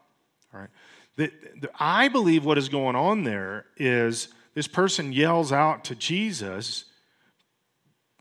All 0.53 0.59
right. 0.59 0.69
The, 1.17 1.31
the, 1.61 1.69
I 1.79 2.09
believe 2.09 2.43
what 2.43 2.57
is 2.57 2.67
going 2.67 2.97
on 2.97 3.23
there 3.23 3.67
is 3.77 4.27
this 4.53 4.67
person 4.67 5.13
yells 5.13 5.51
out 5.53 5.85
to 5.85 5.95
Jesus 5.95 6.85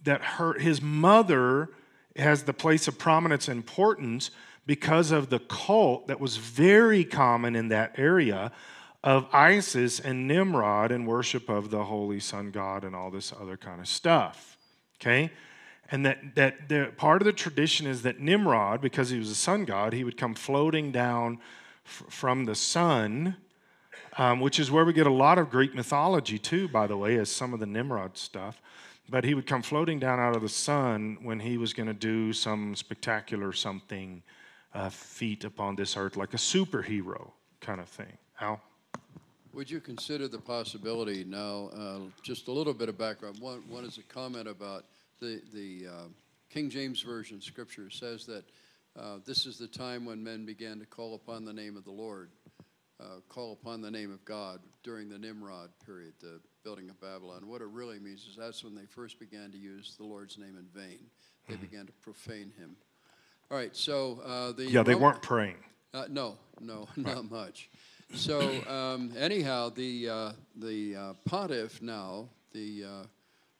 that 0.04 0.22
her 0.22 0.58
his 0.58 0.80
mother 0.80 1.70
has 2.16 2.44
the 2.44 2.52
place 2.52 2.86
of 2.86 2.98
prominence 2.98 3.48
and 3.48 3.56
importance 3.56 4.30
because 4.66 5.10
of 5.10 5.30
the 5.30 5.38
cult 5.38 6.06
that 6.08 6.20
was 6.20 6.36
very 6.36 7.04
common 7.04 7.54
in 7.54 7.68
that 7.68 7.98
area 7.98 8.52
of 9.02 9.26
Isis 9.34 10.00
and 10.00 10.26
Nimrod 10.26 10.90
and 10.90 11.06
worship 11.06 11.50
of 11.50 11.70
the 11.70 11.84
holy 11.84 12.20
sun 12.20 12.50
god 12.50 12.84
and 12.84 12.96
all 12.96 13.10
this 13.10 13.32
other 13.38 13.56
kind 13.56 13.80
of 13.80 13.86
stuff. 13.86 14.56
Okay? 14.98 15.30
And 15.90 16.06
that, 16.06 16.34
that 16.34 16.68
the, 16.70 16.90
part 16.96 17.20
of 17.20 17.26
the 17.26 17.32
tradition 17.32 17.86
is 17.86 18.02
that 18.02 18.18
Nimrod, 18.18 18.80
because 18.80 19.10
he 19.10 19.18
was 19.18 19.30
a 19.30 19.34
sun 19.34 19.66
god, 19.66 19.92
he 19.92 20.04
would 20.04 20.16
come 20.16 20.34
floating 20.34 20.90
down 20.90 21.38
f- 21.84 22.04
from 22.08 22.46
the 22.46 22.54
sun, 22.54 23.36
um, 24.16 24.40
which 24.40 24.58
is 24.58 24.70
where 24.70 24.86
we 24.86 24.94
get 24.94 25.06
a 25.06 25.12
lot 25.12 25.36
of 25.36 25.50
Greek 25.50 25.74
mythology 25.74 26.38
too, 26.38 26.68
by 26.68 26.86
the 26.86 26.96
way, 26.96 27.18
as 27.18 27.30
some 27.30 27.52
of 27.52 27.60
the 27.60 27.66
Nimrod 27.66 28.16
stuff. 28.16 28.62
But 29.10 29.24
he 29.24 29.34
would 29.34 29.46
come 29.46 29.60
floating 29.60 29.98
down 29.98 30.18
out 30.18 30.34
of 30.34 30.40
the 30.40 30.48
sun 30.48 31.18
when 31.22 31.40
he 31.40 31.58
was 31.58 31.74
going 31.74 31.88
to 31.88 31.94
do 31.94 32.32
some 32.32 32.74
spectacular 32.74 33.52
something 33.52 34.22
uh, 34.74 34.88
feet 34.90 35.44
upon 35.44 35.76
this 35.76 35.96
earth, 35.96 36.16
like 36.16 36.34
a 36.34 36.38
superhero 36.38 37.30
kind 37.60 37.80
of 37.80 37.88
thing. 37.88 38.18
Al? 38.40 38.60
Would 39.52 39.70
you 39.70 39.80
consider 39.80 40.26
the 40.26 40.38
possibility 40.38 41.22
now, 41.22 41.70
uh, 41.76 41.98
just 42.22 42.48
a 42.48 42.52
little 42.52 42.74
bit 42.74 42.88
of 42.88 42.98
background? 42.98 43.38
One, 43.38 43.62
one 43.68 43.84
is 43.84 43.98
a 43.98 44.02
comment 44.02 44.48
about 44.48 44.84
the, 45.20 45.40
the 45.52 45.86
uh, 45.88 46.08
King 46.50 46.68
James 46.68 47.00
Version 47.02 47.40
scripture 47.40 47.88
says 47.88 48.26
that 48.26 48.44
uh, 48.98 49.18
this 49.24 49.46
is 49.46 49.56
the 49.56 49.68
time 49.68 50.04
when 50.04 50.22
men 50.22 50.44
began 50.44 50.80
to 50.80 50.86
call 50.86 51.14
upon 51.14 51.44
the 51.44 51.52
name 51.52 51.76
of 51.76 51.84
the 51.84 51.90
Lord, 51.92 52.30
uh, 53.00 53.20
call 53.28 53.52
upon 53.52 53.80
the 53.80 53.90
name 53.90 54.12
of 54.12 54.24
God 54.24 54.60
during 54.82 55.08
the 55.08 55.18
Nimrod 55.18 55.70
period, 55.86 56.14
the 56.20 56.40
building 56.64 56.90
of 56.90 57.00
Babylon. 57.00 57.46
What 57.48 57.60
it 57.60 57.68
really 57.68 57.98
means 57.98 58.26
is 58.28 58.36
that's 58.36 58.64
when 58.64 58.74
they 58.74 58.86
first 58.86 59.20
began 59.20 59.52
to 59.52 59.58
use 59.58 59.94
the 59.98 60.04
Lord's 60.04 60.36
name 60.36 60.56
in 60.58 60.66
vain. 60.74 60.98
They 61.48 61.54
mm-hmm. 61.54 61.64
began 61.64 61.86
to 61.86 61.92
profane 62.02 62.52
him. 62.58 62.76
All 63.50 63.58
right, 63.58 63.74
so 63.76 64.20
uh, 64.24 64.52
the. 64.52 64.70
Yeah, 64.70 64.82
they 64.82 64.94
weren't 64.94 65.22
praying. 65.22 65.56
Uh, 65.92 66.06
no, 66.08 66.36
no, 66.60 66.88
not 66.96 67.30
much. 67.30 67.70
So, 68.14 68.40
um, 68.68 69.12
anyhow, 69.18 69.70
the, 69.70 70.08
uh, 70.08 70.32
the 70.56 70.96
uh, 70.96 71.12
pontiff 71.24 71.82
now, 71.82 72.28
the, 72.52 72.84
uh, 72.84 73.06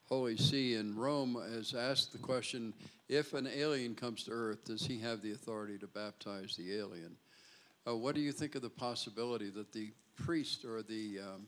Holy 0.09 0.37
See 0.37 0.75
in 0.75 0.95
Rome 0.97 1.43
has 1.55 1.75
asked 1.75 2.13
the 2.13 2.19
question 2.19 2.75
if 3.09 3.33
an 3.33 3.47
alien 3.47 3.95
comes 3.95 4.25
to 4.25 4.31
earth, 4.33 4.65
does 4.65 4.85
he 4.85 4.99
have 5.01 5.23
the 5.23 5.33
authority 5.33 5.79
to 5.79 5.87
baptize 5.87 6.57
the 6.57 6.77
alien? 6.77 7.17
Uh, 7.87 7.97
what 7.97 8.15
do 8.15 8.21
you 8.21 8.33
think 8.33 8.55
of 8.55 8.63
the 8.63 8.71
possibility 8.71 9.51
that 9.51 9.73
the 9.73 9.91
priest 10.17 10.65
or 10.65 10.83
the, 10.83 11.21
um, 11.21 11.47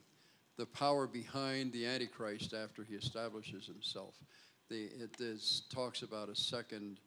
the 0.57 0.67
power 0.67 1.07
behind 1.07 1.73
the 1.73 1.87
Antichrist 1.87 2.55
after 2.55 2.83
he 2.83 2.95
establishes 2.95 3.67
himself? 3.67 4.15
The, 4.69 4.85
it 4.85 5.21
is, 5.21 5.63
talks 5.73 6.03
about 6.03 6.29
a 6.29 6.35
second, 6.35 6.99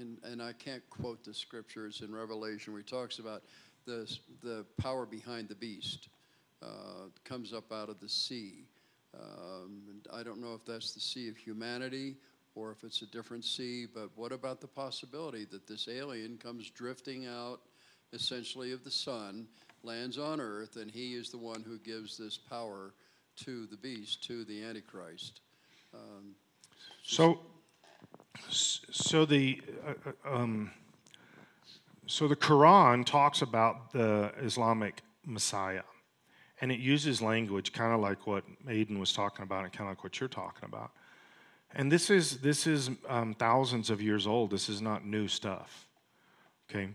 in, 0.00 0.18
and 0.24 0.42
I 0.42 0.52
can't 0.52 0.82
quote 0.90 1.24
the 1.24 1.34
scriptures 1.34 2.02
in 2.04 2.14
Revelation 2.14 2.72
where 2.72 2.82
he 2.82 2.88
talks 2.88 3.18
about 3.18 3.42
the, 3.86 4.10
the 4.42 4.64
power 4.78 5.06
behind 5.06 5.48
the 5.48 5.54
beast 5.54 6.08
uh, 6.62 7.08
comes 7.24 7.52
up 7.52 7.72
out 7.72 7.88
of 7.88 8.00
the 8.00 8.08
sea. 8.08 8.64
Um, 9.14 9.82
and 9.88 10.06
I 10.12 10.22
don't 10.22 10.40
know 10.40 10.54
if 10.54 10.64
that's 10.64 10.92
the 10.92 11.00
sea 11.00 11.28
of 11.28 11.36
humanity 11.36 12.16
or 12.54 12.70
if 12.72 12.84
it's 12.84 13.02
a 13.02 13.06
different 13.06 13.44
sea, 13.44 13.86
but 13.92 14.10
what 14.16 14.32
about 14.32 14.60
the 14.60 14.66
possibility 14.66 15.44
that 15.50 15.66
this 15.66 15.88
alien 15.88 16.38
comes 16.38 16.70
drifting 16.70 17.26
out 17.26 17.60
essentially 18.12 18.72
of 18.72 18.82
the 18.82 18.90
sun, 18.90 19.46
lands 19.82 20.18
on 20.18 20.40
earth, 20.40 20.76
and 20.76 20.90
he 20.90 21.14
is 21.14 21.30
the 21.30 21.38
one 21.38 21.62
who 21.62 21.78
gives 21.78 22.16
this 22.16 22.38
power 22.38 22.94
to 23.36 23.66
the 23.66 23.76
beast, 23.76 24.24
to 24.24 24.44
the 24.44 24.64
Antichrist? 24.64 25.40
Um, 25.94 26.34
So, 27.02 27.40
so 28.48 29.24
the 29.24 29.60
uh, 29.86 30.10
uh, 30.26 30.34
um, 30.34 30.70
so 32.06 32.28
the 32.28 32.36
Quran 32.36 33.04
talks 33.04 33.42
about 33.42 33.92
the 33.92 34.32
Islamic 34.40 35.02
Messiah, 35.24 35.82
and 36.60 36.70
it 36.70 36.78
uses 36.78 37.20
language 37.20 37.72
kind 37.72 37.92
of 37.92 38.00
like 38.00 38.26
what 38.26 38.44
Aiden 38.66 38.98
was 38.98 39.12
talking 39.12 39.42
about, 39.42 39.64
and 39.64 39.72
kind 39.72 39.88
of 39.90 39.96
like 39.96 40.04
what 40.04 40.20
you're 40.20 40.28
talking 40.28 40.64
about. 40.64 40.92
And 41.74 41.90
this 41.90 42.10
is 42.10 42.38
this 42.38 42.66
is 42.66 42.90
um, 43.08 43.34
thousands 43.34 43.90
of 43.90 44.00
years 44.00 44.26
old. 44.26 44.50
This 44.50 44.68
is 44.68 44.80
not 44.80 45.04
new 45.04 45.28
stuff. 45.28 45.88
Okay. 46.70 46.90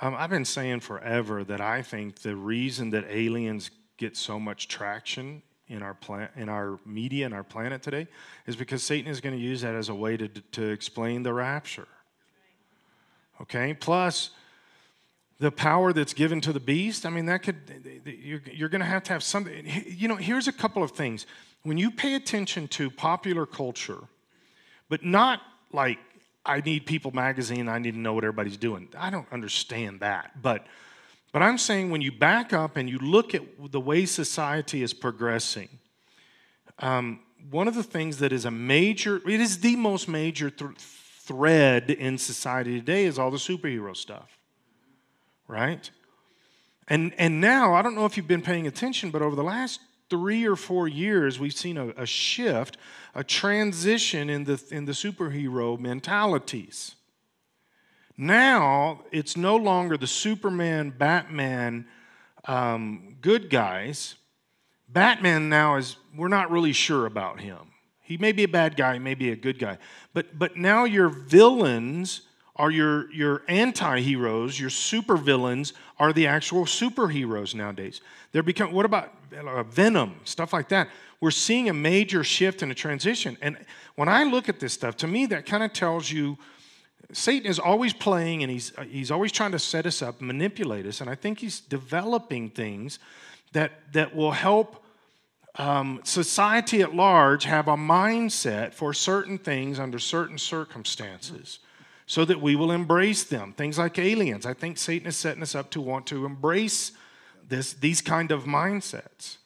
Um, 0.00 0.14
I've 0.14 0.30
been 0.30 0.44
saying 0.44 0.80
forever 0.80 1.42
that 1.44 1.60
I 1.60 1.80
think 1.80 2.20
the 2.20 2.36
reason 2.36 2.90
that 2.90 3.06
aliens 3.08 3.70
get 3.96 4.16
so 4.16 4.38
much 4.38 4.68
traction 4.68 5.42
in 5.68 5.82
our 5.82 5.94
plan, 5.94 6.28
in 6.36 6.48
our 6.48 6.78
media 6.84 7.24
and 7.26 7.34
our 7.34 7.42
planet 7.42 7.82
today 7.82 8.06
is 8.46 8.56
because 8.56 8.82
Satan 8.82 9.10
is 9.10 9.20
going 9.20 9.34
to 9.36 9.40
use 9.42 9.62
that 9.62 9.74
as 9.74 9.88
a 9.88 9.94
way 9.94 10.16
to, 10.16 10.28
to 10.28 10.68
explain 10.68 11.22
the 11.22 11.32
rapture. 11.32 11.88
Okay? 13.40 13.74
Plus, 13.74 14.30
the 15.38 15.50
power 15.50 15.92
that's 15.92 16.14
given 16.14 16.40
to 16.40 16.52
the 16.52 16.60
beast, 16.60 17.04
I 17.04 17.10
mean, 17.10 17.26
that 17.26 17.42
could, 17.42 17.56
you're, 18.04 18.42
you're 18.50 18.68
going 18.68 18.80
to 18.80 18.86
have 18.86 19.02
to 19.04 19.12
have 19.12 19.22
something. 19.22 19.66
You 19.86 20.08
know, 20.08 20.16
here's 20.16 20.48
a 20.48 20.52
couple 20.52 20.82
of 20.82 20.92
things. 20.92 21.26
When 21.62 21.76
you 21.76 21.90
pay 21.90 22.14
attention 22.14 22.68
to 22.68 22.90
popular 22.90 23.44
culture, 23.44 24.04
but 24.88 25.04
not 25.04 25.42
like 25.72 25.98
I 26.44 26.60
need 26.60 26.86
People 26.86 27.10
magazine, 27.10 27.68
I 27.68 27.78
need 27.78 27.92
to 27.92 27.98
know 27.98 28.14
what 28.14 28.24
everybody's 28.24 28.56
doing. 28.56 28.88
I 28.96 29.10
don't 29.10 29.30
understand 29.32 30.00
that. 30.00 30.40
But 30.40 30.66
but 31.36 31.42
I'm 31.42 31.58
saying 31.58 31.90
when 31.90 32.00
you 32.00 32.12
back 32.12 32.54
up 32.54 32.78
and 32.78 32.88
you 32.88 32.98
look 32.98 33.34
at 33.34 33.42
the 33.70 33.78
way 33.78 34.06
society 34.06 34.82
is 34.82 34.94
progressing, 34.94 35.68
um, 36.78 37.20
one 37.50 37.68
of 37.68 37.74
the 37.74 37.82
things 37.82 38.16
that 38.20 38.32
is 38.32 38.46
a 38.46 38.50
major, 38.50 39.16
it 39.16 39.38
is 39.38 39.58
the 39.58 39.76
most 39.76 40.08
major 40.08 40.48
th- 40.48 40.70
thread 40.78 41.90
in 41.90 42.16
society 42.16 42.78
today 42.78 43.04
is 43.04 43.18
all 43.18 43.30
the 43.30 43.36
superhero 43.36 43.94
stuff, 43.94 44.38
right? 45.46 45.90
And, 46.88 47.12
and 47.18 47.38
now, 47.38 47.74
I 47.74 47.82
don't 47.82 47.96
know 47.96 48.06
if 48.06 48.16
you've 48.16 48.26
been 48.26 48.40
paying 48.40 48.66
attention, 48.66 49.10
but 49.10 49.20
over 49.20 49.36
the 49.36 49.44
last 49.44 49.80
three 50.08 50.46
or 50.46 50.56
four 50.56 50.88
years, 50.88 51.38
we've 51.38 51.52
seen 51.52 51.76
a, 51.76 51.88
a 51.98 52.06
shift, 52.06 52.78
a 53.14 53.22
transition 53.22 54.30
in 54.30 54.44
the, 54.44 54.58
in 54.70 54.86
the 54.86 54.92
superhero 54.92 55.78
mentalities. 55.78 56.94
Now 58.16 59.02
it's 59.12 59.36
no 59.36 59.56
longer 59.56 59.96
the 59.96 60.06
Superman, 60.06 60.90
Batman, 60.90 61.86
um, 62.46 63.16
good 63.20 63.50
guys. 63.50 64.14
Batman 64.88 65.48
now 65.48 65.76
is, 65.76 65.96
we're 66.16 66.28
not 66.28 66.50
really 66.50 66.72
sure 66.72 67.06
about 67.06 67.40
him. 67.40 67.58
He 68.00 68.16
may 68.16 68.32
be 68.32 68.44
a 68.44 68.48
bad 68.48 68.76
guy, 68.76 68.94
he 68.94 68.98
may 69.00 69.14
be 69.14 69.32
a 69.32 69.36
good 69.36 69.58
guy. 69.58 69.78
But, 70.14 70.38
but 70.38 70.56
now 70.56 70.84
your 70.84 71.08
villains 71.08 72.22
are 72.54 72.70
your, 72.70 73.12
your 73.12 73.42
anti 73.48 74.00
heroes, 74.00 74.58
your 74.58 74.70
super 74.70 75.16
villains 75.16 75.74
are 75.98 76.12
the 76.12 76.26
actual 76.26 76.64
superheroes 76.64 77.54
nowadays. 77.54 78.00
They're 78.32 78.42
become, 78.42 78.72
what 78.72 78.86
about 78.86 79.12
uh, 79.36 79.62
Venom, 79.64 80.20
stuff 80.24 80.52
like 80.52 80.68
that? 80.70 80.88
We're 81.20 81.30
seeing 81.32 81.68
a 81.68 81.74
major 81.74 82.24
shift 82.24 82.62
and 82.62 82.70
a 82.70 82.74
transition. 82.74 83.36
And 83.42 83.58
when 83.96 84.08
I 84.08 84.24
look 84.24 84.48
at 84.48 84.60
this 84.60 84.72
stuff, 84.72 84.96
to 84.98 85.06
me, 85.06 85.26
that 85.26 85.44
kind 85.44 85.62
of 85.62 85.72
tells 85.72 86.10
you 86.10 86.38
Satan 87.12 87.48
is 87.48 87.58
always 87.58 87.92
playing 87.92 88.42
and 88.42 88.50
he's, 88.50 88.72
he's 88.88 89.10
always 89.10 89.32
trying 89.32 89.52
to 89.52 89.58
set 89.58 89.86
us 89.86 90.02
up, 90.02 90.20
manipulate 90.20 90.86
us. 90.86 91.00
And 91.00 91.08
I 91.08 91.14
think 91.14 91.38
he's 91.38 91.60
developing 91.60 92.50
things 92.50 92.98
that, 93.52 93.92
that 93.92 94.14
will 94.14 94.32
help 94.32 94.84
um, 95.56 96.00
society 96.04 96.82
at 96.82 96.94
large 96.94 97.44
have 97.44 97.68
a 97.68 97.76
mindset 97.76 98.74
for 98.74 98.92
certain 98.92 99.38
things 99.38 99.78
under 99.78 99.98
certain 99.98 100.38
circumstances 100.38 101.60
so 102.06 102.24
that 102.24 102.40
we 102.40 102.54
will 102.56 102.70
embrace 102.70 103.24
them. 103.24 103.52
Things 103.52 103.78
like 103.78 103.98
aliens. 103.98 104.46
I 104.46 104.54
think 104.54 104.78
Satan 104.78 105.08
is 105.08 105.16
setting 105.16 105.42
us 105.42 105.54
up 105.54 105.70
to 105.70 105.80
want 105.80 106.06
to 106.08 106.24
embrace 106.26 106.92
this, 107.48 107.72
these 107.74 108.00
kind 108.00 108.30
of 108.30 108.44
mindsets. 108.44 109.38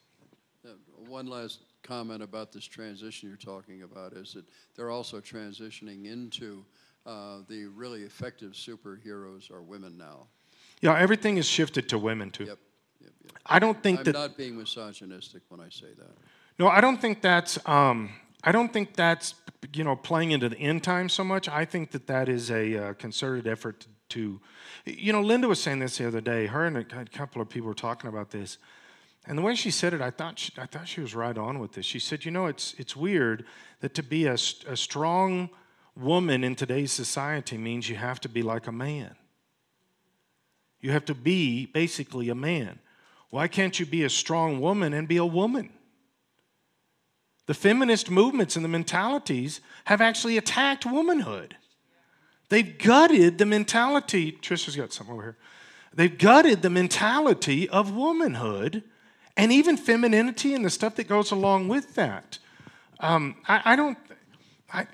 Uh, 0.67 0.71
One 1.07 1.27
last 1.27 1.61
comment 1.83 2.23
about 2.23 2.53
this 2.53 2.65
transition 2.65 3.29
you're 3.29 3.37
talking 3.37 3.83
about 3.83 4.13
is 4.13 4.33
that 4.35 4.45
they're 4.77 4.91
also 4.91 5.21
transitioning 5.21 6.07
into 6.07 6.65
uh, 7.11 7.39
the 7.49 7.67
really 7.67 8.03
effective 8.03 8.53
superheroes 8.53 9.51
are 9.51 9.63
women 9.63 9.99
now. 9.99 10.29
Yeah, 10.81 10.97
everything 10.97 11.39
is 11.39 11.47
shifted 11.47 11.89
to 11.89 11.99
women 11.99 12.31
too. 12.31 12.45
Yep, 12.45 12.59
yep, 13.01 13.13
yep. 13.25 13.33
I 13.45 13.59
don't 13.59 13.83
think 13.83 13.99
I'm 13.99 14.05
that. 14.05 14.13
not 14.13 14.37
being 14.37 14.57
misogynistic 14.57 15.43
when 15.49 15.61
I 15.61 15.69
say 15.71 15.89
that. 15.99 16.17
No, 16.59 16.69
I 16.69 16.81
don't 16.81 17.01
think 17.01 17.21
that's. 17.21 17.59
Um, 17.69 18.11
I 18.45 18.53
don't 18.53 18.73
think 18.73 18.95
that's 18.95 19.35
you 19.75 19.83
know 19.83 19.97
playing 19.97 20.31
into 20.31 20.49
the 20.49 20.59
end 20.59 20.85
time 20.85 21.09
so 21.09 21.25
much. 21.25 21.49
I 21.49 21.65
think 21.65 21.91
that 21.91 22.07
that 22.07 22.29
is 22.29 22.51
a 22.51 22.77
uh, 22.77 22.93
concerted 22.95 23.49
effort 23.49 23.87
to, 24.11 24.41
you 24.87 25.13
know, 25.13 25.21
Linda 25.21 25.49
was 25.49 25.63
saying 25.63 25.81
this 25.81 25.99
the 25.99 26.07
other 26.07 26.21
day. 26.21 26.47
Her 26.47 26.65
and 26.67 26.77
a 26.77 27.05
couple 27.07 27.43
of 27.43 27.49
people 27.49 27.69
were 27.69 27.75
talking 27.75 28.09
about 28.09 28.31
this, 28.31 28.59
and 29.27 29.37
the 29.37 29.43
way 29.43 29.57
she 29.57 29.71
said 29.71 29.95
it, 29.95 30.01
I 30.01 30.11
thought 30.11 30.39
she, 30.39 30.53
I 30.57 30.67
thought 30.67 30.87
she 30.87 31.01
was 31.01 31.15
right 31.15 31.37
on 31.37 31.59
with 31.59 31.73
this. 31.73 31.87
She 31.87 31.99
said, 31.99 32.25
you 32.25 32.31
know, 32.31 32.47
it's 32.47 32.75
it's 32.79 32.95
weird 32.95 33.45
that 33.81 33.95
to 33.95 34.03
be 34.05 34.27
a, 34.27 34.35
a 34.35 34.77
strong 34.77 35.51
woman 36.01 36.45
in 36.45 36.55
today's 36.55 36.93
society 36.93 37.57
means 37.59 37.89
you 37.89 37.97
have 37.97 38.21
to 38.21 38.29
be 38.29 38.43
like 38.43 38.67
a 38.67 38.73
man. 38.73 39.15
You 40.81 40.93
have 40.93 41.05
to 41.07 41.15
be 41.15 41.67
basically 41.67 42.29
a 42.29 42.35
man. 42.35 42.79
Why 43.31 43.49
can't 43.49 43.79
you 43.79 43.87
be 43.87 44.03
a 44.05 44.11
strong 44.11 44.61
woman 44.61 44.93
and 44.93 45.07
be 45.07 45.19
a 45.19 45.27
woman? 45.27 45.71
The 47.47 47.55
feminist 47.55 48.11
movements 48.11 48.57
and 48.57 48.65
the 48.65 48.69
mentalities 48.69 49.61
have 49.85 50.01
actually 50.01 50.37
attacked 50.37 50.87
womanhood. 50.87 51.57
They've 52.49 52.77
gutted 52.79 53.39
the 53.39 53.47
mentality. 53.47 54.33
Trisha's 54.33 54.77
got 54.77 54.93
something 54.93 55.15
over 55.15 55.23
here. 55.23 55.37
They've 55.93 56.17
gutted 56.17 56.63
the 56.63 56.71
mentality 56.71 57.69
of 57.69 57.95
womanhood 57.95 58.85
and 59.37 59.53
even 59.53 59.77
femininity 59.77 60.55
and 60.55 60.65
the 60.65 60.71
stuff 60.71 60.97
that 60.97 61.09
goes 61.09 61.31
along 61.31 61.69
with 61.69 61.95
that. 61.95 62.39
Um, 63.01 63.37
I, 63.49 63.73
I, 63.73 63.77
don't. 63.77 63.99
I, 64.73 64.87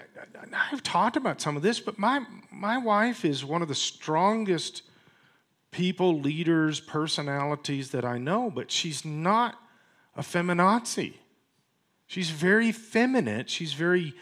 I've 0.72 0.82
talked 0.82 1.16
about 1.16 1.40
some 1.40 1.56
of 1.56 1.62
this, 1.62 1.80
but 1.80 1.98
my 1.98 2.24
my 2.50 2.78
wife 2.78 3.24
is 3.24 3.44
one 3.44 3.62
of 3.62 3.68
the 3.68 3.74
strongest 3.74 4.82
people, 5.70 6.18
leaders, 6.20 6.80
personalities 6.80 7.90
that 7.90 8.04
I 8.04 8.18
know, 8.18 8.50
but 8.50 8.70
she's 8.70 9.04
not 9.04 9.56
a 10.16 10.22
feminazi. 10.22 11.14
She's 12.06 12.30
very 12.30 12.72
feminine. 12.72 13.46
She's 13.46 13.72
very 13.72 14.14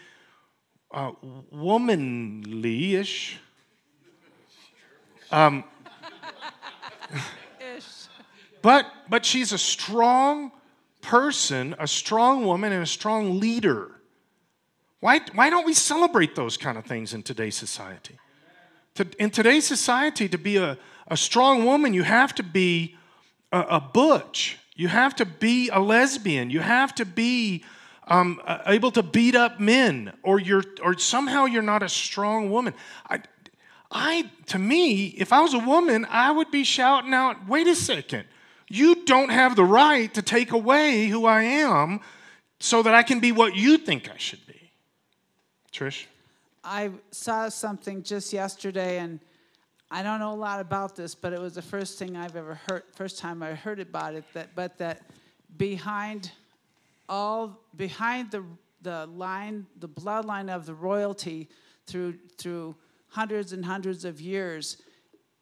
uh, 0.91 1.11
womanly 1.51 2.95
ish. 2.95 3.37
Um, 5.31 5.63
but, 8.61 8.85
but 9.09 9.25
she's 9.25 9.51
a 9.51 9.57
strong 9.57 10.51
person, 11.01 11.75
a 11.79 11.87
strong 11.87 12.45
woman, 12.45 12.73
and 12.73 12.83
a 12.83 12.87
strong 12.87 13.39
leader. 13.39 13.91
Why, 15.05 15.19
why 15.35 15.51
don't 15.51 15.67
we 15.67 15.75
celebrate 15.75 16.33
those 16.33 16.57
kind 16.57 16.79
of 16.79 16.85
things 16.85 17.13
in 17.13 17.21
today's 17.21 17.55
society? 17.55 18.17
To, 18.95 19.05
in 19.19 19.29
today's 19.29 19.63
society, 19.67 20.27
to 20.27 20.39
be 20.39 20.57
a, 20.57 20.79
a 21.07 21.15
strong 21.15 21.63
woman, 21.63 21.93
you 21.93 22.01
have 22.01 22.33
to 22.33 22.41
be 22.41 22.95
a, 23.51 23.59
a 23.59 23.79
butch. 23.79 24.57
You 24.75 24.87
have 24.87 25.15
to 25.17 25.25
be 25.25 25.69
a 25.69 25.79
lesbian. 25.79 26.49
You 26.49 26.61
have 26.61 26.95
to 26.95 27.05
be 27.05 27.63
um, 28.07 28.41
able 28.65 28.89
to 28.93 29.03
beat 29.03 29.35
up 29.35 29.59
men, 29.59 30.11
or 30.23 30.39
you're, 30.39 30.63
or 30.81 30.97
somehow 30.97 31.45
you're 31.45 31.61
not 31.61 31.83
a 31.83 31.89
strong 31.89 32.49
woman. 32.49 32.73
I, 33.07 33.21
I, 33.91 34.31
to 34.47 34.57
me, 34.57 35.09
if 35.09 35.31
I 35.31 35.41
was 35.41 35.53
a 35.53 35.59
woman, 35.59 36.07
I 36.09 36.31
would 36.31 36.49
be 36.49 36.63
shouting 36.63 37.13
out, 37.13 37.47
"Wait 37.47 37.67
a 37.67 37.75
second! 37.75 38.25
You 38.69 39.05
don't 39.05 39.29
have 39.29 39.55
the 39.55 39.65
right 39.65 40.11
to 40.15 40.23
take 40.23 40.51
away 40.51 41.05
who 41.05 41.27
I 41.27 41.43
am 41.43 41.99
so 42.59 42.81
that 42.81 42.95
I 42.95 43.03
can 43.03 43.19
be 43.19 43.31
what 43.31 43.55
you 43.55 43.77
think 43.77 44.09
I 44.09 44.17
should 44.17 44.43
be. 44.44 44.44
Trish? 45.75 46.05
I 46.63 46.89
saw 47.11 47.49
something 47.49 48.01
just 48.01 48.31
yesterday, 48.31 48.99
and 48.99 49.19
I 49.91 50.03
don't 50.03 50.19
know 50.19 50.31
a 50.31 50.33
lot 50.33 50.61
about 50.61 50.95
this, 50.95 51.13
but 51.13 51.33
it 51.33 51.39
was 51.41 51.55
the 51.55 51.61
first 51.61 51.99
thing 51.99 52.15
I've 52.15 52.37
ever 52.37 52.57
heard, 52.69 52.83
first 52.95 53.19
time 53.19 53.43
I 53.43 53.55
heard 53.55 53.81
about 53.81 54.15
it. 54.15 54.23
That, 54.33 54.55
but 54.55 54.77
that 54.77 55.01
behind 55.57 56.31
all, 57.09 57.59
behind 57.75 58.31
the 58.31 58.45
the 58.83 59.07
line, 59.07 59.65
the 59.79 59.89
bloodline 59.89 60.49
of 60.49 60.65
the 60.65 60.73
royalty 60.73 61.49
through 61.87 62.19
through 62.37 62.75
hundreds 63.09 63.51
and 63.51 63.65
hundreds 63.65 64.05
of 64.05 64.21
years, 64.21 64.77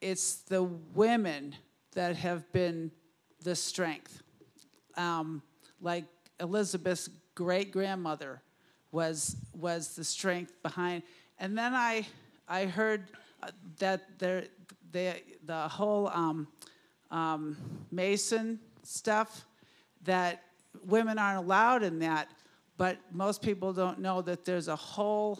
it's 0.02 0.38
the 0.38 0.64
women 0.96 1.56
that 1.94 2.16
have 2.16 2.52
been 2.52 2.90
the 3.44 3.56
strength. 3.56 4.24
Um, 4.98 5.44
like 5.80 6.06
Elizabeth's 6.40 7.08
great 7.36 7.72
grandmother 7.72 8.42
was 8.94 9.36
was 9.54 9.96
the 9.96 10.04
strength 10.04 10.54
behind. 10.64 11.04
And 11.40 11.58
then 11.58 11.74
I 11.74 12.08
I 12.48 12.66
heard 12.66 13.10
uh, 13.42 13.50
that 13.80 14.20
there 14.20 14.46
the 14.92 15.16
the 15.46 15.68
whole 15.68 16.08
um, 16.08 16.48
um, 17.12 17.58
Mason 17.92 18.60
stuff 18.84 19.46
that 20.04 20.44
women 20.86 21.18
aren't 21.18 21.40
allowed 21.40 21.84
in 21.84 22.00
that, 22.00 22.30
but 22.78 22.98
most 23.12 23.42
people 23.42 23.74
don't 23.74 24.00
know 24.00 24.22
that 24.22 24.46
there's 24.46 24.68
a 24.68 24.76
whole 24.76 25.40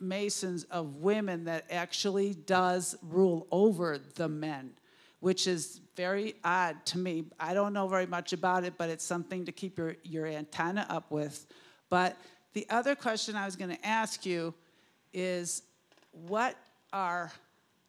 Masons 0.00 0.64
of 0.64 0.96
women 0.96 1.44
that 1.44 1.64
actually 1.70 2.34
does 2.34 2.96
rule 3.02 3.46
over 3.50 3.98
the 4.16 4.28
men, 4.28 4.72
which 5.20 5.46
is 5.46 5.80
very 5.96 6.34
odd 6.44 6.84
to 6.86 6.98
me. 6.98 7.24
I 7.38 7.54
don't 7.54 7.72
know 7.72 7.88
very 7.88 8.06
much 8.06 8.32
about 8.32 8.64
it, 8.64 8.74
but 8.76 8.90
it's 8.90 9.04
something 9.04 9.44
to 9.46 9.52
keep 9.52 9.78
your, 9.78 9.96
your 10.02 10.26
antenna 10.26 10.86
up 10.90 11.10
with. 11.10 11.46
But 11.88 12.16
the 12.54 12.66
other 12.70 12.94
question 12.94 13.36
I 13.36 13.44
was 13.44 13.56
going 13.56 13.70
to 13.70 13.86
ask 13.86 14.24
you 14.24 14.54
is 15.12 15.62
what 16.12 16.56
are 16.92 17.32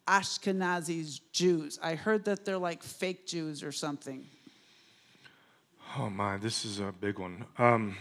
Ashkenazi 0.06 1.20
Jews? 1.32 1.78
I 1.82 1.94
heard 1.94 2.24
that 2.26 2.44
they're 2.44 2.58
like 2.58 2.82
fake 2.82 3.26
Jews 3.26 3.62
or 3.62 3.72
something. 3.72 4.26
Oh 5.96 6.10
my, 6.10 6.36
this 6.36 6.64
is 6.64 6.80
a 6.80 6.92
big 6.92 7.18
one. 7.18 7.44
Um, 7.58 7.96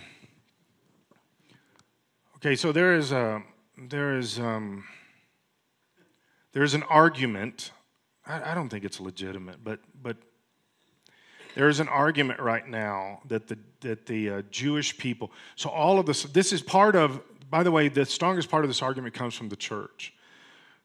okay, 2.38 2.56
so 2.56 2.72
there 2.72 2.96
is 2.96 3.12
a 3.12 3.44
there 3.78 4.18
is 4.18 4.40
um, 4.40 4.84
there 6.54 6.64
is 6.64 6.74
an 6.74 6.84
argument. 6.84 7.72
I, 8.26 8.52
I 8.52 8.56
don't 8.56 8.70
think 8.70 8.84
it's 8.84 9.00
legitimate, 9.00 9.64
but 9.64 9.80
but 10.02 10.18
there 11.56 11.68
is 11.68 11.80
an 11.80 11.88
argument 11.88 12.40
right 12.40 12.68
now 12.68 13.22
that 13.28 13.48
the 13.48 13.58
that 13.82 14.06
the 14.06 14.30
uh, 14.30 14.42
Jewish 14.52 14.98
people. 14.98 15.32
So 15.56 15.70
all 15.70 16.00
of 16.00 16.06
this. 16.06 16.24
This 16.24 16.54
is 16.54 16.62
part 16.62 16.96
of. 16.96 17.22
By 17.50 17.64
the 17.64 17.72
way, 17.72 17.88
the 17.88 18.06
strongest 18.06 18.50
part 18.50 18.64
of 18.64 18.70
this 18.70 18.82
argument 18.82 19.14
comes 19.14 19.34
from 19.34 19.50
the 19.50 19.56
church. 19.56 20.14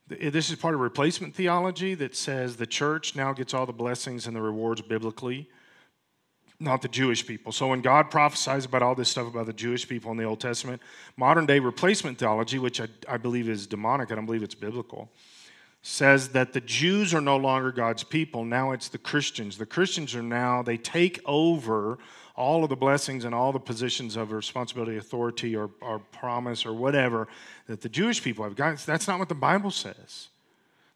This 0.09 0.51
is 0.51 0.57
part 0.57 0.75
of 0.75 0.81
replacement 0.81 1.35
theology 1.35 1.95
that 1.95 2.17
says 2.17 2.57
the 2.57 2.67
church 2.67 3.15
now 3.15 3.33
gets 3.33 3.55
all 3.55 3.65
the 3.65 3.73
blessings 3.73 4.27
and 4.27 4.35
the 4.35 4.43
rewards 4.43 4.83
biblically 4.83 5.49
not 6.61 6.83
the 6.83 6.89
Jewish 6.89 7.27
people. 7.27 7.53
So 7.53 7.69
when 7.69 7.81
God 7.81 8.11
prophesies 8.11 8.67
about 8.67 8.83
all 8.83 8.95
this 8.95 9.09
stuff 9.09 9.27
about 9.27 9.47
the 9.47 9.53
Jewish 9.53 9.89
people 9.89 10.11
in 10.11 10.19
the 10.19 10.25
Old 10.25 10.41
Testament, 10.41 10.83
modern 11.17 11.47
day 11.47 11.59
replacement 11.59 12.19
theology, 12.19 12.59
which 12.59 12.81
I, 12.81 12.89
I 13.09 13.17
believe 13.17 13.49
is 13.49 13.67
demonic, 13.67 14.13
I 14.13 14.15
don't 14.15 14.27
believe 14.27 14.43
it's 14.43 14.55
biblical, 14.55 15.11
says 15.83 16.31
that 16.31 16.53
the 16.53 16.61
Jews 16.61 17.15
are 17.15 17.21
no 17.21 17.37
longer 17.37 17.73
God's 17.73 18.05
people. 18.05 18.45
Now 18.45 18.73
it's 18.73 18.89
the 18.89 18.99
Christians. 18.99 19.57
The 19.57 19.67
Christians 19.67 20.15
are 20.15 20.23
now, 20.23 20.63
they 20.63 20.77
take 20.77 21.21
over 21.25 21.99
all 22.37 22.63
of 22.65 22.71
the 22.71 22.77
blessings 22.77 23.25
and 23.25 23.35
all 23.35 23.53
the 23.53 23.61
positions 23.61 24.17
of 24.17 24.33
responsibility, 24.33 24.97
authority, 24.97 25.57
or, 25.57 25.71
or 25.81 25.99
promise, 25.99 26.65
or 26.65 26.73
whatever 26.73 27.29
that 27.67 27.81
the 27.81 27.89
Jewish 27.89 28.23
people 28.23 28.45
have. 28.45 28.57
Guys, 28.57 28.85
that's 28.85 29.09
not 29.09 29.19
what 29.19 29.29
the 29.29 29.35
Bible 29.35 29.71
says. 29.71 30.29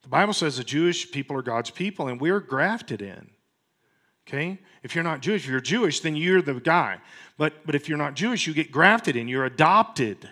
The 0.03 0.09
Bible 0.09 0.33
says 0.35 0.59
the 0.59 0.65
Jewish 0.65 1.11
people 1.11 1.37
are 1.37 1.43
God's 1.43 1.71
people, 1.71 2.09
and 2.09 2.21
we're 2.21 2.41
grafted 2.41 3.01
in. 3.01 3.31
Okay? 4.27 4.59
If 4.83 4.95
you're 4.95 5.05
not 5.05 5.21
Jewish, 5.21 5.45
if 5.45 5.51
you're 5.51 5.61
Jewish, 5.61 6.01
then 6.01 6.17
you're 6.17 6.43
the 6.43 6.55
guy. 6.55 6.99
But, 7.37 7.67
but 7.67 7.75
if 7.75 7.89
you're 7.89 7.99
not 7.99 8.15
Jewish, 8.15 8.47
you 8.47 8.55
get 8.55 8.71
grafted 8.71 9.17
in. 9.17 9.29
You're 9.29 9.45
adopted 9.45 10.29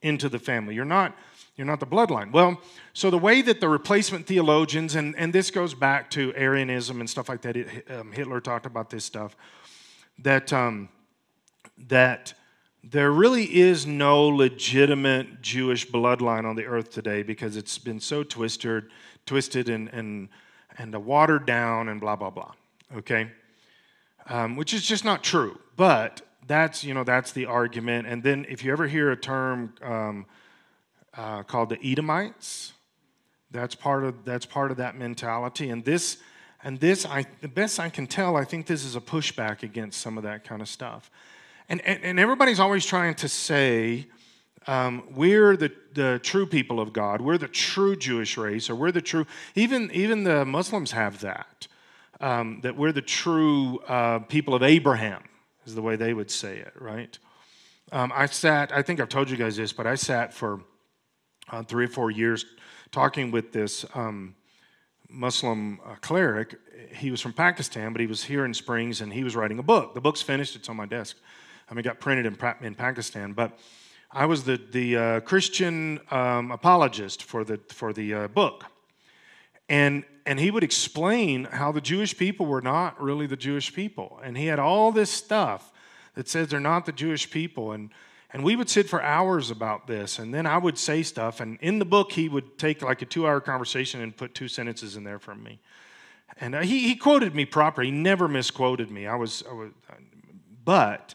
into 0.00 0.28
the 0.28 0.38
family. 0.38 0.74
You're 0.74 0.84
not, 0.84 1.16
you're 1.58 1.66
not 1.66 1.80
the 1.80 1.86
bloodline. 1.86 2.32
Well, 2.32 2.58
so 2.94 3.10
the 3.10 3.18
way 3.18 3.42
that 3.42 3.60
the 3.60 3.68
replacement 3.68 4.26
theologians, 4.26 4.94
and, 4.94 5.14
and 5.16 5.32
this 5.32 5.50
goes 5.50 5.74
back 5.74 6.08
to 6.12 6.32
Aryanism 6.32 7.00
and 7.00 7.10
stuff 7.10 7.28
like 7.28 7.42
that, 7.42 7.56
it, 7.56 7.90
um, 7.90 8.12
Hitler 8.12 8.40
talked 8.40 8.64
about 8.64 8.88
this 8.88 9.04
stuff, 9.04 9.36
that, 10.20 10.52
um, 10.52 10.88
that 11.88 12.32
there 12.82 13.10
really 13.10 13.44
is 13.44 13.86
no 13.86 14.28
legitimate 14.28 15.42
Jewish 15.42 15.86
bloodline 15.86 16.46
on 16.46 16.56
the 16.56 16.64
earth 16.64 16.90
today 16.90 17.22
because 17.22 17.56
it's 17.56 17.76
been 17.76 18.00
so 18.00 18.22
twisted, 18.22 18.84
twisted 19.26 19.68
and, 19.68 19.88
and, 19.88 20.28
and 20.78 20.94
watered 21.04 21.44
down 21.44 21.90
and 21.90 22.00
blah, 22.00 22.16
blah, 22.16 22.30
blah 22.30 22.52
okay? 22.96 23.30
Um, 24.26 24.56
which 24.56 24.72
is 24.74 24.86
just 24.86 25.04
not 25.04 25.22
true. 25.22 25.58
But 25.76 26.22
that's, 26.46 26.84
you 26.84 26.94
know, 26.94 27.04
that's 27.04 27.32
the 27.32 27.46
argument. 27.46 28.06
And 28.06 28.22
then 28.22 28.46
if 28.48 28.64
you 28.64 28.72
ever 28.72 28.86
hear 28.86 29.10
a 29.10 29.16
term 29.16 29.74
um, 29.82 30.26
uh, 31.18 31.42
called 31.42 31.68
the 31.68 31.78
Edomites, 31.84 32.72
that's 33.50 33.74
part 33.74 34.04
of 34.04 34.24
that's 34.24 34.46
part 34.46 34.70
of 34.70 34.76
that 34.78 34.96
mentality. 34.96 35.68
And 35.68 35.84
this 35.84 36.18
and 36.64 36.80
this, 36.80 37.04
I 37.04 37.26
the 37.40 37.48
best 37.48 37.78
I 37.78 37.90
can 37.90 38.06
tell, 38.06 38.36
I 38.36 38.44
think 38.44 38.66
this 38.66 38.84
is 38.84 38.96
a 38.96 39.00
pushback 39.00 39.62
against 39.62 40.00
some 40.00 40.16
of 40.16 40.24
that 40.24 40.44
kind 40.44 40.62
of 40.62 40.68
stuff. 40.68 41.10
And 41.68 41.80
and, 41.82 42.02
and 42.02 42.20
everybody's 42.20 42.60
always 42.60 42.86
trying 42.86 43.14
to 43.16 43.28
say. 43.28 44.06
Um, 44.66 45.04
we're 45.14 45.56
the, 45.56 45.72
the 45.94 46.20
true 46.22 46.44
people 46.44 46.78
of 46.78 46.92
God. 46.92 47.22
We're 47.22 47.38
the 47.38 47.48
true 47.48 47.96
Jewish 47.96 48.36
race, 48.36 48.68
or 48.68 48.74
we're 48.74 48.92
the 48.92 49.00
true. 49.00 49.24
Even 49.54 49.90
even 49.92 50.24
the 50.24 50.44
Muslims 50.44 50.90
have 50.90 51.20
that 51.20 51.68
um, 52.20 52.60
that 52.62 52.76
we're 52.76 52.92
the 52.92 53.02
true 53.02 53.78
uh, 53.88 54.20
people 54.20 54.54
of 54.54 54.62
Abraham, 54.62 55.22
is 55.66 55.74
the 55.74 55.82
way 55.82 55.96
they 55.96 56.12
would 56.12 56.30
say 56.30 56.58
it, 56.58 56.72
right? 56.78 57.18
Um, 57.92 58.12
I 58.14 58.26
sat, 58.26 58.72
I 58.72 58.82
think 58.82 59.00
I've 59.00 59.08
told 59.08 59.30
you 59.30 59.36
guys 59.36 59.56
this, 59.56 59.72
but 59.72 59.86
I 59.86 59.94
sat 59.94 60.34
for 60.34 60.60
uh, 61.50 61.62
three 61.62 61.84
or 61.84 61.88
four 61.88 62.10
years 62.10 62.44
talking 62.90 63.30
with 63.30 63.52
this 63.52 63.84
um, 63.94 64.34
Muslim 65.08 65.80
uh, 65.84 65.94
cleric. 66.00 66.56
He 66.94 67.10
was 67.10 67.20
from 67.20 67.32
Pakistan, 67.32 67.92
but 67.92 68.00
he 68.00 68.06
was 68.06 68.24
here 68.24 68.44
in 68.44 68.54
Springs 68.54 69.00
and 69.00 69.12
he 69.12 69.24
was 69.24 69.36
writing 69.36 69.58
a 69.58 69.62
book. 69.62 69.94
The 69.94 70.00
book's 70.00 70.22
finished, 70.22 70.56
it's 70.56 70.68
on 70.68 70.76
my 70.76 70.86
desk. 70.86 71.16
I 71.70 71.74
mean, 71.74 71.80
it 71.80 71.84
got 71.84 72.00
printed 72.00 72.26
in, 72.26 72.36
in 72.62 72.74
Pakistan, 72.74 73.32
but 73.32 73.58
I 74.10 74.24
was 74.24 74.44
the, 74.44 74.56
the 74.56 74.96
uh, 74.96 75.20
Christian 75.20 76.00
um, 76.10 76.50
apologist 76.50 77.22
for 77.22 77.44
the, 77.44 77.60
for 77.68 77.92
the 77.92 78.14
uh, 78.14 78.28
book. 78.28 78.64
And, 79.68 80.04
and 80.24 80.40
he 80.40 80.50
would 80.50 80.64
explain 80.64 81.44
how 81.44 81.72
the 81.72 81.82
Jewish 81.82 82.16
people 82.16 82.46
were 82.46 82.62
not 82.62 83.00
really 83.02 83.26
the 83.26 83.36
Jewish 83.36 83.74
people. 83.74 84.18
And 84.24 84.38
he 84.38 84.46
had 84.46 84.58
all 84.58 84.92
this 84.92 85.10
stuff 85.10 85.72
that 86.14 86.26
says 86.26 86.48
they're 86.48 86.58
not 86.58 86.86
the 86.86 86.92
Jewish 86.92 87.30
people. 87.30 87.72
And, 87.72 87.90
and 88.30 88.44
we 88.44 88.56
would 88.56 88.68
sit 88.68 88.88
for 88.88 89.02
hours 89.02 89.50
about 89.50 89.86
this. 89.86 90.18
And 90.18 90.34
then 90.34 90.46
I 90.46 90.58
would 90.58 90.76
say 90.76 91.02
stuff. 91.02 91.40
And 91.40 91.58
in 91.60 91.78
the 91.78 91.84
book, 91.84 92.12
he 92.12 92.28
would 92.28 92.58
take 92.58 92.82
like 92.82 93.00
a 93.00 93.06
two 93.06 93.26
hour 93.26 93.40
conversation 93.40 94.00
and 94.02 94.16
put 94.16 94.34
two 94.34 94.48
sentences 94.48 94.96
in 94.96 95.04
there 95.04 95.18
from 95.18 95.42
me. 95.42 95.60
And 96.40 96.54
uh, 96.54 96.60
he, 96.60 96.88
he 96.88 96.94
quoted 96.94 97.34
me 97.34 97.46
proper. 97.46 97.82
He 97.82 97.90
never 97.90 98.28
misquoted 98.28 98.90
me. 98.90 99.06
I 99.06 99.14
was, 99.14 99.42
I 99.48 99.54
was 99.54 99.70
but 100.64 101.14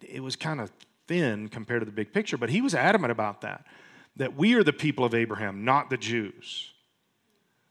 it 0.00 0.22
was 0.22 0.36
kind 0.36 0.60
of 0.60 0.72
thin 1.06 1.48
compared 1.48 1.82
to 1.82 1.84
the 1.84 1.92
big 1.92 2.12
picture. 2.12 2.38
But 2.38 2.48
he 2.48 2.62
was 2.62 2.74
adamant 2.74 3.12
about 3.12 3.42
that, 3.42 3.66
that 4.16 4.36
we 4.36 4.54
are 4.54 4.64
the 4.64 4.72
people 4.72 5.04
of 5.04 5.14
Abraham, 5.14 5.64
not 5.64 5.90
the 5.90 5.98
Jews. 5.98 6.72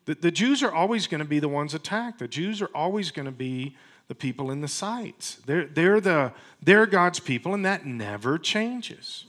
The, 0.05 0.15
the 0.15 0.32
Jews 0.32 0.61
are 0.61 0.72
always 0.72 1.07
going 1.07 1.20
to 1.20 1.28
be 1.28 1.39
the 1.39 1.49
ones 1.49 1.74
attacked. 1.74 2.20
The 2.20 2.28
Jews 2.28 2.61
are 2.61 2.70
always 2.76 3.09
going 3.09 3.26
to 3.26 3.32
be 3.32 3.76
the 4.10 4.16
people 4.16 4.51
in 4.51 4.60
the 4.60 4.68
sights. 4.68 5.39
They're, 5.45 5.66
they're, 5.66 6.01
the, 6.01 6.34
they're 6.62 6.86
God's 6.86 7.22
people, 7.22 7.53
and 7.53 7.66
that 7.66 7.86
never 7.86 8.38
changes. 8.38 9.26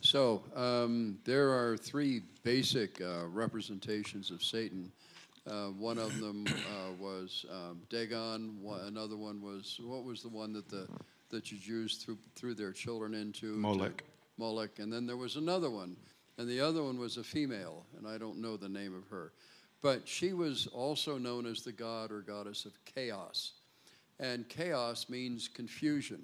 So 0.00 0.44
um, 0.54 1.18
there 1.24 1.50
are 1.50 1.76
three 1.76 2.22
basic 2.44 3.00
uh, 3.00 3.26
representations 3.26 4.30
of 4.30 4.44
Satan. 4.44 4.92
Uh, 5.44 5.68
one 5.70 5.98
of 5.98 6.20
them 6.20 6.46
uh, 6.46 6.92
was 7.00 7.44
um, 7.50 7.80
Dagon. 7.90 8.56
One, 8.62 8.82
another 8.82 9.16
one 9.16 9.42
was 9.42 9.80
what 9.82 10.04
was 10.04 10.22
the 10.22 10.28
one 10.28 10.52
that 10.52 10.68
the 10.68 10.86
that 11.30 11.44
the 11.44 11.56
Jews 11.56 11.96
threw 11.96 12.16
threw 12.36 12.54
their 12.54 12.72
children 12.72 13.12
into? 13.12 13.56
Molech. 13.56 14.04
Molech, 14.38 14.78
and 14.78 14.92
then 14.92 15.04
there 15.04 15.16
was 15.16 15.34
another 15.34 15.68
one 15.68 15.96
and 16.38 16.48
the 16.48 16.60
other 16.60 16.82
one 16.82 16.98
was 16.98 17.16
a 17.16 17.24
female, 17.24 17.86
and 17.96 18.06
I 18.06 18.18
don't 18.18 18.40
know 18.40 18.56
the 18.56 18.68
name 18.68 18.94
of 18.94 19.06
her. 19.08 19.32
But 19.82 20.06
she 20.08 20.32
was 20.32 20.68
also 20.68 21.18
known 21.18 21.44
as 21.44 21.62
the 21.62 21.72
god 21.72 22.12
or 22.12 22.20
goddess 22.20 22.64
of 22.64 22.84
chaos. 22.84 23.52
And 24.20 24.48
chaos 24.48 25.08
means 25.08 25.48
confusion. 25.48 26.22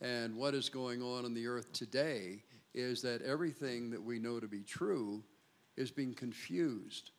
And 0.00 0.36
what 0.36 0.54
is 0.54 0.68
going 0.68 1.02
on 1.02 1.24
in 1.24 1.34
the 1.34 1.46
earth 1.46 1.72
today 1.72 2.42
is 2.74 3.02
that 3.02 3.22
everything 3.22 3.90
that 3.90 4.02
we 4.02 4.18
know 4.18 4.40
to 4.40 4.48
be 4.48 4.62
true 4.62 5.22
is 5.76 5.90
being 5.90 6.14
confused 6.14 7.10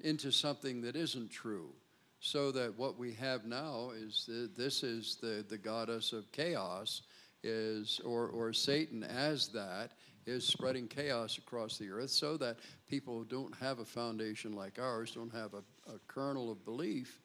into 0.00 0.30
something 0.30 0.80
that 0.82 0.96
isn't 0.96 1.30
true. 1.30 1.70
So 2.20 2.50
that 2.52 2.78
what 2.78 2.98
we 2.98 3.12
have 3.14 3.44
now 3.44 3.90
is 3.94 4.24
that 4.26 4.56
this 4.56 4.82
is 4.82 5.16
the, 5.16 5.44
the 5.48 5.58
goddess 5.58 6.12
of 6.12 6.32
chaos, 6.32 7.02
is, 7.42 8.00
or, 8.04 8.28
or 8.28 8.52
Satan 8.52 9.04
as 9.04 9.48
that, 9.48 9.92
is 10.26 10.44
spreading 10.44 10.88
chaos 10.88 11.38
across 11.38 11.78
the 11.78 11.88
earth 11.90 12.10
so 12.10 12.36
that 12.36 12.58
people 12.88 13.18
who 13.18 13.24
don't 13.24 13.54
have 13.56 13.78
a 13.78 13.84
foundation 13.84 14.52
like 14.52 14.78
ours, 14.78 15.12
don't 15.12 15.32
have 15.32 15.54
a, 15.54 15.92
a 15.92 15.98
kernel 16.08 16.50
of 16.50 16.64
belief, 16.64 17.20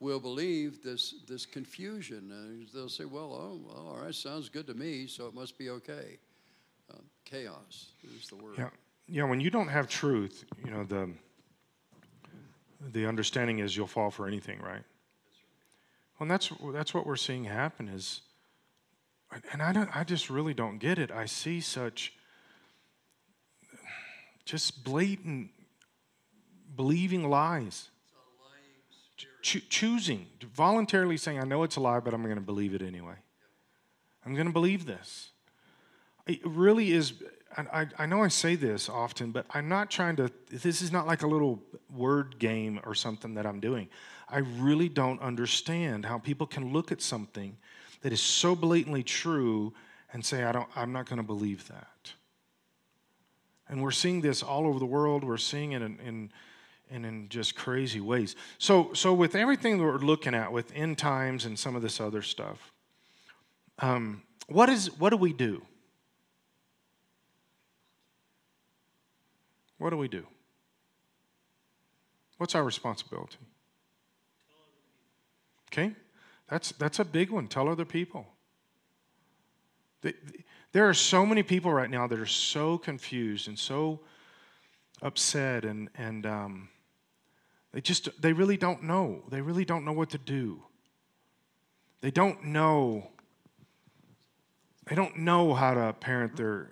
will 0.00 0.20
believe 0.20 0.82
this, 0.82 1.14
this 1.26 1.46
confusion. 1.46 2.30
And 2.30 2.68
they'll 2.74 2.88
say, 2.88 3.04
well, 3.04 3.32
oh, 3.32 3.60
well, 3.64 3.88
all 3.88 4.04
right, 4.04 4.14
sounds 4.14 4.48
good 4.48 4.66
to 4.66 4.74
me, 4.74 5.06
so 5.06 5.26
it 5.26 5.34
must 5.34 5.56
be 5.58 5.70
okay. 5.70 6.18
Um, 6.92 7.02
chaos 7.24 7.92
is 8.16 8.28
the 8.28 8.36
word. 8.36 8.54
Yeah, 8.58 8.70
yeah. 9.06 9.24
When 9.24 9.40
you 9.40 9.50
don't 9.50 9.68
have 9.68 9.88
truth, 9.88 10.44
you 10.64 10.70
know 10.70 10.84
the 10.84 11.10
the 12.92 13.06
understanding 13.06 13.60
is 13.60 13.76
you'll 13.76 13.86
fall 13.86 14.10
for 14.10 14.26
anything, 14.26 14.58
right? 14.60 14.82
Well, 16.18 16.22
and 16.22 16.30
that's 16.30 16.50
that's 16.72 16.92
what 16.92 17.06
we're 17.06 17.14
seeing 17.14 17.44
happen. 17.44 17.88
Is 17.88 18.22
and 19.52 19.62
I 19.62 19.72
don't, 19.72 19.94
I 19.94 20.04
just 20.04 20.30
really 20.30 20.54
don't 20.54 20.78
get 20.78 20.98
it. 20.98 21.10
I 21.10 21.26
see 21.26 21.60
such 21.60 22.12
just 24.44 24.84
blatant 24.84 25.50
believing 26.76 27.28
lies. 27.28 27.88
Cho- 29.42 29.60
choosing, 29.70 30.26
voluntarily 30.54 31.16
saying, 31.16 31.38
I 31.38 31.44
know 31.44 31.62
it's 31.62 31.76
a 31.76 31.80
lie, 31.80 32.00
but 32.00 32.12
I'm 32.12 32.22
going 32.22 32.34
to 32.34 32.42
believe 32.42 32.74
it 32.74 32.82
anyway. 32.82 33.14
I'm 34.26 34.34
going 34.34 34.46
to 34.46 34.52
believe 34.52 34.84
this. 34.86 35.30
It 36.26 36.40
really 36.44 36.92
is. 36.92 37.14
I, 37.56 37.86
I 37.98 38.06
know 38.06 38.22
I 38.22 38.28
say 38.28 38.54
this 38.54 38.88
often, 38.88 39.32
but 39.32 39.46
I'm 39.50 39.68
not 39.68 39.90
trying 39.90 40.16
to, 40.16 40.30
this 40.50 40.82
is 40.82 40.92
not 40.92 41.06
like 41.06 41.22
a 41.22 41.26
little 41.26 41.62
word 41.92 42.38
game 42.38 42.80
or 42.84 42.94
something 42.94 43.34
that 43.34 43.46
I'm 43.46 43.60
doing. 43.60 43.88
I 44.28 44.38
really 44.38 44.88
don't 44.88 45.20
understand 45.20 46.04
how 46.04 46.18
people 46.18 46.46
can 46.46 46.72
look 46.72 46.92
at 46.92 47.00
something 47.00 47.56
that 48.02 48.12
is 48.12 48.20
so 48.20 48.54
blatantly 48.54 49.02
true 49.02 49.72
and 50.12 50.24
say, 50.24 50.44
I 50.44 50.52
don't, 50.52 50.68
I'm 50.74 50.92
not 50.92 51.06
going 51.06 51.18
to 51.18 51.22
believe 51.22 51.68
that. 51.68 52.12
And 53.68 53.82
we're 53.82 53.90
seeing 53.92 54.20
this 54.20 54.42
all 54.42 54.66
over 54.66 54.78
the 54.78 54.86
world. 54.86 55.22
We're 55.22 55.36
seeing 55.36 55.72
it 55.72 55.82
in, 55.82 55.98
in, 56.00 56.32
in, 56.90 57.04
in 57.04 57.28
just 57.28 57.54
crazy 57.54 58.00
ways. 58.00 58.34
So, 58.58 58.92
so, 58.94 59.14
with 59.14 59.36
everything 59.36 59.78
that 59.78 59.84
we're 59.84 59.98
looking 59.98 60.34
at 60.34 60.52
with 60.52 60.72
end 60.74 60.98
times 60.98 61.44
and 61.44 61.56
some 61.56 61.76
of 61.76 61.82
this 61.82 62.00
other 62.00 62.22
stuff, 62.22 62.72
um, 63.78 64.22
what, 64.48 64.68
is, 64.68 64.90
what 64.98 65.10
do 65.10 65.16
we 65.16 65.32
do? 65.32 65.62
What 69.78 69.90
do 69.90 69.96
we 69.96 70.08
do? 70.08 70.26
What's 72.38 72.54
our 72.54 72.64
responsibility? 72.64 73.38
Okay? 75.68 75.92
That's, 76.50 76.72
that's 76.72 76.98
a 76.98 77.04
big 77.04 77.30
one. 77.30 77.46
Tell 77.46 77.68
other 77.68 77.84
people. 77.84 78.26
There 80.72 80.88
are 80.88 80.94
so 80.94 81.24
many 81.24 81.42
people 81.42 81.72
right 81.72 81.90
now 81.90 82.06
that 82.06 82.18
are 82.18 82.26
so 82.26 82.78
confused 82.78 83.48
and 83.48 83.58
so 83.58 84.00
upset 85.02 85.64
and, 85.64 85.88
and 85.96 86.26
um, 86.26 86.68
they 87.72 87.80
just 87.80 88.08
they 88.20 88.32
really 88.32 88.56
don't 88.56 88.82
know 88.82 89.22
they 89.30 89.40
really 89.40 89.64
don't 89.64 89.84
know 89.84 89.92
what 89.92 90.10
to 90.10 90.18
do 90.18 90.62
they 92.00 92.10
don't 92.10 92.44
know 92.44 93.08
they 94.88 94.94
don't 94.94 95.16
know 95.18 95.54
how 95.54 95.74
to 95.74 95.92
parent 95.94 96.36
their 96.36 96.70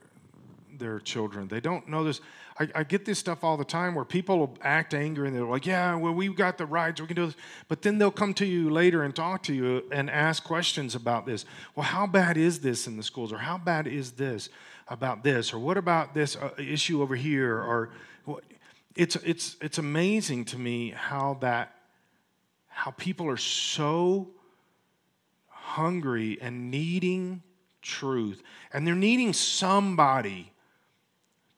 their 0.76 1.01
children 1.01 1.49
they 1.49 1.61
don't 1.61 1.89
know 1.89 2.05
this 2.05 2.20
I, 2.59 2.69
I, 2.75 2.85
get 2.85 3.05
this 3.05 3.19
stuff 3.19 3.45
all 3.45 3.57
the 3.57 3.65
time 3.65 3.95
where 3.95 4.05
people 4.05 4.39
will 4.39 4.59
act 4.63 4.93
angry 4.93 5.29
and 5.29 5.37
they're 5.37 5.45
like, 5.45 5.65
yeah, 5.65 5.95
well, 5.95 6.13
we've 6.13 6.35
got 6.35 6.59
the 6.59 6.67
rights, 6.67 7.01
we 7.01 7.07
can 7.07 7.17
do 7.17 7.27
this. 7.27 7.37
But 7.69 7.83
then 7.83 7.99
they'll 7.99 8.11
come 8.11 8.35
to 8.35 8.47
you 8.47 8.69
later 8.69 9.05
and 9.05 9.15
talk 9.15 9.45
to 9.45 9.55
you 9.55 9.85
and 9.93 10.11
ask 10.11 10.43
questions 10.43 10.95
about 10.95 11.25
this. 11.25 11.45
Well, 11.77 11.85
how 11.85 12.07
bad 12.07 12.37
is 12.37 12.61
this 12.61 12.87
in 12.87 12.97
the 12.97 13.03
schools? 13.03 13.33
Or 13.33 13.39
how 13.39 13.59
bad 13.59 13.87
is 13.87 14.13
this 14.13 14.49
about 14.89 15.23
this? 15.23 15.53
Or 15.53 15.59
what 15.59 15.77
about 15.77 16.15
this 16.15 16.37
uh, 16.37 16.51
issue 16.59 17.01
over 17.01 17.15
here? 17.15 17.57
Or 17.57 17.91
it's, 18.97 19.15
it's, 19.17 19.57
it's 19.61 19.79
amazing 19.79 20.47
to 20.47 20.59
me 20.59 20.91
how 20.91 21.39
that, 21.41 21.75
how 22.67 22.91
people 22.93 23.29
are 23.29 23.37
so 23.37 24.31
hungry 25.47 26.39
and 26.41 26.71
needing 26.71 27.43
truth. 27.83 28.43
And 28.73 28.85
they're 28.85 28.97
needing 28.97 29.33
somebody 29.33 30.53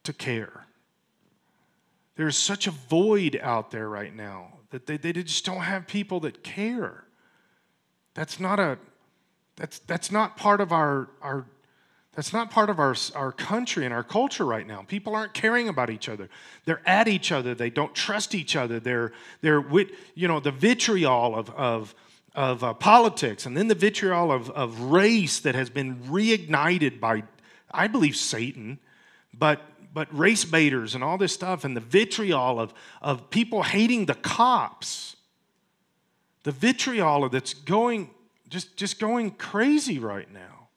to 0.05 0.13
care. 0.13 0.67
There's 2.21 2.37
such 2.37 2.67
a 2.67 2.71
void 2.71 3.41
out 3.43 3.71
there 3.71 3.89
right 3.89 4.15
now 4.15 4.59
that 4.73 4.85
they, 4.85 4.99
they 4.99 5.15
just 5.15 5.43
don't 5.47 5.63
have 5.63 5.87
people 5.87 6.21
that 6.21 6.45
care. 6.45 7.05
That's 8.13 8.39
not 8.39 8.61
a 8.61 8.77
that's 9.57 9.79
that's 9.79 10.13
not 10.13 10.37
part 10.37 10.61
of 10.61 10.71
our 10.71 11.09
our 11.23 11.47
that's 12.15 12.35
not 12.35 12.51
part 12.51 12.69
of 12.69 12.79
our, 12.79 12.95
our 13.15 13.33
country 13.33 13.87
and 13.87 13.95
our 13.95 14.03
culture 14.03 14.45
right 14.45 14.67
now. 14.67 14.85
People 14.87 15.15
aren't 15.15 15.33
caring 15.33 15.71
about 15.71 15.89
each 15.89 16.11
other. 16.11 16.29
They're 16.67 16.83
at 16.87 17.09
each 17.09 17.33
other. 17.33 17.55
They 17.55 17.71
don't 17.71 17.95
trust 17.95 18.35
each 18.35 18.55
other. 18.55 18.81
They're, 18.81 19.13
they're 19.41 19.63
with, 19.63 19.89
you 20.15 20.29
know, 20.29 20.41
the 20.41 20.51
vitriol 20.51 21.35
of, 21.35 21.49
of, 21.51 21.95
of 22.35 22.63
uh, 22.63 22.75
politics 22.75 23.47
and 23.47 23.57
then 23.57 23.69
the 23.69 23.75
vitriol 23.75 24.31
of, 24.31 24.51
of 24.51 24.79
race 24.93 25.41
that 25.41 25.55
has 25.55 25.71
been 25.71 25.97
reignited 26.01 27.01
by, 27.01 27.23
I 27.71 27.87
believe, 27.87 28.17
Satan. 28.17 28.79
But 29.33 29.63
but 29.93 30.17
race 30.17 30.45
baiters 30.45 30.95
and 30.95 31.03
all 31.03 31.19
this 31.19 31.33
stuff 31.33 31.65
and 31.65 31.77
the 31.77 31.81
vitriol 31.81 32.61
of, 32.61 32.73
of 33.03 33.31
people 33.31 33.63
hating 33.63 34.07
the 34.07 34.15
cops. 34.15 35.17
The 36.45 36.53
vitriol 36.53 37.29
that's 37.29 37.55
going 37.55 38.11
just, 38.49 38.77
just 38.77 38.99
going 38.99 39.33
crazy 39.33 39.99
right 39.99 40.31
now. 40.33 40.69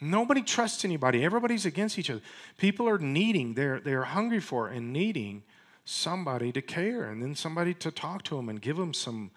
Nobody 0.00 0.42
trusts 0.42 0.84
anybody. 0.84 1.24
Everybody's 1.24 1.66
against 1.66 1.98
each 1.98 2.10
other. 2.10 2.20
People 2.56 2.88
are 2.88 2.98
needing 2.98 3.54
they're, 3.54 3.80
they're 3.80 4.04
hungry 4.04 4.40
for 4.40 4.68
and 4.68 4.92
needing 4.92 5.42
somebody 5.84 6.52
to 6.52 6.62
care 6.62 7.04
and 7.10 7.22
then 7.22 7.34
somebody 7.34 7.74
to 7.74 7.90
talk 7.90 8.22
to 8.24 8.36
them 8.36 8.48
and 8.48 8.60
give 8.60 8.76
them 8.76 8.92
some 8.94 9.30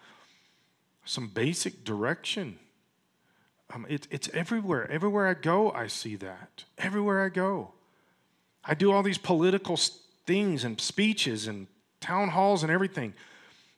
some 1.04 1.30
basic 1.30 1.84
direction. 1.84 2.60
Um, 3.74 3.88
it, 3.90 4.08
it's 4.12 4.30
everywhere. 4.34 4.90
Everywhere 4.92 5.28
i 5.28 5.34
go 5.34 5.72
i 5.72 5.88
see 5.88 6.16
that. 6.18 6.66
Everywhere 6.78 7.24
i 7.24 7.30
go 7.30 7.74
I 8.64 8.74
do 8.74 8.92
all 8.92 9.04
these 9.04 9.18
political 9.18 9.78
things 10.26 10.64
and 10.64 10.80
speeches 10.80 11.48
and 11.48 11.68
town 12.00 12.30
halls 12.30 12.64
and 12.64 12.72
everything. 12.72 13.14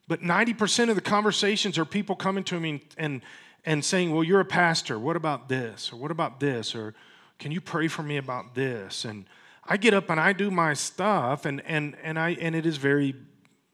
But 0.07 0.21
90% 0.21 0.89
of 0.89 0.95
the 0.95 1.01
conversations 1.01 1.77
are 1.77 1.85
people 1.85 2.15
coming 2.15 2.43
to 2.45 2.59
me 2.59 2.83
and, 2.97 3.21
and 3.65 3.83
saying, 3.83 4.13
Well, 4.13 4.23
you're 4.23 4.41
a 4.41 4.45
pastor. 4.45 4.99
What 4.99 5.15
about 5.15 5.47
this? 5.47 5.93
Or 5.93 5.95
what 5.95 6.11
about 6.11 6.39
this? 6.39 6.75
Or 6.75 6.93
can 7.39 7.51
you 7.51 7.61
pray 7.61 7.87
for 7.87 8.03
me 8.03 8.17
about 8.17 8.55
this? 8.55 9.05
And 9.05 9.25
I 9.65 9.77
get 9.77 9.93
up 9.93 10.09
and 10.09 10.19
I 10.19 10.33
do 10.33 10.51
my 10.51 10.73
stuff, 10.73 11.45
and, 11.45 11.61
and, 11.65 11.95
and, 12.03 12.19
I, 12.19 12.31
and 12.31 12.55
it 12.55 12.65
is 12.65 12.77
very, 12.77 13.15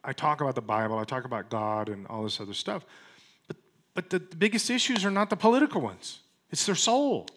I 0.03 0.13
talk 0.13 0.41
about 0.41 0.55
the 0.55 0.61
Bible, 0.61 0.99
I 0.99 1.03
talk 1.03 1.25
about 1.25 1.49
God 1.49 1.89
and 1.89 2.05
all 2.07 2.23
this 2.23 2.39
other 2.39 2.53
stuff. 2.53 2.85
But, 3.47 3.57
but 3.95 4.09
the, 4.09 4.19
the 4.19 4.35
biggest 4.35 4.69
issues 4.69 5.03
are 5.03 5.11
not 5.11 5.29
the 5.29 5.35
political 5.35 5.81
ones, 5.81 6.19
it's 6.51 6.65
their 6.65 6.75
soul. 6.75 7.27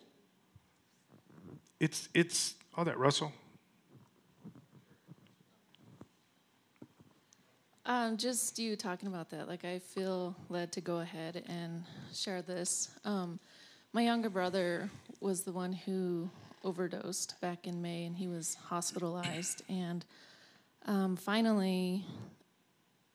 It's, 1.80 2.08
it's, 2.14 2.54
oh, 2.78 2.84
that 2.84 2.96
Russell. 2.96 3.32
Um, 7.84 8.16
just 8.16 8.60
you 8.60 8.76
talking 8.76 9.08
about 9.08 9.30
that, 9.30 9.48
like 9.48 9.64
I 9.64 9.80
feel 9.80 10.36
led 10.48 10.70
to 10.72 10.80
go 10.80 11.00
ahead 11.00 11.42
and 11.48 11.82
share 12.14 12.40
this. 12.40 12.90
Um, 13.04 13.40
my 13.92 14.02
younger 14.02 14.30
brother 14.30 14.88
was 15.20 15.42
the 15.42 15.50
one 15.50 15.72
who 15.72 16.30
overdosed 16.62 17.40
back 17.40 17.66
in 17.66 17.82
May, 17.82 18.04
and 18.04 18.16
he 18.16 18.28
was 18.28 18.54
hospitalized. 18.54 19.62
And 19.68 20.04
um, 20.86 21.16
finally, 21.16 22.04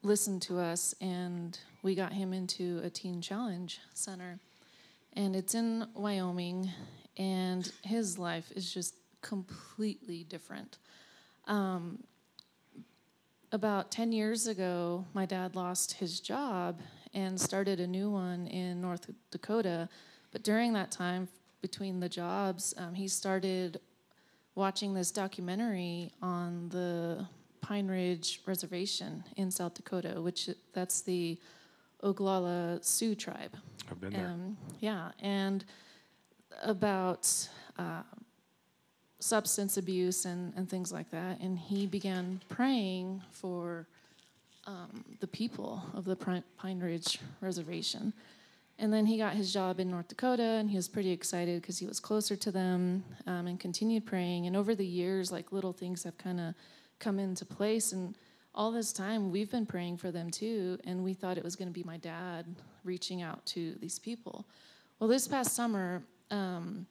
listened 0.03 0.41
to 0.43 0.59
us, 0.59 0.93
and 0.99 1.57
we 1.81 1.95
got 1.95 2.11
him 2.11 2.33
into 2.33 2.81
a 2.83 2.89
teen 2.89 3.21
challenge 3.21 3.79
center, 3.93 4.37
and 5.13 5.33
it's 5.33 5.55
in 5.55 5.87
Wyoming, 5.95 6.69
and 7.15 7.71
his 7.83 8.19
life 8.19 8.51
is 8.53 8.73
just 8.73 8.95
completely 9.21 10.25
different. 10.25 10.77
Um, 11.47 12.03
about 13.51 13.91
10 13.91 14.11
years 14.11 14.47
ago, 14.47 15.05
my 15.13 15.25
dad 15.25 15.55
lost 15.55 15.93
his 15.93 16.19
job 16.19 16.79
and 17.13 17.39
started 17.39 17.79
a 17.79 17.87
new 17.87 18.09
one 18.09 18.47
in 18.47 18.81
North 18.81 19.09
Dakota. 19.31 19.89
But 20.31 20.43
during 20.43 20.73
that 20.73 20.91
time, 20.91 21.27
between 21.61 21.99
the 21.99 22.09
jobs, 22.09 22.73
um, 22.77 22.93
he 22.93 23.07
started 23.07 23.79
watching 24.55 24.93
this 24.93 25.11
documentary 25.11 26.11
on 26.21 26.69
the 26.69 27.25
Pine 27.61 27.87
Ridge 27.87 28.41
Reservation 28.45 29.23
in 29.35 29.49
South 29.51 29.73
Dakota, 29.73 30.21
which 30.21 30.49
that's 30.73 31.01
the 31.01 31.39
Oglala 32.03 32.83
Sioux 32.83 33.15
tribe. 33.15 33.55
I've 33.89 33.99
been 33.99 34.13
there. 34.13 34.27
Um, 34.27 34.57
yeah, 34.79 35.11
and 35.19 35.65
about 36.63 37.49
uh, 37.77 38.03
substance 39.19 39.77
abuse 39.77 40.25
and, 40.25 40.53
and 40.55 40.69
things 40.69 40.91
like 40.91 41.09
that. 41.11 41.39
And 41.39 41.57
he 41.57 41.87
began 41.87 42.41
praying 42.49 43.21
for 43.31 43.87
um, 44.65 45.03
the 45.19 45.27
people 45.27 45.81
of 45.93 46.05
the 46.05 46.15
Pine 46.15 46.79
Ridge 46.79 47.19
Reservation. 47.41 48.13
And 48.79 48.93
then 48.93 49.07
he 49.07 49.17
got 49.17 49.33
his 49.33 49.51
job 49.51 49.79
in 49.79 49.89
North 49.89 50.07
Dakota, 50.07 50.43
and 50.43 50.69
he 50.69 50.75
was 50.75 50.87
pretty 50.87 51.11
excited 51.11 51.61
because 51.61 51.79
he 51.79 51.87
was 51.87 51.99
closer 51.99 52.35
to 52.35 52.51
them 52.51 53.03
um, 53.25 53.47
and 53.47 53.59
continued 53.59 54.05
praying. 54.05 54.45
And 54.45 54.55
over 54.55 54.75
the 54.75 54.85
years, 54.85 55.31
like 55.31 55.51
little 55.51 55.73
things 55.73 56.03
have 56.03 56.17
kind 56.19 56.39
of 56.39 56.53
come 56.99 57.17
into 57.17 57.43
place. 57.43 57.91
And 57.91 58.15
all 58.53 58.71
this 58.71 58.93
time, 58.93 59.31
we've 59.31 59.49
been 59.49 59.65
praying 59.65 59.97
for 59.97 60.11
them 60.11 60.29
too. 60.29 60.77
And 60.83 61.03
we 61.03 61.15
thought 61.15 61.39
it 61.39 61.43
was 61.43 61.55
going 61.55 61.69
to 61.69 61.73
be 61.73 61.83
my 61.83 61.97
dad 61.97 62.45
reaching 62.83 63.23
out 63.23 63.43
to 63.47 63.73
these 63.81 63.97
people. 63.97 64.45
Well, 64.99 65.09
this 65.09 65.27
past 65.27 65.55
summer, 65.55 66.03
um, 66.29 66.85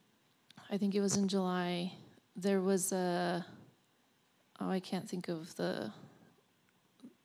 I 0.71 0.79
think 0.79 0.97
it 0.97 1.01
was 1.01 1.17
in 1.17 1.29
July, 1.29 1.93
there 2.37 2.61
was 2.61 2.93
a, 2.93 3.45
oh, 4.61 4.71
I 4.71 4.81
can't 4.81 5.09
think 5.09 5.29
of 5.29 5.55
the, 5.57 5.91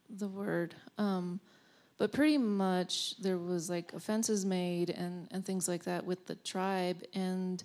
the 0.09 0.27
word. 0.27 0.75
Um, 0.97 1.39
but 2.01 2.11
pretty 2.11 2.39
much 2.39 3.15
there 3.21 3.37
was 3.37 3.69
like 3.69 3.93
offenses 3.93 4.45
made 4.45 4.89
and, 4.89 5.27
and 5.31 5.45
things 5.45 5.67
like 5.67 5.83
that 5.83 6.03
with 6.03 6.25
the 6.25 6.35
tribe 6.35 7.03
and 7.13 7.63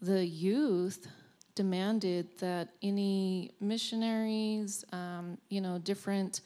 the 0.00 0.24
youth 0.24 1.06
demanded 1.54 2.26
that 2.38 2.70
any 2.82 3.50
missionaries 3.60 4.86
um, 4.92 5.36
you 5.50 5.60
know 5.60 5.78
different 5.78 6.40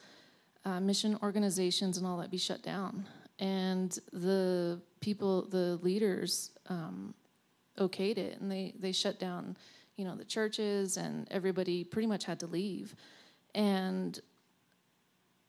uh, 0.64 0.80
mission 0.80 1.16
organizations 1.22 1.96
and 1.96 2.06
all 2.06 2.18
that 2.18 2.30
be 2.30 2.36
shut 2.36 2.62
down 2.62 3.06
and 3.38 4.00
the 4.12 4.80
people 5.00 5.42
the 5.42 5.78
leaders 5.80 6.50
um, 6.68 7.14
okayed 7.78 8.18
it 8.18 8.40
and 8.40 8.50
they, 8.50 8.74
they 8.80 8.90
shut 8.90 9.20
down 9.20 9.56
you 9.98 10.06
know 10.06 10.16
the 10.16 10.24
churches 10.24 10.96
and 10.96 11.28
everybody 11.30 11.84
pretty 11.84 12.06
much 12.06 12.24
had 12.24 12.40
to 12.40 12.46
leave 12.46 12.94
and 13.54 14.20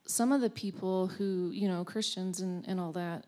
some 0.09 0.31
of 0.31 0.41
the 0.41 0.49
people 0.49 1.05
who, 1.05 1.51
you 1.53 1.67
know, 1.67 1.83
Christians 1.83 2.41
and, 2.41 2.67
and 2.67 2.79
all 2.79 2.91
that 2.93 3.25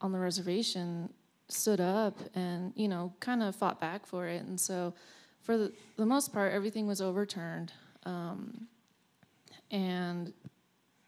on 0.00 0.10
the 0.10 0.18
reservation 0.18 1.08
stood 1.48 1.80
up 1.80 2.18
and, 2.34 2.72
you 2.74 2.88
know, 2.88 3.12
kind 3.20 3.40
of 3.40 3.54
fought 3.54 3.80
back 3.80 4.04
for 4.04 4.26
it. 4.26 4.42
And 4.42 4.60
so, 4.60 4.94
for 5.42 5.56
the, 5.56 5.72
the 5.96 6.06
most 6.06 6.32
part, 6.32 6.52
everything 6.52 6.88
was 6.88 7.00
overturned. 7.00 7.72
Um, 8.04 8.66
and 9.70 10.32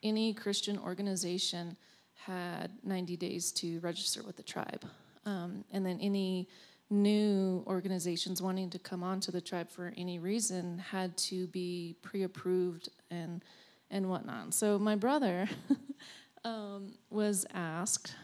any 0.04 0.32
Christian 0.32 0.78
organization 0.78 1.76
had 2.14 2.70
90 2.84 3.16
days 3.16 3.50
to 3.52 3.80
register 3.80 4.22
with 4.22 4.36
the 4.36 4.42
tribe. 4.44 4.84
Um, 5.26 5.64
and 5.72 5.84
then 5.84 5.98
any 6.00 6.48
new 6.90 7.64
organizations 7.66 8.42
wanting 8.42 8.70
to 8.70 8.78
come 8.78 9.02
onto 9.02 9.32
the 9.32 9.40
tribe 9.40 9.70
for 9.70 9.92
any 9.96 10.18
reason 10.18 10.78
had 10.78 11.16
to 11.16 11.46
be 11.48 11.96
pre 12.02 12.22
approved 12.22 12.88
and 13.10 13.42
and 13.90 14.08
whatnot. 14.08 14.54
So 14.54 14.78
my 14.78 14.96
brother 14.96 15.48
um, 16.44 16.94
was 17.10 17.46
asked 17.54 18.14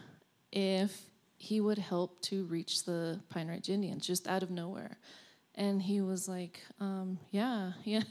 if 0.51 1.05
he 1.37 1.59
would 1.59 1.77
help 1.77 2.21
to 2.21 2.43
reach 2.45 2.83
the 2.85 3.19
Pine 3.29 3.47
Ridge 3.47 3.69
Indians 3.69 4.05
just 4.05 4.27
out 4.27 4.43
of 4.43 4.51
nowhere. 4.51 4.97
And 5.55 5.81
he 5.81 6.01
was 6.01 6.29
like, 6.29 6.61
um, 6.79 7.19
yeah, 7.31 7.71
yeah, 7.83 8.03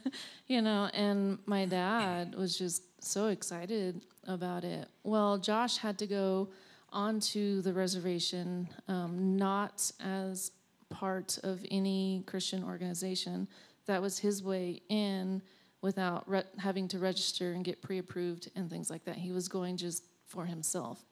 you 0.47 0.63
know, 0.63 0.91
and 0.93 1.39
my 1.47 1.65
dad 1.65 2.35
was 2.35 2.59
just 2.59 2.83
so 3.03 3.29
excited 3.29 4.01
about 4.27 4.65
it. 4.65 4.89
Well, 5.05 5.39
Josh 5.39 5.77
had 5.77 5.99
to 5.99 6.07
go 6.07 6.49
onto 6.93 7.61
the 7.63 7.73
reservation, 7.73 8.69
um, 8.89 9.37
not 9.37 9.91
as 10.01 10.53
part 10.89 11.39
of 11.43 11.65
any 11.71 12.25
Christian 12.27 12.65
organization. 12.65 13.49
That 13.87 14.03
was 14.03 14.19
his 14.19 14.43
way 14.43 14.83
in 14.89 15.43
without 15.83 16.29
re- 16.29 16.43
having 16.59 16.89
to 16.89 16.99
register 16.99 17.53
and 17.53 17.65
get 17.65 17.81
pre 17.83 17.99
approved 17.99 18.51
and 18.55 18.69
things 18.69 18.91
like 18.91 19.05
that. 19.05 19.17
He 19.17 19.33
was 19.33 19.49
going 19.49 19.77
just 19.77 20.05
for 20.27 20.45
himself. 20.45 21.05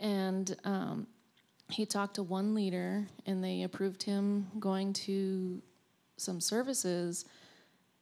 And 0.00 0.56
um, 0.64 1.06
he 1.70 1.86
talked 1.86 2.14
to 2.16 2.22
one 2.22 2.54
leader, 2.54 3.06
and 3.26 3.42
they 3.42 3.62
approved 3.62 4.02
him 4.02 4.48
going 4.58 4.92
to 4.92 5.62
some 6.16 6.40
services. 6.40 7.24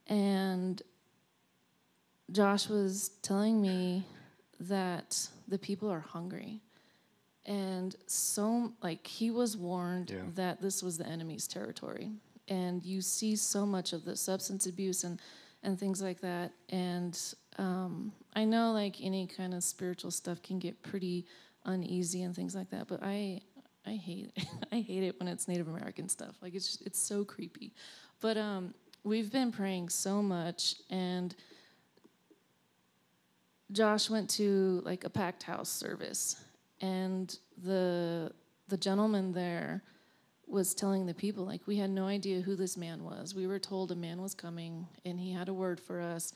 And 0.07 0.81
Josh 2.31 2.67
was 2.67 3.11
telling 3.21 3.61
me 3.61 4.05
that 4.59 5.27
the 5.47 5.57
people 5.57 5.89
are 5.89 5.99
hungry. 5.99 6.61
And 7.45 7.95
so, 8.07 8.71
like, 8.81 9.05
he 9.05 9.29
was 9.31 9.57
warned 9.57 10.09
Yeah. 10.11 10.21
that 10.35 10.61
this 10.61 10.81
was 10.81 10.97
the 10.97 11.05
enemy's 11.05 11.47
territory. 11.47 12.11
And 12.47 12.83
you 12.85 13.01
see 13.01 13.35
so 13.35 13.65
much 13.65 13.93
of 13.93 14.05
the 14.05 14.15
substance 14.15 14.65
abuse 14.65 15.03
and 15.03 15.19
and 15.65 15.79
things 15.79 16.01
like 16.01 16.19
that. 16.19 16.51
And 16.69 17.17
um, 17.57 18.11
I 18.35 18.43
know 18.43 18.73
like 18.73 18.97
any 19.01 19.27
kind 19.27 19.53
of 19.53 19.63
spiritual 19.63 20.11
stuff 20.11 20.41
can 20.41 20.59
get 20.59 20.81
pretty 20.83 21.25
uneasy 21.63 22.23
and 22.23 22.35
things 22.35 22.53
like 22.53 22.69
that, 22.71 22.87
but 22.87 22.99
I 23.01 23.39
I 23.85 23.91
hate 23.95 24.31
I 24.73 24.81
hate 24.81 25.03
it 25.03 25.17
when 25.19 25.29
it's 25.29 25.47
Native 25.47 25.69
American 25.69 26.09
stuff. 26.09 26.35
Like 26.41 26.53
it's 26.53 26.81
it's 26.85 26.99
so 26.99 27.23
creepy. 27.23 27.73
But 28.19 28.37
um, 28.37 28.73
we've 29.05 29.31
been 29.31 29.51
praying 29.53 29.87
so 29.89 30.21
much, 30.21 30.75
and 30.89 31.33
Josh 33.71 34.09
went 34.09 34.29
to 34.31 34.81
like 34.85 35.03
a 35.03 35.09
packed 35.09 35.43
house 35.43 35.69
service, 35.69 36.35
and 36.83 37.39
the 37.63 38.31
the 38.67 38.77
gentleman 38.77 39.31
there 39.31 39.81
was 40.47 40.75
telling 40.75 41.05
the 41.05 41.13
people 41.13 41.45
like 41.45 41.61
we 41.65 41.77
had 41.77 41.89
no 41.89 42.05
idea 42.05 42.41
who 42.41 42.55
this 42.55 42.75
man 42.75 43.03
was. 43.03 43.33
We 43.33 43.47
were 43.47 43.57
told 43.57 43.91
a 43.91 43.95
man 43.95 44.21
was 44.21 44.35
coming 44.35 44.85
and 45.05 45.19
he 45.19 45.31
had 45.31 45.47
a 45.47 45.53
word 45.53 45.79
for 45.79 46.01
us 46.01 46.33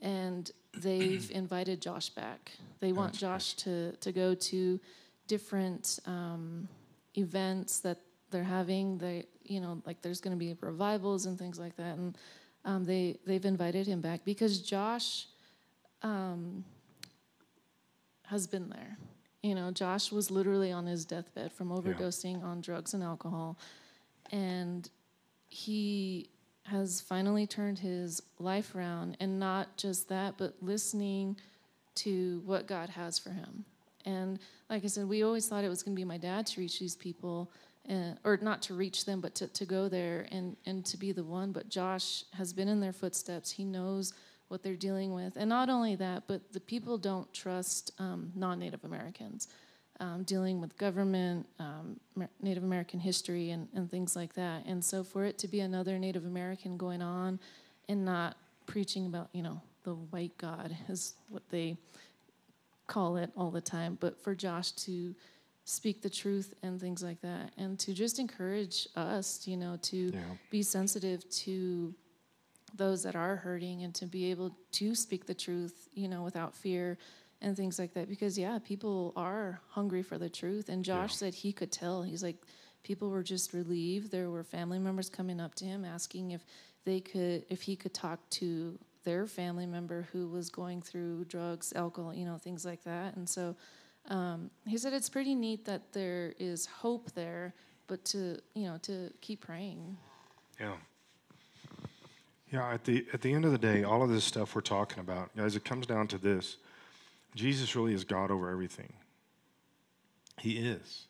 and 0.00 0.50
they've 0.78 1.28
invited 1.34 1.82
Josh 1.82 2.10
back. 2.10 2.52
They 2.78 2.92
want 2.92 3.12
Josh 3.12 3.54
to 3.54 3.92
to 3.96 4.12
go 4.12 4.34
to 4.34 4.80
different 5.26 5.98
um, 6.06 6.68
events 7.16 7.80
that 7.80 7.98
they're 8.30 8.44
having. 8.44 8.98
They 8.98 9.26
you 9.42 9.60
know 9.60 9.82
like 9.84 10.00
there's 10.00 10.20
going 10.20 10.38
to 10.38 10.44
be 10.44 10.56
revivals 10.60 11.26
and 11.26 11.36
things 11.36 11.58
like 11.58 11.76
that 11.76 11.98
and 11.98 12.16
um, 12.64 12.84
they 12.84 13.18
they've 13.26 13.44
invited 13.44 13.88
him 13.88 14.00
back 14.00 14.24
because 14.24 14.60
Josh 14.60 15.26
um, 16.02 16.64
has 18.26 18.46
been 18.46 18.68
there. 18.68 18.96
You 19.42 19.54
know, 19.54 19.70
Josh 19.70 20.10
was 20.10 20.30
literally 20.30 20.72
on 20.72 20.86
his 20.86 21.04
deathbed 21.04 21.52
from 21.52 21.68
overdosing 21.68 22.42
on 22.42 22.60
drugs 22.60 22.94
and 22.94 23.02
alcohol. 23.02 23.58
And 24.32 24.88
he 25.46 26.30
has 26.64 27.00
finally 27.00 27.46
turned 27.46 27.78
his 27.78 28.20
life 28.38 28.74
around. 28.74 29.16
And 29.20 29.38
not 29.38 29.76
just 29.76 30.08
that, 30.08 30.34
but 30.36 30.54
listening 30.60 31.36
to 31.96 32.42
what 32.44 32.66
God 32.66 32.90
has 32.90 33.18
for 33.18 33.30
him. 33.30 33.64
And 34.04 34.38
like 34.70 34.84
I 34.84 34.88
said, 34.88 35.08
we 35.08 35.22
always 35.22 35.48
thought 35.48 35.64
it 35.64 35.68
was 35.68 35.82
going 35.82 35.94
to 35.94 36.00
be 36.00 36.04
my 36.04 36.18
dad 36.18 36.46
to 36.48 36.60
reach 36.60 36.78
these 36.78 36.96
people, 36.96 37.50
uh, 37.90 38.12
or 38.24 38.38
not 38.40 38.62
to 38.62 38.74
reach 38.74 39.04
them, 39.04 39.20
but 39.20 39.34
to, 39.36 39.48
to 39.48 39.64
go 39.64 39.88
there 39.88 40.26
and, 40.30 40.56
and 40.66 40.84
to 40.86 40.96
be 40.96 41.12
the 41.12 41.24
one. 41.24 41.52
But 41.52 41.68
Josh 41.68 42.24
has 42.32 42.52
been 42.52 42.68
in 42.68 42.80
their 42.80 42.92
footsteps. 42.92 43.50
He 43.50 43.64
knows 43.64 44.12
what 44.48 44.62
they're 44.62 44.76
dealing 44.76 45.12
with. 45.14 45.36
And 45.36 45.48
not 45.48 45.68
only 45.68 45.94
that, 45.96 46.24
but 46.26 46.52
the 46.52 46.60
people 46.60 46.98
don't 46.98 47.32
trust 47.32 47.92
um, 47.98 48.32
non 48.34 48.58
Native 48.58 48.84
Americans. 48.84 49.48
Um, 50.00 50.22
dealing 50.22 50.60
with 50.60 50.78
government, 50.78 51.48
um, 51.58 51.98
Native 52.40 52.62
American 52.62 53.00
history, 53.00 53.50
and, 53.50 53.66
and 53.74 53.90
things 53.90 54.14
like 54.14 54.32
that. 54.34 54.64
And 54.64 54.84
so, 54.84 55.02
for 55.02 55.24
it 55.24 55.38
to 55.38 55.48
be 55.48 55.58
another 55.58 55.98
Native 55.98 56.24
American 56.24 56.76
going 56.76 57.02
on 57.02 57.40
and 57.88 58.04
not 58.04 58.36
preaching 58.66 59.06
about, 59.06 59.28
you 59.32 59.42
know, 59.42 59.60
the 59.82 59.94
white 59.94 60.38
God 60.38 60.76
is 60.88 61.14
what 61.30 61.42
they 61.50 61.76
call 62.86 63.16
it 63.16 63.30
all 63.36 63.50
the 63.50 63.60
time, 63.60 63.98
but 64.00 64.20
for 64.22 64.34
Josh 64.36 64.70
to 64.72 65.14
speak 65.64 66.00
the 66.00 66.08
truth 66.08 66.54
and 66.62 66.80
things 66.80 67.02
like 67.02 67.20
that, 67.22 67.50
and 67.58 67.78
to 67.80 67.92
just 67.92 68.18
encourage 68.18 68.86
us, 68.96 69.46
you 69.48 69.56
know, 69.56 69.76
to 69.82 70.10
Yeah. 70.14 70.20
be 70.50 70.62
sensitive 70.62 71.28
to 71.30 71.92
those 72.74 73.02
that 73.02 73.16
are 73.16 73.36
hurting 73.36 73.82
and 73.82 73.94
to 73.96 74.06
be 74.06 74.30
able 74.30 74.56
to 74.72 74.94
speak 74.94 75.26
the 75.26 75.34
truth, 75.34 75.88
you 75.94 76.08
know, 76.08 76.22
without 76.22 76.54
fear 76.54 76.98
and 77.40 77.56
things 77.56 77.78
like 77.78 77.94
that. 77.94 78.08
Because 78.08 78.38
yeah, 78.38 78.58
people 78.58 79.12
are 79.16 79.60
hungry 79.68 80.02
for 80.02 80.18
the 80.18 80.28
truth. 80.28 80.68
And 80.68 80.84
Josh 80.84 81.14
said 81.14 81.34
he 81.34 81.52
could 81.52 81.72
tell. 81.72 82.02
He's 82.02 82.22
like, 82.22 82.36
people 82.82 83.10
were 83.10 83.22
just 83.22 83.52
relieved. 83.52 84.10
There 84.10 84.30
were 84.30 84.44
family 84.44 84.78
members 84.78 85.08
coming 85.08 85.40
up 85.40 85.54
to 85.56 85.64
him 85.64 85.84
asking 85.84 86.32
if 86.32 86.44
they 86.84 87.00
could, 87.00 87.44
if 87.48 87.62
he 87.62 87.76
could 87.76 87.94
talk 87.94 88.18
to 88.30 88.78
their 89.04 89.26
family 89.26 89.66
member 89.66 90.08
who 90.12 90.28
was 90.28 90.50
going 90.50 90.82
through 90.82 91.24
drugs, 91.26 91.72
alcohol, 91.74 92.14
you 92.14 92.24
know, 92.24 92.36
things 92.36 92.64
like 92.64 92.84
that. 92.84 93.16
And 93.16 93.28
so 93.28 93.56
um, 94.08 94.50
he 94.66 94.78
said 94.78 94.92
it's 94.92 95.08
pretty 95.08 95.34
neat 95.34 95.64
that 95.66 95.92
there 95.92 96.34
is 96.38 96.66
hope 96.66 97.12
there, 97.12 97.54
but 97.86 98.04
to 98.06 98.38
you 98.54 98.66
know 98.66 98.78
to 98.82 99.12
keep 99.20 99.42
praying. 99.42 99.96
Yeah. 100.58 100.74
Yeah, 102.50 102.72
at 102.72 102.84
the 102.84 103.06
at 103.12 103.20
the 103.20 103.32
end 103.32 103.44
of 103.44 103.52
the 103.52 103.58
day, 103.58 103.82
all 103.84 104.02
of 104.02 104.08
this 104.08 104.24
stuff 104.24 104.54
we're 104.54 104.62
talking 104.62 105.00
about, 105.00 105.36
guys, 105.36 105.56
it 105.56 105.64
comes 105.64 105.86
down 105.86 106.08
to 106.08 106.18
this. 106.18 106.56
Jesus 107.34 107.76
really 107.76 107.92
is 107.92 108.04
God 108.04 108.30
over 108.30 108.50
everything. 108.50 108.92
He 110.38 110.52
is. 110.58 111.06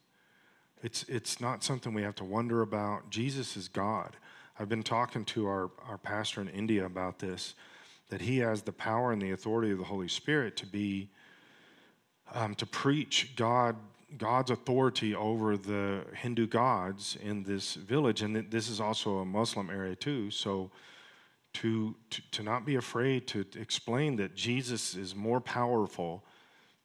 It's 0.83 1.05
it's 1.05 1.41
not 1.41 1.63
something 1.63 1.95
we 1.95 2.03
have 2.03 2.17
to 2.17 2.25
wonder 2.25 2.63
about. 2.63 3.11
Jesus 3.11 3.57
is 3.57 3.69
God. 3.69 4.17
I've 4.59 4.69
been 4.69 4.83
talking 4.83 5.25
to 5.27 5.47
our, 5.47 5.71
our 5.89 5.99
pastor 5.99 6.41
in 6.41 6.49
India 6.49 6.85
about 6.85 7.21
this, 7.21 7.55
that 8.09 8.21
he 8.21 8.39
has 8.39 8.63
the 8.63 8.73
power 8.73 9.13
and 9.13 9.23
the 9.23 9.31
authority 9.31 9.71
of 9.71 9.79
the 9.79 9.85
Holy 9.85 10.09
Spirit 10.09 10.57
to 10.57 10.67
be 10.67 11.09
um, 12.35 12.55
to 12.57 12.67
preach 12.67 13.37
God 13.37 13.77
God's 14.17 14.51
authority 14.51 15.15
over 15.15 15.57
the 15.57 16.01
Hindu 16.15 16.47
gods 16.47 17.17
in 17.23 17.43
this 17.43 17.75
village, 17.75 18.23
and 18.23 18.51
this 18.51 18.71
is 18.71 18.81
also 18.81 19.19
a 19.19 19.25
Muslim 19.25 19.69
area 19.69 19.95
too. 19.95 20.31
So, 20.31 20.71
to, 21.55 21.95
to 22.11 22.23
to 22.31 22.43
not 22.43 22.65
be 22.65 22.77
afraid 22.77 23.27
to 23.29 23.45
explain 23.57 24.17
that 24.17 24.35
Jesus 24.35 24.95
is 24.95 25.15
more 25.15 25.41
powerful 25.41 26.23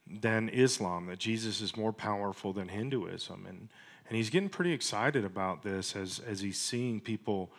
than 0.06 0.48
Islam, 0.48 1.06
that 1.06 1.18
Jesus 1.18 1.60
is 1.60 1.76
more 1.76 1.92
powerful 1.92 2.52
than 2.52 2.68
Hinduism, 2.68 3.46
and 3.46 3.68
and 4.08 4.16
he's 4.16 4.30
getting 4.30 4.48
pretty 4.48 4.72
excited 4.72 5.24
about 5.24 5.62
this 5.62 5.96
as 5.96 6.20
as 6.26 6.40
he's 6.40 6.58
seeing 6.58 7.00
people 7.00 7.52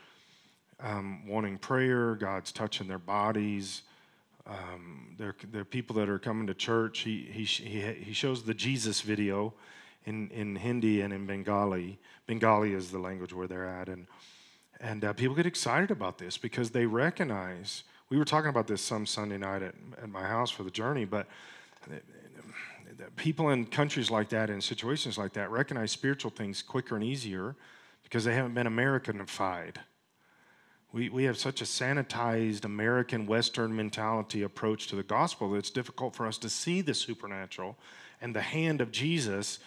um, 0.80 1.28
wanting 1.28 1.58
prayer, 1.58 2.16
God's 2.16 2.52
touching 2.52 2.88
their 2.88 3.00
bodies. 3.00 3.84
Um, 4.48 5.16
there 5.18 5.36
are 5.56 5.64
people 5.66 5.96
that 5.96 6.10
are 6.10 6.20
coming 6.20 6.46
to 6.48 6.54
church. 6.54 7.00
He, 7.00 7.28
he, 7.32 7.44
he, 7.46 7.82
he 7.82 8.14
shows 8.14 8.44
the 8.44 8.54
Jesus 8.54 9.02
video 9.02 9.54
in, 10.06 10.30
in 10.30 10.56
Hindi 10.56 11.02
and 11.02 11.12
in 11.12 11.26
Bengali. 11.26 11.98
Bengali 12.28 12.74
is 12.74 12.92
the 12.92 13.00
language 13.00 13.34
where 13.34 13.48
they're 13.48 13.68
at. 13.68 13.90
And, 13.90 14.06
and 14.86 15.04
uh, 15.04 15.14
people 15.14 15.36
get 15.36 15.48
excited 15.48 15.90
about 15.90 16.20
this 16.20 16.38
because 16.38 16.70
they 16.70 16.86
recognize. 16.86 17.84
We 18.10 18.18
were 18.18 18.26
talking 18.26 18.50
about 18.50 18.68
this 18.68 18.82
some 18.82 19.08
Sunday 19.08 19.40
night 19.40 19.64
at, 19.64 19.74
at 20.00 20.10
my 20.10 20.22
house 20.22 20.52
for 20.52 20.62
the 20.62 20.70
journey, 20.70 21.06
but 21.06 21.26
people 23.16 23.50
in 23.50 23.66
countries 23.66 24.12
like 24.12 24.30
that, 24.30 24.52
in 24.52 24.62
situations 24.62 25.18
like 25.18 25.34
that, 25.34 25.50
recognize 25.50 25.92
spiritual 25.92 26.30
things 26.30 26.62
quicker 26.62 26.96
and 26.96 27.04
easier 27.04 27.56
because 28.04 28.26
they 28.26 28.36
haven't 28.36 28.54
been 28.54 28.68
Americanified. 28.68 29.78
We, 30.94 31.10
we 31.10 31.24
have 31.24 31.38
such 31.38 31.62
a 31.62 31.66
sanitized 31.66 32.64
American 32.64 33.26
Western 33.26 33.76
mentality 33.76 34.44
approach 34.44 34.86
to 34.88 34.96
the 34.96 35.04
gospel 35.04 35.50
that 35.52 35.58
it's 35.58 35.72
difficult 35.72 36.16
for 36.16 36.28
us 36.28 36.38
to 36.38 36.50
see 36.50 36.82
the 36.82 36.94
supernatural 36.94 37.76
and 38.22 38.36
the 38.36 38.42
hand 38.42 38.82
of 38.82 38.92
Jesus. 38.92 39.58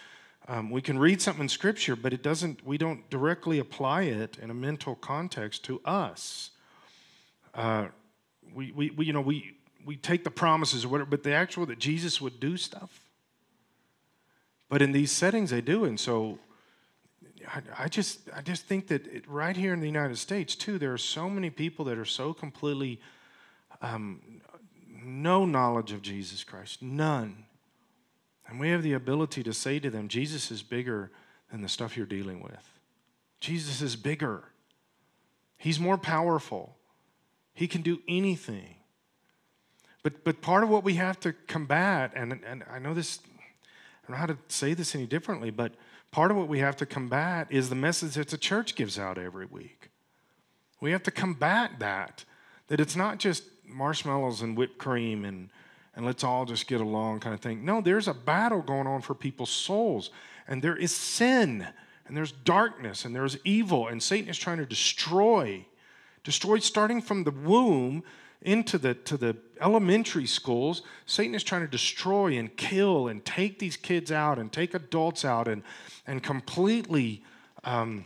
Um, 0.49 0.71
we 0.71 0.81
can 0.81 0.97
read 0.97 1.21
something 1.21 1.43
in 1.43 1.49
Scripture, 1.49 1.95
but 1.95 2.11
it 2.11 2.23
doesn't. 2.23 2.65
We 2.65 2.79
don't 2.79 3.07
directly 3.11 3.59
apply 3.59 4.03
it 4.03 4.39
in 4.41 4.49
a 4.49 4.53
mental 4.55 4.95
context 4.95 5.63
to 5.65 5.79
us. 5.85 6.49
Uh, 7.53 7.89
we, 8.55 8.71
we, 8.71 8.89
we, 8.89 9.05
you 9.05 9.13
know, 9.13 9.21
we 9.21 9.55
we 9.85 9.95
take 9.95 10.23
the 10.23 10.31
promises 10.31 10.83
or 10.83 10.87
whatever, 10.87 11.11
but 11.11 11.21
the 11.21 11.33
actual 11.33 11.67
that 11.67 11.77
Jesus 11.77 12.19
would 12.19 12.39
do 12.39 12.57
stuff. 12.57 12.99
But 14.69 14.81
in 14.81 14.91
these 14.91 15.11
settings, 15.11 15.51
they 15.51 15.61
do, 15.61 15.85
and 15.85 15.99
so 15.99 16.39
I, 17.77 17.87
just 17.87 18.21
I 18.35 18.41
just 18.41 18.65
think 18.65 18.87
that 18.87 19.05
it, 19.05 19.29
right 19.29 19.55
here 19.55 19.71
in 19.71 19.79
the 19.79 19.87
United 19.87 20.17
States 20.17 20.55
too, 20.55 20.79
there 20.79 20.91
are 20.91 20.97
so 20.97 21.29
many 21.29 21.51
people 21.51 21.85
that 21.85 21.97
are 21.99 22.05
so 22.05 22.33
completely 22.33 22.99
um, 23.83 24.19
no 25.03 25.45
knowledge 25.45 25.91
of 25.91 26.01
Jesus 26.01 26.43
Christ, 26.43 26.81
none, 26.81 27.45
and 28.49 28.59
we 28.59 28.69
have 28.69 28.81
the 28.81 28.93
ability 28.93 29.43
to 29.43 29.53
say 29.53 29.79
to 29.79 29.89
them, 29.89 30.07
Jesus 30.07 30.49
is 30.49 30.63
bigger 30.63 31.11
than 31.51 31.61
the 31.61 31.69
stuff 31.69 31.95
you're 31.95 32.05
dealing 32.05 32.41
with. 32.41 32.79
Jesus 33.39 33.81
is 33.81 33.95
bigger. 33.95 34.43
He's 35.57 35.79
more 35.79 35.97
powerful. 35.97 36.75
He 37.53 37.67
can 37.67 37.81
do 37.81 37.99
anything. 38.07 38.75
But, 40.01 40.23
but 40.23 40.41
part 40.41 40.63
of 40.63 40.69
what 40.69 40.83
we 40.83 40.95
have 40.95 41.19
to 41.21 41.33
combat, 41.47 42.11
and, 42.15 42.39
and 42.45 42.63
I 42.71 42.79
know 42.79 42.93
this, 42.93 43.19
I 43.27 44.07
don't 44.07 44.11
know 44.11 44.17
how 44.17 44.25
to 44.25 44.37
say 44.47 44.73
this 44.73 44.95
any 44.95 45.05
differently, 45.05 45.51
but 45.51 45.73
part 46.09 46.31
of 46.31 46.37
what 46.37 46.47
we 46.47 46.59
have 46.59 46.75
to 46.77 46.85
combat 46.85 47.47
is 47.49 47.69
the 47.69 47.75
message 47.75 48.15
that 48.15 48.29
the 48.29 48.37
church 48.37 48.75
gives 48.75 48.97
out 48.97 49.17
every 49.17 49.45
week. 49.45 49.91
We 50.81 50.91
have 50.91 51.03
to 51.03 51.11
combat 51.11 51.79
that, 51.79 52.23
that 52.67 52.79
it's 52.79 52.95
not 52.95 53.19
just 53.19 53.43
marshmallows 53.67 54.41
and 54.41 54.57
whipped 54.57 54.77
cream 54.77 55.25
and, 55.25 55.49
and 55.99 56.05
let's 56.05 56.23
all 56.23 56.45
just 56.45 56.65
get 56.65 56.81
along 56.81 57.19
kind 57.19 57.33
of 57.33 57.41
thing. 57.41 57.63
No, 57.65 57.81
there's 57.81 58.07
a 58.07 58.13
battle 58.13 58.61
going 58.61 58.87
on 58.87 59.01
for 59.01 59.13
people's 59.13 59.49
souls, 59.49 60.09
and 60.47 60.61
there 60.61 60.75
is 60.75 60.95
sin, 60.95 61.67
and 62.07 62.15
there's 62.15 62.31
darkness, 62.31 63.05
and 63.05 63.13
there's 63.13 63.37
evil, 63.43 63.87
and 63.87 64.01
Satan 64.01 64.29
is 64.29 64.37
trying 64.37 64.57
to 64.57 64.65
destroy, 64.65 65.65
destroy 66.23 66.59
starting 66.59 67.01
from 67.01 67.23
the 67.23 67.31
womb 67.31 68.03
into 68.41 68.77
the 68.77 68.93
to 68.93 69.17
the 69.17 69.35
elementary 69.59 70.25
schools 70.25 70.81
satan 71.05 71.35
is 71.35 71.43
trying 71.43 71.59
to 71.59 71.67
destroy 71.67 72.37
and 72.37 72.55
kill 72.55 73.09
and 73.09 73.25
take 73.25 73.59
these 73.59 73.75
kids 73.75 74.13
out 74.13 74.39
and 74.39 74.53
take 74.53 74.73
adults 74.73 75.25
out 75.25 75.45
and 75.45 75.61
and 76.07 76.23
completely 76.23 77.21
um, 77.65 78.05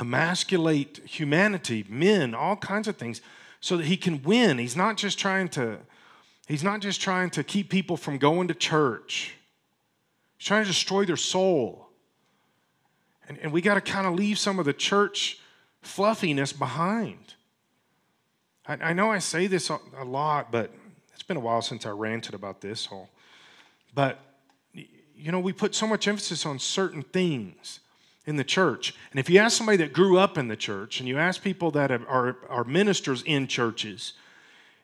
emasculate 0.00 1.00
humanity, 1.04 1.84
men, 1.88 2.34
all 2.34 2.56
kinds 2.56 2.88
of 2.88 2.96
things, 2.96 3.20
so 3.60 3.76
that 3.76 3.86
he 3.86 3.96
can 3.96 4.22
win. 4.22 4.58
He's 4.58 4.76
not 4.76 4.96
just 4.96 5.18
trying 5.18 5.48
to, 5.50 5.78
he's 6.46 6.64
not 6.64 6.80
just 6.80 7.00
trying 7.00 7.30
to 7.30 7.44
keep 7.44 7.70
people 7.70 7.96
from 7.96 8.18
going 8.18 8.48
to 8.48 8.54
church. 8.54 9.34
He's 10.36 10.46
trying 10.46 10.62
to 10.62 10.68
destroy 10.68 11.04
their 11.04 11.16
soul. 11.16 11.88
And, 13.28 13.38
and 13.38 13.52
we 13.52 13.60
got 13.60 13.74
to 13.74 13.80
kind 13.80 14.06
of 14.06 14.14
leave 14.14 14.38
some 14.38 14.58
of 14.58 14.64
the 14.64 14.72
church 14.72 15.38
fluffiness 15.82 16.52
behind. 16.52 17.34
I, 18.66 18.74
I 18.74 18.92
know 18.92 19.10
I 19.10 19.18
say 19.18 19.46
this 19.46 19.70
a, 19.70 20.04
lot, 20.04 20.50
but 20.50 20.72
it's 21.12 21.22
been 21.22 21.36
a 21.36 21.40
while 21.40 21.62
since 21.62 21.86
I 21.86 21.90
ranted 21.90 22.34
about 22.34 22.60
this 22.60 22.86
whole. 22.86 23.08
But 23.94 24.18
you 24.72 25.30
know, 25.30 25.40
we 25.40 25.52
put 25.52 25.74
so 25.74 25.86
much 25.86 26.08
emphasis 26.08 26.44
on 26.44 26.58
certain 26.58 27.02
things 27.02 27.80
in 28.26 28.36
the 28.36 28.44
church. 28.44 28.94
And 29.10 29.20
if 29.20 29.30
you 29.30 29.38
ask 29.38 29.56
somebody 29.56 29.78
that 29.78 29.92
grew 29.92 30.18
up 30.18 30.36
in 30.38 30.48
the 30.48 30.56
church 30.56 30.98
and 30.98 31.08
you 31.08 31.18
ask 31.18 31.42
people 31.42 31.70
that 31.72 31.90
are, 31.90 32.36
are 32.48 32.64
ministers 32.64 33.22
in 33.22 33.46
churches, 33.46 34.14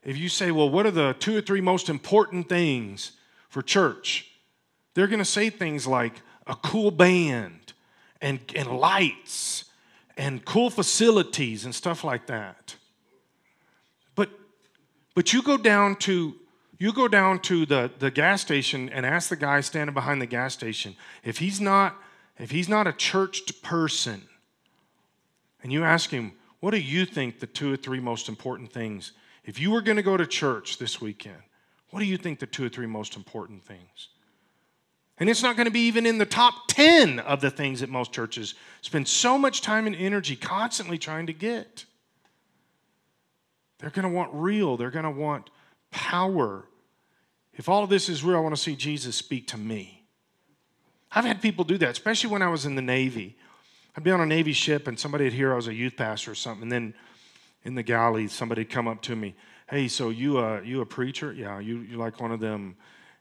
if 0.02 0.16
you 0.16 0.28
say, 0.28 0.50
well, 0.50 0.70
what 0.70 0.86
are 0.86 0.90
the 0.90 1.14
two 1.18 1.36
or 1.36 1.40
three 1.40 1.60
most 1.60 1.88
important 1.88 2.48
things 2.48 3.12
for 3.48 3.62
church? 3.62 4.30
They're 4.94 5.06
going 5.06 5.18
to 5.18 5.24
say 5.24 5.50
things 5.50 5.86
like 5.86 6.22
a 6.46 6.54
cool 6.54 6.90
band 6.90 7.72
and, 8.20 8.40
and 8.54 8.68
lights 8.68 9.64
and 10.16 10.44
cool 10.44 10.70
facilities 10.70 11.64
and 11.64 11.74
stuff 11.74 12.02
like 12.02 12.26
that. 12.26 12.76
But, 14.14 14.30
but 15.14 15.32
you 15.32 15.42
go 15.42 15.56
down 15.56 15.96
to 15.96 16.36
you 16.78 16.94
go 16.94 17.08
down 17.08 17.40
to 17.40 17.66
the, 17.66 17.90
the 17.98 18.10
gas 18.10 18.40
station 18.40 18.88
and 18.88 19.04
ask 19.04 19.28
the 19.28 19.36
guy 19.36 19.60
standing 19.60 19.92
behind 19.92 20.22
the 20.22 20.26
gas 20.26 20.54
station 20.54 20.96
if 21.22 21.36
he's 21.36 21.60
not 21.60 21.94
if 22.38 22.50
he's 22.50 22.70
not 22.70 22.86
a 22.86 22.92
churched 22.94 23.62
person, 23.62 24.22
and 25.62 25.70
you 25.70 25.84
ask 25.84 26.08
him, 26.08 26.32
what 26.60 26.70
do 26.70 26.78
you 26.78 27.04
think 27.04 27.38
the 27.38 27.46
two 27.46 27.70
or 27.70 27.76
three 27.76 28.00
most 28.00 28.30
important 28.30 28.72
things? 28.72 29.12
If 29.50 29.58
you 29.58 29.72
were 29.72 29.80
going 29.80 29.96
to 29.96 30.02
go 30.04 30.16
to 30.16 30.28
church 30.28 30.78
this 30.78 31.00
weekend, 31.00 31.42
what 31.90 31.98
do 31.98 32.06
you 32.06 32.16
think 32.16 32.38
the 32.38 32.46
two 32.46 32.64
or 32.64 32.68
three 32.68 32.86
most 32.86 33.16
important 33.16 33.64
things? 33.64 34.10
And 35.18 35.28
it's 35.28 35.42
not 35.42 35.56
going 35.56 35.64
to 35.64 35.72
be 35.72 35.88
even 35.88 36.06
in 36.06 36.18
the 36.18 36.24
top 36.24 36.68
10 36.68 37.18
of 37.18 37.40
the 37.40 37.50
things 37.50 37.80
that 37.80 37.88
most 37.88 38.12
churches 38.12 38.54
spend 38.80 39.08
so 39.08 39.36
much 39.36 39.60
time 39.60 39.88
and 39.88 39.96
energy 39.96 40.36
constantly 40.36 40.98
trying 40.98 41.26
to 41.26 41.32
get. 41.32 41.84
They're 43.80 43.90
going 43.90 44.04
to 44.04 44.14
want 44.14 44.30
real, 44.32 44.76
they're 44.76 44.92
going 44.92 45.02
to 45.02 45.10
want 45.10 45.50
power. 45.90 46.66
If 47.54 47.68
all 47.68 47.82
of 47.82 47.90
this 47.90 48.08
is 48.08 48.22
real, 48.22 48.36
I 48.36 48.40
want 48.40 48.54
to 48.54 48.62
see 48.62 48.76
Jesus 48.76 49.16
speak 49.16 49.48
to 49.48 49.58
me. 49.58 50.06
I've 51.10 51.24
had 51.24 51.42
people 51.42 51.64
do 51.64 51.76
that, 51.78 51.90
especially 51.90 52.30
when 52.30 52.42
I 52.42 52.48
was 52.48 52.66
in 52.66 52.76
the 52.76 52.82
Navy. 52.82 53.36
I'd 53.96 54.04
be 54.04 54.12
on 54.12 54.20
a 54.20 54.26
Navy 54.26 54.52
ship 54.52 54.86
and 54.86 54.96
somebody 54.96 55.24
would 55.24 55.32
hear 55.32 55.52
I 55.52 55.56
was 55.56 55.66
a 55.66 55.74
youth 55.74 55.96
pastor 55.96 56.30
or 56.30 56.36
something. 56.36 56.62
And 56.62 56.70
then 56.70 56.94
in 57.64 57.74
the 57.74 57.82
galley, 57.82 58.28
somebody'd 58.28 58.70
come 58.70 58.88
up 58.88 59.02
to 59.02 59.16
me, 59.16 59.34
Hey, 59.68 59.86
so 59.86 60.10
you, 60.10 60.38
uh, 60.38 60.60
you 60.62 60.80
a 60.80 60.86
preacher? 60.86 61.32
Yeah, 61.32 61.60
you, 61.60 61.78
you 61.80 61.96
like 61.96 62.20
one 62.20 62.32
of 62.32 62.40
them 62.40 62.76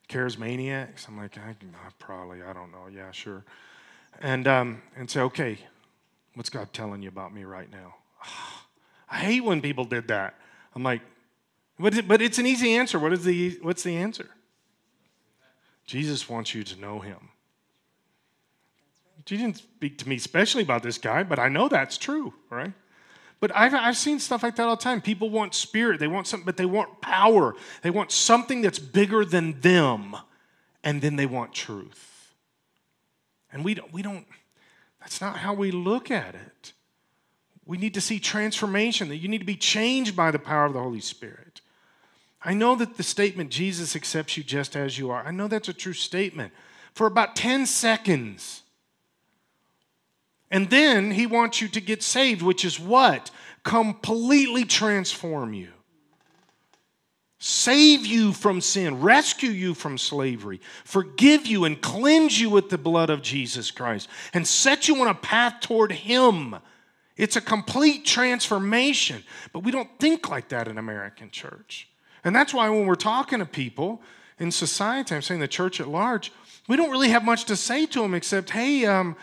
charismaniacs? 0.07 1.07
I'm 1.07 1.15
like, 1.15 1.37
I, 1.37 1.55
probably, 1.99 2.41
I 2.41 2.53
don't 2.53 2.71
know. 2.71 2.87
Yeah, 2.91 3.11
sure. 3.11 3.43
And, 4.19 4.47
um, 4.47 4.81
and 4.95 5.09
say, 5.09 5.21
Okay, 5.21 5.59
what's 6.33 6.49
God 6.49 6.73
telling 6.73 7.03
you 7.03 7.09
about 7.09 7.33
me 7.33 7.43
right 7.43 7.71
now? 7.71 7.95
I 9.11 9.17
hate 9.17 9.43
when 9.43 9.61
people 9.61 9.85
did 9.85 10.07
that. 10.07 10.35
I'm 10.75 10.83
like, 10.83 11.01
but, 11.79 12.07
but 12.07 12.21
it's 12.21 12.37
an 12.37 12.45
easy 12.45 12.75
answer. 12.75 12.99
What 12.99 13.13
is 13.13 13.23
the, 13.23 13.57
what's 13.61 13.83
the 13.83 13.95
answer? 13.95 14.29
Jesus 15.85 16.29
wants 16.29 16.53
you 16.53 16.63
to 16.63 16.79
know 16.79 16.99
him. 16.99 17.29
He 19.25 19.37
didn't 19.37 19.57
speak 19.57 19.99
to 19.99 20.09
me 20.09 20.15
especially 20.15 20.63
about 20.63 20.81
this 20.81 20.97
guy, 20.97 21.21
but 21.23 21.37
I 21.37 21.49
know 21.49 21.69
that's 21.69 21.97
true, 21.97 22.33
right? 22.49 22.73
But 23.39 23.55
I've, 23.55 23.73
I've 23.73 23.97
seen 23.97 24.19
stuff 24.19 24.43
like 24.43 24.57
that 24.57 24.67
all 24.67 24.75
the 24.75 24.81
time. 24.81 25.01
People 25.01 25.29
want 25.29 25.55
spirit, 25.55 25.99
they 25.99 26.07
want 26.07 26.27
something, 26.27 26.45
but 26.45 26.57
they 26.57 26.65
want 26.65 27.01
power. 27.01 27.55
They 27.81 27.89
want 27.89 28.11
something 28.11 28.61
that's 28.61 28.79
bigger 28.79 29.23
than 29.23 29.61
them, 29.61 30.15
and 30.83 31.01
then 31.01 31.15
they 31.15 31.25
want 31.25 31.53
truth. 31.53 32.33
And 33.51 33.63
we 33.63 33.73
don't, 33.73 33.91
we 33.93 34.01
don't 34.01 34.25
that's 34.99 35.21
not 35.21 35.37
how 35.37 35.53
we 35.53 35.71
look 35.71 36.11
at 36.11 36.35
it. 36.35 36.73
We 37.65 37.77
need 37.77 37.93
to 37.93 38.01
see 38.01 38.19
transformation, 38.19 39.09
that 39.09 39.17
you 39.17 39.27
need 39.27 39.39
to 39.39 39.45
be 39.45 39.55
changed 39.55 40.15
by 40.15 40.31
the 40.31 40.39
power 40.39 40.65
of 40.65 40.73
the 40.73 40.81
Holy 40.81 40.99
Spirit. 40.99 41.61
I 42.43 42.53
know 42.53 42.75
that 42.75 42.97
the 42.97 43.03
statement, 43.03 43.51
Jesus 43.51 43.95
accepts 43.95 44.37
you 44.37 44.43
just 44.43 44.75
as 44.75 44.97
you 44.97 45.11
are, 45.11 45.25
I 45.25 45.31
know 45.31 45.47
that's 45.47 45.69
a 45.69 45.73
true 45.73 45.93
statement 45.93 46.53
for 46.93 47.05
about 47.05 47.35
10 47.35 47.65
seconds. 47.65 48.63
And 50.51 50.69
then 50.69 51.11
he 51.11 51.25
wants 51.25 51.61
you 51.61 51.67
to 51.69 51.81
get 51.81 52.01
saved, 52.01 52.41
which 52.41 52.65
is 52.65 52.79
what? 52.79 53.31
Completely 53.63 54.65
transform 54.65 55.53
you. 55.53 55.69
save 57.39 58.05
you 58.05 58.33
from 58.33 58.59
sin, 58.59 58.99
rescue 58.99 59.49
you 59.49 59.73
from 59.73 59.97
slavery, 59.97 60.59
forgive 60.83 61.47
you, 61.47 61.63
and 61.63 61.81
cleanse 61.81 62.39
you 62.39 62.49
with 62.49 62.69
the 62.69 62.77
blood 62.77 63.09
of 63.09 63.21
Jesus 63.21 63.71
Christ, 63.71 64.09
and 64.33 64.45
set 64.45 64.87
you 64.87 65.01
on 65.01 65.07
a 65.07 65.15
path 65.15 65.61
toward 65.61 65.93
Him. 65.93 66.57
It's 67.15 67.37
a 67.37 67.41
complete 67.41 68.05
transformation, 68.05 69.23
but 69.53 69.63
we 69.63 69.71
don't 69.71 69.89
think 69.99 70.29
like 70.29 70.49
that 70.49 70.67
in 70.67 70.77
American 70.77 71.31
church. 71.31 71.87
And 72.23 72.35
that's 72.35 72.53
why 72.53 72.69
when 72.69 72.85
we're 72.85 72.95
talking 72.95 73.39
to 73.39 73.45
people 73.45 74.01
in 74.37 74.51
society, 74.51 75.15
I'm 75.15 75.21
saying 75.21 75.39
the 75.39 75.47
church 75.47 75.79
at 75.79 75.87
large, 75.87 76.33
we 76.67 76.75
don't 76.75 76.91
really 76.91 77.09
have 77.09 77.23
much 77.23 77.45
to 77.45 77.55
say 77.55 77.85
to 77.87 78.01
them 78.01 78.13
except, 78.13 78.49
hey, 78.49 78.85
um, 78.85 79.15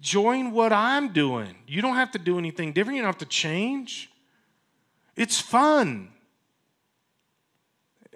join 0.00 0.52
what 0.52 0.72
I'm 0.72 1.12
doing. 1.12 1.54
You 1.66 1.82
don't 1.82 1.96
have 1.96 2.10
to 2.12 2.18
do 2.18 2.38
anything 2.38 2.72
different, 2.72 2.96
you 2.96 3.02
don't 3.02 3.08
have 3.08 3.18
to 3.18 3.26
change. 3.26 4.10
It's 5.16 5.40
fun. 5.40 6.10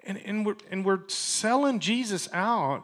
And, 0.05 0.19
and, 0.25 0.45
we're, 0.45 0.55
and 0.69 0.85
we're 0.85 1.07
selling 1.07 1.79
Jesus 1.79 2.29
out 2.31 2.83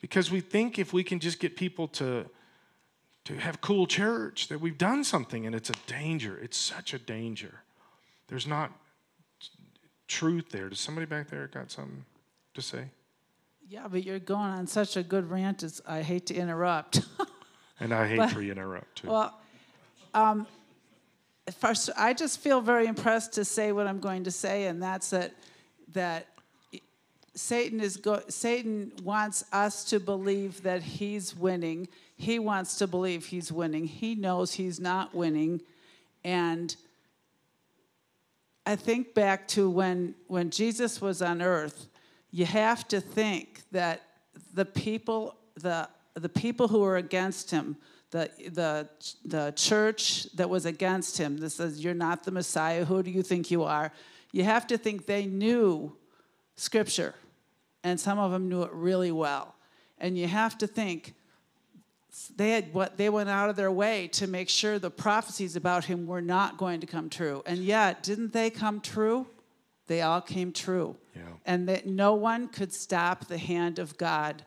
because 0.00 0.30
we 0.30 0.40
think 0.40 0.78
if 0.78 0.92
we 0.92 1.04
can 1.04 1.20
just 1.20 1.38
get 1.38 1.56
people 1.56 1.88
to, 1.88 2.26
to 3.24 3.36
have 3.36 3.60
cool 3.60 3.86
church, 3.86 4.48
that 4.48 4.60
we've 4.60 4.78
done 4.78 5.04
something, 5.04 5.46
and 5.46 5.54
it's 5.54 5.70
a 5.70 5.74
danger. 5.86 6.38
It's 6.42 6.56
such 6.56 6.94
a 6.94 6.98
danger. 6.98 7.60
There's 8.28 8.46
not 8.46 8.72
truth 10.08 10.50
there. 10.50 10.68
Does 10.68 10.80
somebody 10.80 11.06
back 11.06 11.28
there 11.28 11.46
got 11.46 11.70
something 11.70 12.04
to 12.54 12.62
say? 12.62 12.86
Yeah, 13.68 13.86
but 13.88 14.04
you're 14.04 14.18
going 14.18 14.50
on 14.50 14.66
such 14.66 14.96
a 14.96 15.02
good 15.02 15.30
rant. 15.30 15.62
It's, 15.62 15.80
I 15.86 16.02
hate 16.02 16.26
to 16.26 16.34
interrupt. 16.34 17.00
And 17.82 17.92
I 17.92 18.06
hate 18.06 18.16
But- 18.18 18.30
for 18.30 18.40
you 18.40 18.54
to 18.54 18.60
interrupt 18.60 18.98
too. 18.98 19.08
well, 19.08 19.38
um, 20.14 20.46
first, 21.58 21.90
I 21.96 22.14
just 22.14 22.38
feel 22.38 22.60
very 22.60 22.86
impressed 22.86 23.32
to 23.34 23.44
say 23.44 23.72
what 23.72 23.86
I'm 23.88 23.98
going 23.98 24.24
to 24.24 24.30
say, 24.30 24.66
and 24.66 24.82
that's 24.82 25.10
that 25.10 25.32
that 25.92 26.26
Satan 27.34 27.80
is 27.80 27.96
go- 27.96 28.22
Satan 28.28 28.92
wants 29.02 29.44
us 29.52 29.84
to 29.86 29.98
believe 29.98 30.62
that 30.62 30.82
he's 30.82 31.34
winning. 31.34 31.88
He 32.16 32.38
wants 32.38 32.76
to 32.78 32.86
believe 32.86 33.26
he's 33.26 33.50
winning. 33.50 33.86
He 33.86 34.14
knows 34.14 34.52
he's 34.54 34.78
not 34.78 35.14
winning, 35.14 35.60
and 36.22 36.76
I 38.64 38.76
think 38.76 39.12
back 39.14 39.48
to 39.48 39.68
when 39.68 40.14
when 40.28 40.50
Jesus 40.50 41.00
was 41.00 41.20
on 41.20 41.42
earth. 41.42 41.88
You 42.30 42.46
have 42.46 42.86
to 42.88 43.00
think 43.00 43.62
that 43.72 44.02
the 44.54 44.64
people 44.64 45.36
the 45.56 45.88
the 46.14 46.28
people 46.28 46.68
who 46.68 46.80
were 46.80 46.96
against 46.96 47.50
him, 47.50 47.76
the 48.10 48.30
the 48.50 48.88
the 49.24 49.52
church 49.56 50.24
that 50.34 50.48
was 50.50 50.66
against 50.66 51.18
him. 51.18 51.38
That 51.38 51.50
says 51.50 51.82
you're 51.82 51.94
not 51.94 52.24
the 52.24 52.30
Messiah. 52.30 52.84
Who 52.84 53.02
do 53.02 53.10
you 53.10 53.22
think 53.22 53.50
you 53.50 53.62
are? 53.62 53.92
You 54.32 54.44
have 54.44 54.66
to 54.68 54.78
think 54.78 55.06
they 55.06 55.26
knew 55.26 55.96
Scripture, 56.56 57.14
and 57.82 57.98
some 57.98 58.18
of 58.18 58.30
them 58.30 58.48
knew 58.48 58.62
it 58.62 58.72
really 58.72 59.12
well. 59.12 59.54
And 59.98 60.18
you 60.18 60.26
have 60.26 60.58
to 60.58 60.66
think 60.66 61.14
they 62.36 62.50
had 62.50 62.74
what 62.74 62.96
they 62.98 63.08
went 63.08 63.28
out 63.28 63.48
of 63.48 63.56
their 63.56 63.72
way 63.72 64.08
to 64.08 64.26
make 64.26 64.48
sure 64.48 64.78
the 64.78 64.90
prophecies 64.90 65.56
about 65.56 65.86
him 65.86 66.06
were 66.06 66.20
not 66.20 66.58
going 66.58 66.80
to 66.80 66.86
come 66.86 67.08
true. 67.08 67.42
And 67.46 67.58
yet, 67.58 68.02
didn't 68.02 68.32
they 68.32 68.50
come 68.50 68.80
true? 68.80 69.26
They 69.86 70.02
all 70.02 70.20
came 70.20 70.52
true. 70.52 70.96
Yeah. 71.14 71.22
And 71.46 71.68
that 71.68 71.86
no 71.86 72.14
one 72.14 72.48
could 72.48 72.72
stop 72.72 73.26
the 73.26 73.38
hand 73.38 73.78
of 73.78 73.96
God 73.96 74.44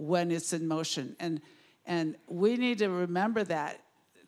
when 0.00 0.30
it's 0.30 0.52
in 0.52 0.66
motion. 0.66 1.14
And 1.20 1.40
and 1.84 2.16
we 2.26 2.56
need 2.56 2.78
to 2.78 2.88
remember 2.88 3.44
that 3.44 3.80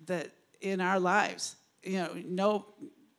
that 0.06 0.30
in 0.60 0.80
our 0.80 1.00
lives, 1.00 1.56
you 1.82 1.96
know, 1.96 2.10
no 2.26 2.66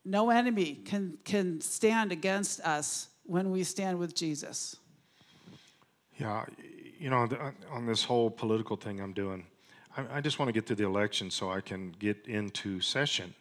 no 0.06 0.30
enemy 0.30 0.76
can 0.86 1.18
can 1.24 1.60
stand 1.62 2.12
against 2.12 2.60
us 2.62 3.10
when 3.24 3.50
we 3.52 3.64
stand 3.64 3.98
with 3.98 4.14
Jesus. 4.14 4.76
Yeah, 6.20 6.46
you 7.00 7.10
know, 7.10 7.24
uh, 7.24 7.52
on 7.72 7.88
this 7.88 8.04
whole 8.04 8.30
political 8.30 8.78
thing 8.78 9.00
I'm 9.00 9.14
doing, 9.14 9.48
I, 9.98 10.18
I 10.18 10.22
just 10.22 10.38
want 10.38 10.50
to 10.50 10.54
get 10.54 10.68
to 10.68 10.76
the 10.76 10.86
election 10.86 11.32
so 11.32 11.50
I 11.50 11.62
can 11.62 11.92
get 11.98 12.28
into 12.28 12.80
session. 12.82 13.34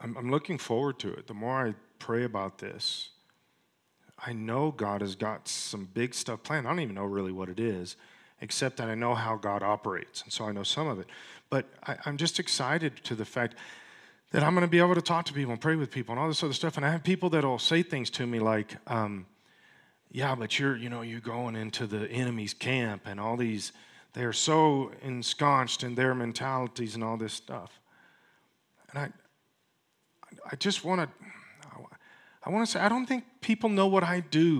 I'm, 0.00 0.16
I'm 0.16 0.30
looking 0.30 0.56
forward 0.56 0.98
to 1.00 1.12
it. 1.12 1.26
The 1.26 1.34
more 1.34 1.66
I 1.66 1.74
pray 1.98 2.24
about 2.24 2.58
this, 2.58 3.10
I 4.26 4.32
know 4.32 4.72
God 4.72 5.00
has 5.00 5.14
got 5.14 5.46
some 5.48 5.88
big 5.94 6.14
stuff 6.14 6.42
planned. 6.42 6.66
I 6.66 6.70
don't 6.70 6.80
even 6.80 6.94
know 6.94 7.04
really 7.04 7.32
what 7.32 7.48
it 7.48 7.60
is, 7.60 7.96
except 8.40 8.76
that 8.78 8.88
I 8.88 8.94
know 8.94 9.14
how 9.14 9.36
God 9.36 9.62
operates, 9.62 10.22
and 10.22 10.32
so 10.32 10.44
I 10.44 10.52
know 10.52 10.64
some 10.64 10.88
of 10.88 10.98
it. 10.98 11.06
But 11.50 11.66
I, 11.86 11.96
I'm 12.04 12.16
just 12.16 12.38
excited 12.38 12.96
to 13.04 13.14
the 13.14 13.24
fact 13.24 13.54
that 14.32 14.42
I'm 14.42 14.54
going 14.54 14.66
to 14.66 14.70
be 14.70 14.78
able 14.78 14.94
to 14.94 15.02
talk 15.02 15.24
to 15.26 15.32
people 15.32 15.52
and 15.52 15.60
pray 15.60 15.76
with 15.76 15.90
people 15.90 16.12
and 16.12 16.20
all 16.20 16.28
this 16.28 16.42
other 16.42 16.52
stuff. 16.52 16.76
And 16.76 16.84
I 16.84 16.90
have 16.90 17.02
people 17.02 17.30
that'll 17.30 17.58
say 17.58 17.82
things 17.82 18.10
to 18.10 18.26
me 18.26 18.38
like, 18.38 18.76
um, 18.86 19.26
"Yeah, 20.10 20.34
but 20.34 20.58
you're, 20.58 20.76
you 20.76 20.90
know, 20.90 21.02
you're 21.02 21.20
going 21.20 21.56
into 21.56 21.86
the 21.86 22.10
enemy's 22.10 22.54
camp, 22.54 23.02
and 23.06 23.18
all 23.18 23.36
these, 23.36 23.72
they 24.12 24.24
are 24.24 24.32
so 24.32 24.90
ensconced 25.02 25.82
in 25.82 25.94
their 25.94 26.14
mentalities 26.14 26.94
and 26.94 27.04
all 27.04 27.16
this 27.16 27.32
stuff." 27.32 27.80
And 28.90 28.98
I, 28.98 29.08
I 30.50 30.56
just 30.56 30.84
want 30.84 31.00
to, 31.00 31.08
I 32.48 32.50
want 32.50 32.64
to 32.64 32.72
say, 32.72 32.80
I 32.80 32.88
don't 32.88 33.04
think 33.04 33.24
people 33.42 33.68
know 33.68 33.88
what 33.88 34.02
I 34.02 34.20
do. 34.20 34.58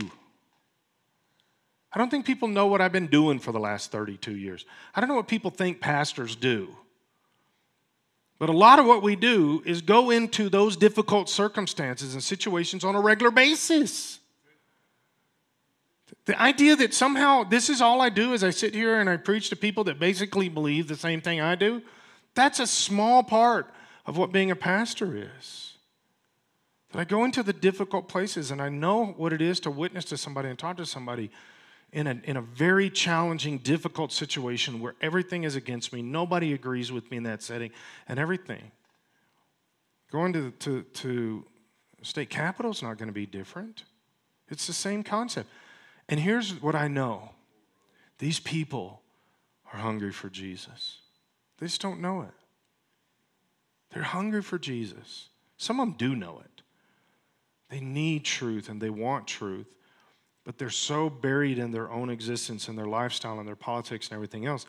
I 1.91 1.99
don't 1.99 2.11
think 2.11 2.27
people 2.27 2.47
know 2.47 2.67
what 2.67 2.83
I've 2.83 2.93
been 2.93 3.07
doing 3.07 3.39
for 3.39 3.51
the 3.51 3.59
last 3.59 3.91
32 3.91 4.37
years. 4.37 4.67
I 4.95 5.01
don't 5.01 5.09
know 5.09 5.17
what 5.17 5.27
people 5.27 5.51
think 5.51 5.81
pastors 5.81 6.37
do. 6.37 6.69
But 8.39 8.51
a 8.51 8.53
lot 8.53 8.79
of 8.79 8.85
what 8.85 9.03
we 9.03 9.17
do 9.17 9.63
is 9.65 9.81
go 9.81 10.11
into 10.11 10.51
those 10.51 10.77
difficult 10.77 11.31
circumstances 11.31 12.13
and 12.13 12.23
situations 12.23 12.85
on 12.85 12.95
a 12.95 13.01
regular 13.01 13.31
basis. 13.31 14.19
The 16.27 16.39
idea 16.39 16.77
that 16.77 16.93
somehow 16.93 17.43
this 17.43 17.71
is 17.71 17.81
all 17.81 18.03
I 18.03 18.11
do 18.11 18.35
is 18.35 18.45
I 18.45 18.51
sit 18.51 18.75
here 18.75 19.01
and 19.01 19.09
I 19.09 19.17
preach 19.17 19.49
to 19.49 19.57
people 19.57 19.85
that 19.85 19.99
basically 19.99 20.51
believe 20.51 20.89
the 20.89 20.95
same 20.95 21.23
thing 21.23 21.41
I 21.41 21.55
do, 21.55 21.81
that's 22.35 22.61
a 22.61 22.67
small 22.67 23.23
part 23.23 23.73
of 24.05 24.19
what 24.19 24.31
being 24.31 24.51
a 24.51 24.57
pastor 24.57 25.17
is. 25.17 25.78
That 26.93 27.01
I 27.01 27.05
go 27.05 27.25
into 27.25 27.43
the 27.43 27.53
difficult 27.53 28.09
places 28.09 28.51
and 28.51 28.63
I 28.63 28.69
know 28.69 29.07
what 29.07 29.33
it 29.33 29.43
is 29.43 29.61
to 29.61 29.71
witness 29.71 30.05
to 30.07 30.17
somebody 30.17 30.49
and 30.49 30.59
talk 30.59 30.77
to 30.79 30.87
somebody 30.87 31.31
in 31.93 32.07
a, 32.07 32.21
in 32.25 32.37
a 32.37 32.43
very 32.43 32.91
challenging, 32.91 33.59
difficult 33.59 34.13
situation 34.13 34.81
where 34.81 34.95
everything 35.01 35.45
is 35.45 35.57
against 35.57 35.93
me, 35.93 36.03
nobody 36.03 36.53
agrees 36.53 36.93
with 36.93 37.11
me 37.11 37.17
in 37.17 37.23
that 37.23 37.43
setting, 37.43 37.71
and 38.09 38.19
everything. 38.19 38.71
Going 40.11 40.33
to, 40.35 40.51
to, 40.51 40.83
to 40.83 41.45
state 42.03 42.31
capital 42.31 42.71
is 42.71 42.83
not 42.83 42.99
going 42.99 43.09
to 43.09 43.15
be 43.15 43.27
different. 43.27 43.85
It's 44.51 44.67
the 44.67 44.73
same 44.73 45.03
concept. 45.03 45.49
And 46.09 46.21
here's 46.21 46.61
what 46.63 46.75
I 46.75 46.89
know 46.89 47.31
these 48.19 48.41
people 48.41 49.03
are 49.73 49.79
hungry 49.79 50.13
for 50.13 50.29
Jesus, 50.29 50.99
they 51.59 51.67
just 51.67 51.81
don't 51.81 52.01
know 52.01 52.23
it. 52.23 52.35
They're 53.93 54.03
hungry 54.03 54.43
for 54.43 54.59
Jesus. 54.59 55.31
Some 55.57 55.81
of 55.81 55.89
them 55.89 55.97
do 55.97 56.15
know 56.15 56.41
it. 56.45 56.63
They 57.69 57.81
need 57.81 58.25
truth 58.25 58.69
and 58.69 58.81
they 58.81 58.91
want 58.91 59.27
truth, 59.27 59.67
but 60.45 60.59
they're 60.59 60.71
so 60.71 61.11
buried 61.11 61.59
in 61.59 61.71
their 61.71 61.91
own 61.91 62.11
existence 62.11 62.69
and 62.69 62.79
their 62.79 62.87
lifestyle 62.87 63.39
and 63.39 63.47
their 63.47 63.57
politics 63.57 64.09
and 64.09 64.15
everything 64.15 64.47
else 64.47 64.67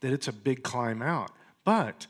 that 0.00 0.12
it's 0.12 0.28
a 0.28 0.32
big 0.32 0.62
climb 0.62 1.02
out. 1.02 1.30
But, 1.64 2.06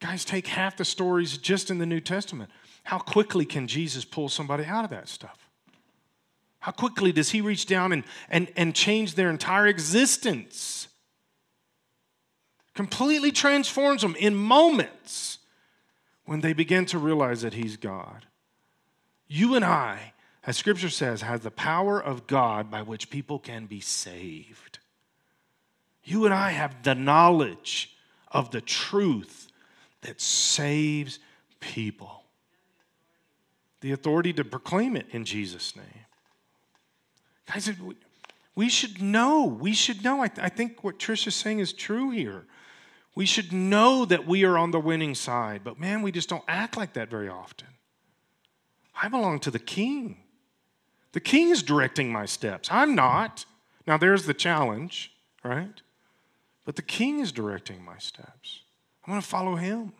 guys, 0.00 0.24
take 0.24 0.48
half 0.48 0.76
the 0.76 0.84
stories 0.84 1.38
just 1.38 1.70
in 1.70 1.78
the 1.78 1.86
New 1.86 2.00
Testament. 2.00 2.50
How 2.84 2.98
quickly 2.98 3.44
can 3.44 3.68
Jesus 3.68 4.04
pull 4.04 4.28
somebody 4.28 4.64
out 4.64 4.84
of 4.84 4.90
that 4.90 5.08
stuff? 5.08 5.46
How 6.60 6.72
quickly 6.72 7.12
does 7.12 7.30
he 7.30 7.40
reach 7.40 7.66
down 7.66 7.92
and, 7.92 8.02
and, 8.28 8.50
and 8.56 8.74
change 8.74 9.14
their 9.14 9.30
entire 9.30 9.68
existence? 9.68 10.88
Completely 12.74 13.30
transforms 13.30 14.02
them 14.02 14.16
in 14.16 14.34
moments 14.34 15.38
when 16.24 16.40
they 16.40 16.52
begin 16.52 16.84
to 16.86 16.98
realize 16.98 17.42
that 17.42 17.54
he's 17.54 17.76
God. 17.76 18.26
You 19.28 19.54
and 19.54 19.64
I, 19.64 20.12
as 20.44 20.56
scripture 20.56 20.90
says, 20.90 21.22
have 21.22 21.42
the 21.42 21.50
power 21.50 22.00
of 22.00 22.26
God 22.26 22.70
by 22.70 22.82
which 22.82 23.10
people 23.10 23.38
can 23.38 23.66
be 23.66 23.80
saved. 23.80 24.78
You 26.04 26.24
and 26.24 26.32
I 26.32 26.50
have 26.50 26.82
the 26.84 26.94
knowledge 26.94 27.96
of 28.30 28.50
the 28.52 28.60
truth 28.60 29.48
that 30.02 30.20
saves 30.20 31.18
people. 31.58 32.22
The 33.80 33.92
authority 33.92 34.32
to 34.34 34.44
proclaim 34.44 34.96
it 34.96 35.06
in 35.10 35.24
Jesus' 35.24 35.74
name. 35.74 36.06
Guys, 37.46 37.70
we 38.54 38.68
should 38.68 39.02
know. 39.02 39.44
We 39.44 39.74
should 39.74 40.02
know. 40.02 40.22
I, 40.22 40.30
I 40.38 40.48
think 40.48 40.82
what 40.82 40.98
Trish 40.98 41.26
is 41.26 41.34
saying 41.34 41.58
is 41.58 41.72
true 41.72 42.10
here. 42.10 42.44
We 43.14 43.26
should 43.26 43.52
know 43.52 44.04
that 44.04 44.26
we 44.26 44.44
are 44.44 44.58
on 44.58 44.70
the 44.70 44.80
winning 44.80 45.14
side, 45.14 45.62
but 45.64 45.80
man, 45.80 46.02
we 46.02 46.12
just 46.12 46.28
don't 46.28 46.44
act 46.46 46.76
like 46.76 46.92
that 46.94 47.10
very 47.10 47.28
often. 47.28 47.68
I 49.00 49.08
belong 49.08 49.40
to 49.40 49.50
the 49.50 49.58
king. 49.58 50.18
The 51.12 51.20
king 51.20 51.50
is 51.50 51.62
directing 51.62 52.12
my 52.12 52.26
steps. 52.26 52.68
I'm 52.70 52.94
not. 52.94 53.44
Now, 53.86 53.96
there's 53.96 54.26
the 54.26 54.34
challenge, 54.34 55.12
right? 55.44 55.80
But 56.64 56.76
the 56.76 56.82
king 56.82 57.20
is 57.20 57.32
directing 57.32 57.84
my 57.84 57.98
steps. 57.98 58.62
I'm 59.04 59.12
going 59.12 59.22
to 59.22 59.26
follow 59.26 59.54
him. 59.54 59.92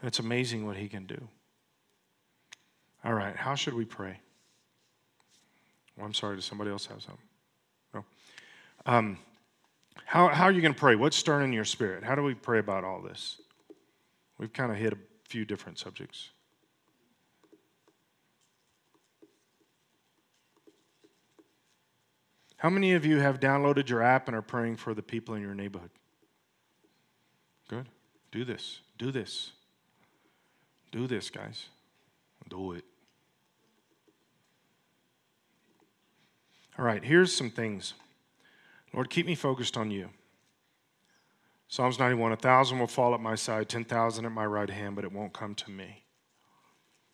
And 0.00 0.08
it's 0.08 0.18
amazing 0.18 0.66
what 0.66 0.76
he 0.76 0.88
can 0.88 1.06
do. 1.06 1.28
All 3.04 3.14
right, 3.14 3.36
how 3.36 3.54
should 3.54 3.74
we 3.74 3.84
pray? 3.84 4.18
Oh, 6.00 6.04
I'm 6.04 6.14
sorry, 6.14 6.36
does 6.36 6.44
somebody 6.44 6.70
else 6.70 6.86
have 6.86 7.02
something? 7.02 7.24
No. 7.94 8.04
Um, 8.86 9.18
how, 10.06 10.28
how 10.28 10.44
are 10.44 10.52
you 10.52 10.60
going 10.60 10.74
to 10.74 10.80
pray? 10.80 10.96
What's 10.96 11.16
stirring 11.16 11.48
in 11.48 11.52
your 11.52 11.64
spirit? 11.64 12.02
How 12.02 12.14
do 12.14 12.22
we 12.22 12.34
pray 12.34 12.58
about 12.58 12.82
all 12.82 13.00
this? 13.00 13.40
We've 14.38 14.52
kind 14.52 14.72
of 14.72 14.78
hit 14.78 14.92
a 14.92 14.98
few 15.28 15.44
different 15.44 15.78
subjects. 15.78 16.30
How 22.64 22.70
many 22.70 22.94
of 22.94 23.04
you 23.04 23.18
have 23.18 23.40
downloaded 23.40 23.90
your 23.90 24.00
app 24.00 24.26
and 24.26 24.34
are 24.34 24.40
praying 24.40 24.76
for 24.76 24.94
the 24.94 25.02
people 25.02 25.34
in 25.34 25.42
your 25.42 25.54
neighborhood? 25.54 25.90
Good. 27.68 27.90
Do 28.32 28.42
this. 28.42 28.80
Do 28.96 29.10
this. 29.10 29.52
Do 30.90 31.06
this, 31.06 31.28
guys. 31.28 31.66
Do 32.48 32.72
it. 32.72 32.86
All 36.78 36.86
right, 36.86 37.04
here's 37.04 37.34
some 37.34 37.50
things. 37.50 37.92
Lord, 38.94 39.10
keep 39.10 39.26
me 39.26 39.34
focused 39.34 39.76
on 39.76 39.90
you. 39.90 40.08
Psalms 41.68 41.98
91 41.98 42.32
A 42.32 42.36
thousand 42.36 42.78
will 42.78 42.86
fall 42.86 43.12
at 43.12 43.20
my 43.20 43.34
side, 43.34 43.68
10,000 43.68 44.24
at 44.24 44.32
my 44.32 44.46
right 44.46 44.70
hand, 44.70 44.96
but 44.96 45.04
it 45.04 45.12
won't 45.12 45.34
come 45.34 45.54
to 45.54 45.70
me. 45.70 46.04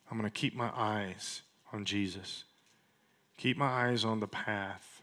I'm 0.09 0.17
going 0.17 0.31
to 0.31 0.41
keep 0.41 0.55
my 0.55 0.71
eyes 0.77 1.43
on 1.73 1.85
Jesus, 1.85 2.45
keep 3.37 3.57
my 3.57 3.89
eyes 3.89 4.05
on 4.05 4.21
the 4.21 4.29
path. 4.29 5.00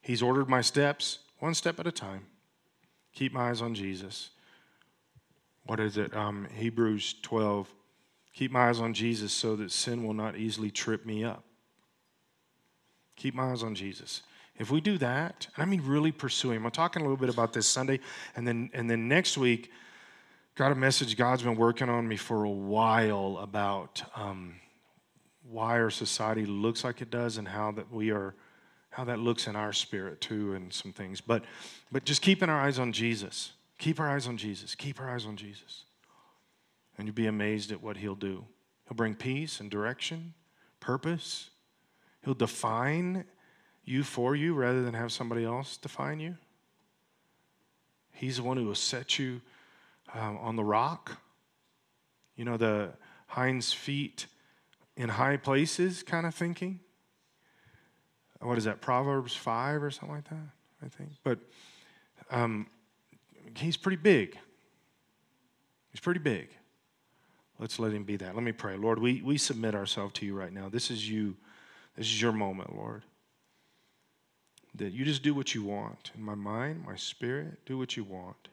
He's 0.00 0.22
ordered 0.22 0.48
my 0.48 0.60
steps 0.60 1.18
one 1.38 1.54
step 1.54 1.80
at 1.80 1.86
a 1.86 1.92
time. 1.92 2.26
Keep 3.14 3.32
my 3.32 3.50
eyes 3.50 3.62
on 3.62 3.74
Jesus. 3.74 4.30
What 5.64 5.80
is 5.80 5.96
it? 5.96 6.14
Um, 6.14 6.48
Hebrews 6.54 7.14
12. 7.22 7.68
Keep 8.32 8.52
my 8.52 8.68
eyes 8.68 8.80
on 8.80 8.94
Jesus 8.94 9.32
so 9.32 9.56
that 9.56 9.72
sin 9.72 10.04
will 10.04 10.14
not 10.14 10.36
easily 10.36 10.70
trip 10.70 11.04
me 11.04 11.24
up. 11.24 11.44
Keep 13.16 13.34
my 13.34 13.50
eyes 13.50 13.62
on 13.62 13.74
Jesus. 13.74 14.22
If 14.56 14.70
we 14.70 14.80
do 14.80 14.98
that, 14.98 15.46
and 15.54 15.62
I 15.62 15.66
mean 15.66 15.82
really 15.84 16.12
pursue 16.12 16.52
Him, 16.52 16.66
I'm 16.66 16.70
talking 16.70 17.00
a 17.00 17.04
little 17.04 17.16
bit 17.16 17.30
about 17.30 17.52
this 17.52 17.66
Sunday, 17.66 18.00
and 18.36 18.46
then 18.46 18.70
and 18.74 18.90
then 18.90 19.08
next 19.08 19.38
week, 19.38 19.70
got 20.54 20.70
a 20.70 20.74
message 20.74 21.16
God's 21.16 21.42
been 21.42 21.56
working 21.56 21.88
on 21.88 22.06
me 22.06 22.16
for 22.16 22.44
a 22.44 22.50
while 22.50 23.38
about 23.40 24.02
um, 24.14 24.56
why 25.48 25.80
our 25.80 25.90
society 25.90 26.44
looks 26.44 26.84
like 26.84 27.00
it 27.00 27.10
does 27.10 27.38
and 27.38 27.48
how 27.48 27.72
that 27.72 27.90
we 27.90 28.10
are, 28.10 28.34
how 28.90 29.04
that 29.04 29.18
looks 29.18 29.46
in 29.46 29.56
our 29.56 29.72
spirit 29.72 30.20
too, 30.20 30.54
and 30.54 30.72
some 30.72 30.92
things. 30.92 31.20
But 31.20 31.44
but 31.90 32.04
just 32.04 32.22
keeping 32.22 32.48
our 32.48 32.60
eyes 32.60 32.78
on 32.78 32.92
Jesus. 32.92 33.52
Keep 33.78 33.98
our 33.98 34.10
eyes 34.10 34.26
on 34.26 34.36
Jesus. 34.36 34.74
Keep 34.74 35.00
our 35.00 35.10
eyes 35.10 35.24
on 35.24 35.36
Jesus. 35.36 35.84
And 36.98 37.06
you'll 37.06 37.14
be 37.14 37.26
amazed 37.26 37.72
at 37.72 37.82
what 37.82 37.96
He'll 37.96 38.14
do. 38.14 38.44
He'll 38.86 38.96
bring 38.96 39.14
peace 39.14 39.60
and 39.60 39.70
direction, 39.70 40.34
purpose. 40.80 41.50
He'll 42.22 42.34
define 42.34 43.24
you 43.84 44.02
for 44.02 44.36
you 44.36 44.54
rather 44.54 44.82
than 44.82 44.94
have 44.94 45.12
somebody 45.12 45.44
else 45.44 45.76
define 45.76 46.20
you. 46.20 46.36
He's 48.12 48.36
the 48.36 48.42
one 48.42 48.58
who 48.58 48.66
will 48.66 48.74
set 48.74 49.18
you 49.18 49.40
um, 50.12 50.36
on 50.38 50.56
the 50.56 50.64
rock. 50.64 51.18
You 52.36 52.44
know, 52.44 52.58
the 52.58 52.90
hinds 53.28 53.72
feet 53.72 54.26
in 54.96 55.08
high 55.08 55.38
places 55.38 56.02
kind 56.02 56.26
of 56.26 56.34
thinking. 56.34 56.80
What 58.40 58.56
is 58.56 58.64
that, 58.64 58.80
Proverbs 58.80 59.34
5 59.34 59.82
or 59.82 59.90
something 59.90 60.16
like 60.16 60.28
that, 60.30 60.48
I 60.84 60.88
think. 60.88 61.10
But 61.22 61.38
um, 62.30 62.66
he's 63.54 63.76
pretty 63.76 64.00
big. 64.00 64.36
He's 65.90 66.00
pretty 66.00 66.20
big. 66.20 66.48
Let's 67.58 67.78
let 67.78 67.92
him 67.92 68.04
be 68.04 68.16
that. 68.16 68.34
Let 68.34 68.42
me 68.42 68.52
pray. 68.52 68.76
Lord, 68.76 68.98
we, 68.98 69.20
we 69.20 69.36
submit 69.36 69.74
ourselves 69.74 70.14
to 70.14 70.26
you 70.26 70.34
right 70.34 70.52
now. 70.52 70.70
This 70.70 70.90
is 70.90 71.08
you. 71.08 71.36
This 71.96 72.06
is 72.06 72.20
your 72.20 72.32
moment, 72.32 72.74
Lord. 72.74 73.02
That 74.76 74.92
you 74.92 75.04
just 75.04 75.22
do 75.22 75.34
what 75.34 75.54
you 75.54 75.62
want. 75.64 76.12
In 76.16 76.22
my 76.22 76.34
mind, 76.34 76.84
my 76.86 76.96
spirit, 76.96 77.58
do 77.66 77.76
what 77.76 77.96
you 77.96 78.04
want. 78.04 78.48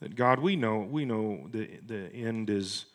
That 0.00 0.16
God, 0.16 0.40
we 0.40 0.56
know, 0.56 0.78
we 0.78 1.04
know 1.04 1.46
the, 1.52 1.68
the 1.86 2.12
end 2.12 2.50
is 2.50 2.86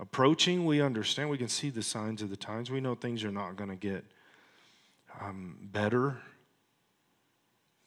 approaching. 0.00 0.64
We 0.64 0.80
understand. 0.80 1.30
We 1.30 1.38
can 1.38 1.48
see 1.48 1.70
the 1.70 1.82
signs 1.82 2.20
of 2.22 2.30
the 2.30 2.36
times. 2.36 2.70
We 2.70 2.80
know 2.80 2.94
things 2.96 3.22
are 3.22 3.30
not 3.30 3.56
going 3.56 3.70
to 3.70 3.76
get 3.76 4.04
um, 5.20 5.56
better. 5.72 6.18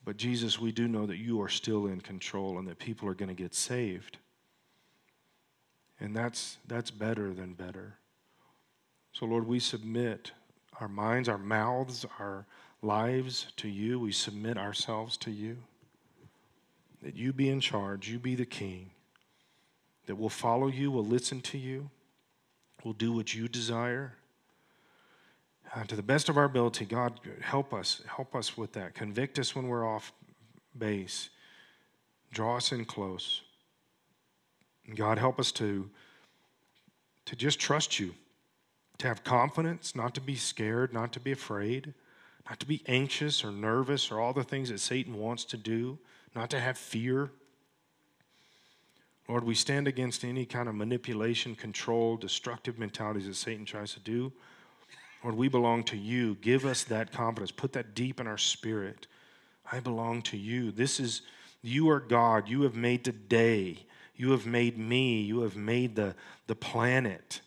But 0.03 0.17
Jesus, 0.17 0.59
we 0.59 0.71
do 0.71 0.87
know 0.87 1.05
that 1.05 1.17
you 1.17 1.41
are 1.41 1.49
still 1.49 1.87
in 1.87 1.99
control 2.01 2.59
and 2.59 2.67
that 2.67 2.79
people 2.79 3.09
are 3.09 3.15
going 3.15 3.29
to 3.29 3.35
get 3.35 3.55
saved. 3.55 4.17
And 5.99 6.15
that's, 6.15 6.57
that's 6.67 6.91
better 6.91 7.33
than 7.33 7.53
better. 7.53 7.95
So, 9.13 9.25
Lord, 9.25 9.47
we 9.47 9.59
submit 9.59 10.31
our 10.79 10.89
minds, 10.89 11.29
our 11.29 11.37
mouths, 11.37 12.05
our 12.19 12.45
lives 12.81 13.47
to 13.57 13.67
you. 13.67 13.99
We 13.99 14.11
submit 14.11 14.57
ourselves 14.57 15.17
to 15.17 15.31
you. 15.31 15.57
That 17.01 17.15
you 17.15 17.33
be 17.33 17.49
in 17.49 17.59
charge, 17.59 18.09
you 18.09 18.19
be 18.19 18.35
the 18.35 18.45
king. 18.45 18.91
That 20.05 20.15
we'll 20.15 20.29
follow 20.29 20.67
you, 20.67 20.91
we'll 20.91 21.05
listen 21.05 21.41
to 21.41 21.57
you, 21.57 21.89
we'll 22.83 22.93
do 22.93 23.11
what 23.11 23.33
you 23.33 23.47
desire. 23.47 24.15
Uh, 25.73 25.83
to 25.83 25.95
the 25.95 26.03
best 26.03 26.29
of 26.29 26.37
our 26.37 26.45
ability, 26.45 26.85
God, 26.85 27.19
help 27.41 27.73
us. 27.73 28.01
Help 28.07 28.35
us 28.35 28.57
with 28.57 28.73
that. 28.73 28.93
Convict 28.93 29.39
us 29.39 29.55
when 29.55 29.67
we're 29.67 29.87
off 29.87 30.13
base. 30.77 31.29
Draw 32.31 32.57
us 32.57 32.71
in 32.71 32.85
close. 32.85 33.41
God, 34.93 35.17
help 35.17 35.39
us 35.39 35.51
to, 35.53 35.89
to 37.25 37.35
just 37.35 37.59
trust 37.59 37.99
you, 37.99 38.13
to 38.99 39.07
have 39.07 39.23
confidence, 39.23 39.95
not 39.95 40.13
to 40.15 40.21
be 40.21 40.35
scared, 40.35 40.93
not 40.93 41.11
to 41.13 41.19
be 41.19 41.31
afraid, 41.31 41.93
not 42.47 42.59
to 42.59 42.67
be 42.67 42.83
anxious 42.87 43.43
or 43.43 43.51
nervous 43.51 44.11
or 44.11 44.19
all 44.19 44.33
the 44.33 44.43
things 44.43 44.69
that 44.69 44.79
Satan 44.79 45.15
wants 45.15 45.43
to 45.45 45.57
do, 45.57 45.97
not 46.35 46.49
to 46.51 46.59
have 46.59 46.77
fear. 46.77 47.31
Lord, 49.27 49.43
we 49.43 49.55
stand 49.55 49.87
against 49.87 50.23
any 50.23 50.45
kind 50.45 50.69
of 50.69 50.75
manipulation, 50.75 51.55
control, 51.55 52.15
destructive 52.15 52.77
mentalities 52.77 53.25
that 53.25 53.35
Satan 53.35 53.65
tries 53.65 53.93
to 53.93 53.99
do. 53.99 54.31
Lord, 55.25 55.37
we 55.37 55.47
belong 55.47 55.81
to 55.85 55.97
you. 55.97 56.35
Give 56.35 56.65
us 56.65 56.83
that 56.83 57.11
confidence. 57.11 57.49
Put 57.49 57.73
that 57.73 57.95
deep 57.95 58.19
in 58.19 58.27
our 58.27 58.37
spirit. 58.37 59.07
I 59.71 59.79
belong 59.79 60.21
to 60.21 60.37
you. 60.37 60.69
This 60.69 60.99
is, 60.99 61.23
you 61.63 61.89
are 61.89 61.99
God. 61.99 62.47
You 62.47 62.61
have 62.61 62.75
made 62.75 63.03
today. 63.03 63.87
You 64.15 64.29
have 64.33 64.45
made 64.45 64.77
me. 64.77 65.21
You 65.21 65.39
have 65.39 65.55
made 65.55 65.95
the, 65.95 66.13
the 66.45 66.53
planet. 66.53 67.41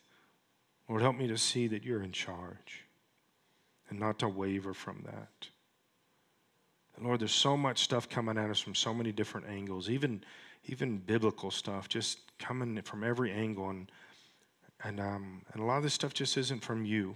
Lord, 0.89 1.03
help 1.03 1.17
me 1.17 1.29
to 1.29 1.39
see 1.39 1.69
that 1.69 1.85
you're 1.85 2.03
in 2.03 2.11
charge 2.11 2.85
and 3.91 4.01
not 4.01 4.19
to 4.19 4.29
waver 4.29 4.75
from 4.75 5.05
that. 5.07 5.49
And 6.97 7.07
Lord, 7.07 7.21
there's 7.21 7.31
so 7.31 7.57
much 7.57 7.85
stuff 7.85 8.09
coming 8.09 8.37
at 8.37 8.51
us 8.51 8.59
from 8.59 8.75
so 8.75 8.93
many 8.93 9.13
different 9.13 9.47
angles, 9.47 9.89
even, 9.89 10.25
even 10.67 10.99
biblical 10.99 11.53
stuff, 11.53 11.89
just 11.89 12.37
coming 12.41 12.83
from 12.83 13.05
every 13.05 13.31
angle. 13.31 13.71
And, 13.71 13.89
and, 14.83 14.99
um, 14.99 15.43
and 15.53 15.63
a 15.63 15.65
lot 15.65 15.77
of 15.77 15.85
this 15.85 15.95
stuff 15.95 16.13
just 16.13 16.37
isn't 16.37 16.65
from 16.65 16.85
you. 16.85 17.15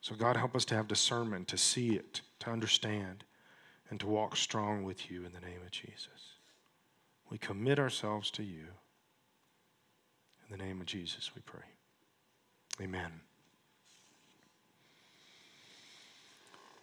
So, 0.00 0.14
God, 0.14 0.36
help 0.36 0.56
us 0.56 0.64
to 0.66 0.74
have 0.74 0.88
discernment, 0.88 1.48
to 1.48 1.58
see 1.58 1.90
it, 1.90 2.22
to 2.40 2.50
understand, 2.50 3.24
and 3.90 4.00
to 4.00 4.06
walk 4.06 4.36
strong 4.36 4.82
with 4.82 5.10
you 5.10 5.24
in 5.26 5.32
the 5.32 5.40
name 5.40 5.60
of 5.64 5.70
Jesus. 5.70 6.36
We 7.30 7.38
commit 7.38 7.78
ourselves 7.78 8.30
to 8.32 8.42
you. 8.42 8.66
In 10.48 10.58
the 10.58 10.64
name 10.64 10.80
of 10.80 10.86
Jesus, 10.86 11.32
we 11.34 11.42
pray. 11.42 11.62
Amen. 12.80 13.20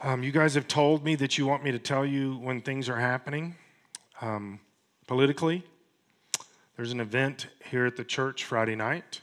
Um, 0.02 0.22
you 0.22 0.32
guys 0.32 0.54
have 0.54 0.68
told 0.68 1.04
me 1.04 1.16
that 1.16 1.40
you 1.40 1.48
want 1.48 1.64
me 1.64 1.72
to 1.72 1.80
tell 1.80 2.06
you 2.06 2.36
when 2.36 2.62
things 2.62 2.88
are 2.88 3.00
happening 3.00 3.56
um, 4.22 4.60
politically. 5.08 5.64
There's 6.76 6.92
an 6.92 7.00
event 7.02 7.48
here 7.72 7.88
at 7.88 7.96
the 7.96 8.04
church 8.04 8.44
Friday 8.44 8.76
night. 8.76 9.22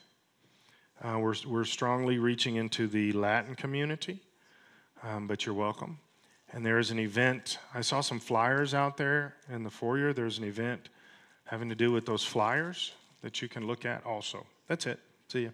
Uh, 1.05 1.18
we're, 1.18 1.35
we're 1.47 1.64
strongly 1.64 2.18
reaching 2.18 2.56
into 2.56 2.86
the 2.86 3.12
Latin 3.12 3.55
community, 3.55 4.20
um, 5.02 5.26
but 5.26 5.44
you're 5.44 5.55
welcome. 5.55 5.98
And 6.51 6.64
there 6.64 6.78
is 6.78 6.90
an 6.90 6.98
event, 6.98 7.59
I 7.74 7.82
saw 7.82 8.01
some 8.01 8.18
flyers 8.18 8.72
out 8.72 8.97
there 8.97 9.35
in 9.52 9.64
the 9.64 9.70
foyer. 9.70 10.14
There's 10.14 10.39
an 10.39 10.44
event 10.44 10.89
having 11.44 11.68
to 11.68 11.74
do 11.74 11.93
with 11.93 12.06
those 12.06 12.24
flyers 12.24 12.93
that 13.20 13.43
you 13.43 13.48
can 13.48 13.66
look 13.66 13.85
at 13.85 14.06
also. 14.06 14.47
That's 14.66 14.86
it. 14.86 14.98
See 15.28 15.43
you. 15.43 15.52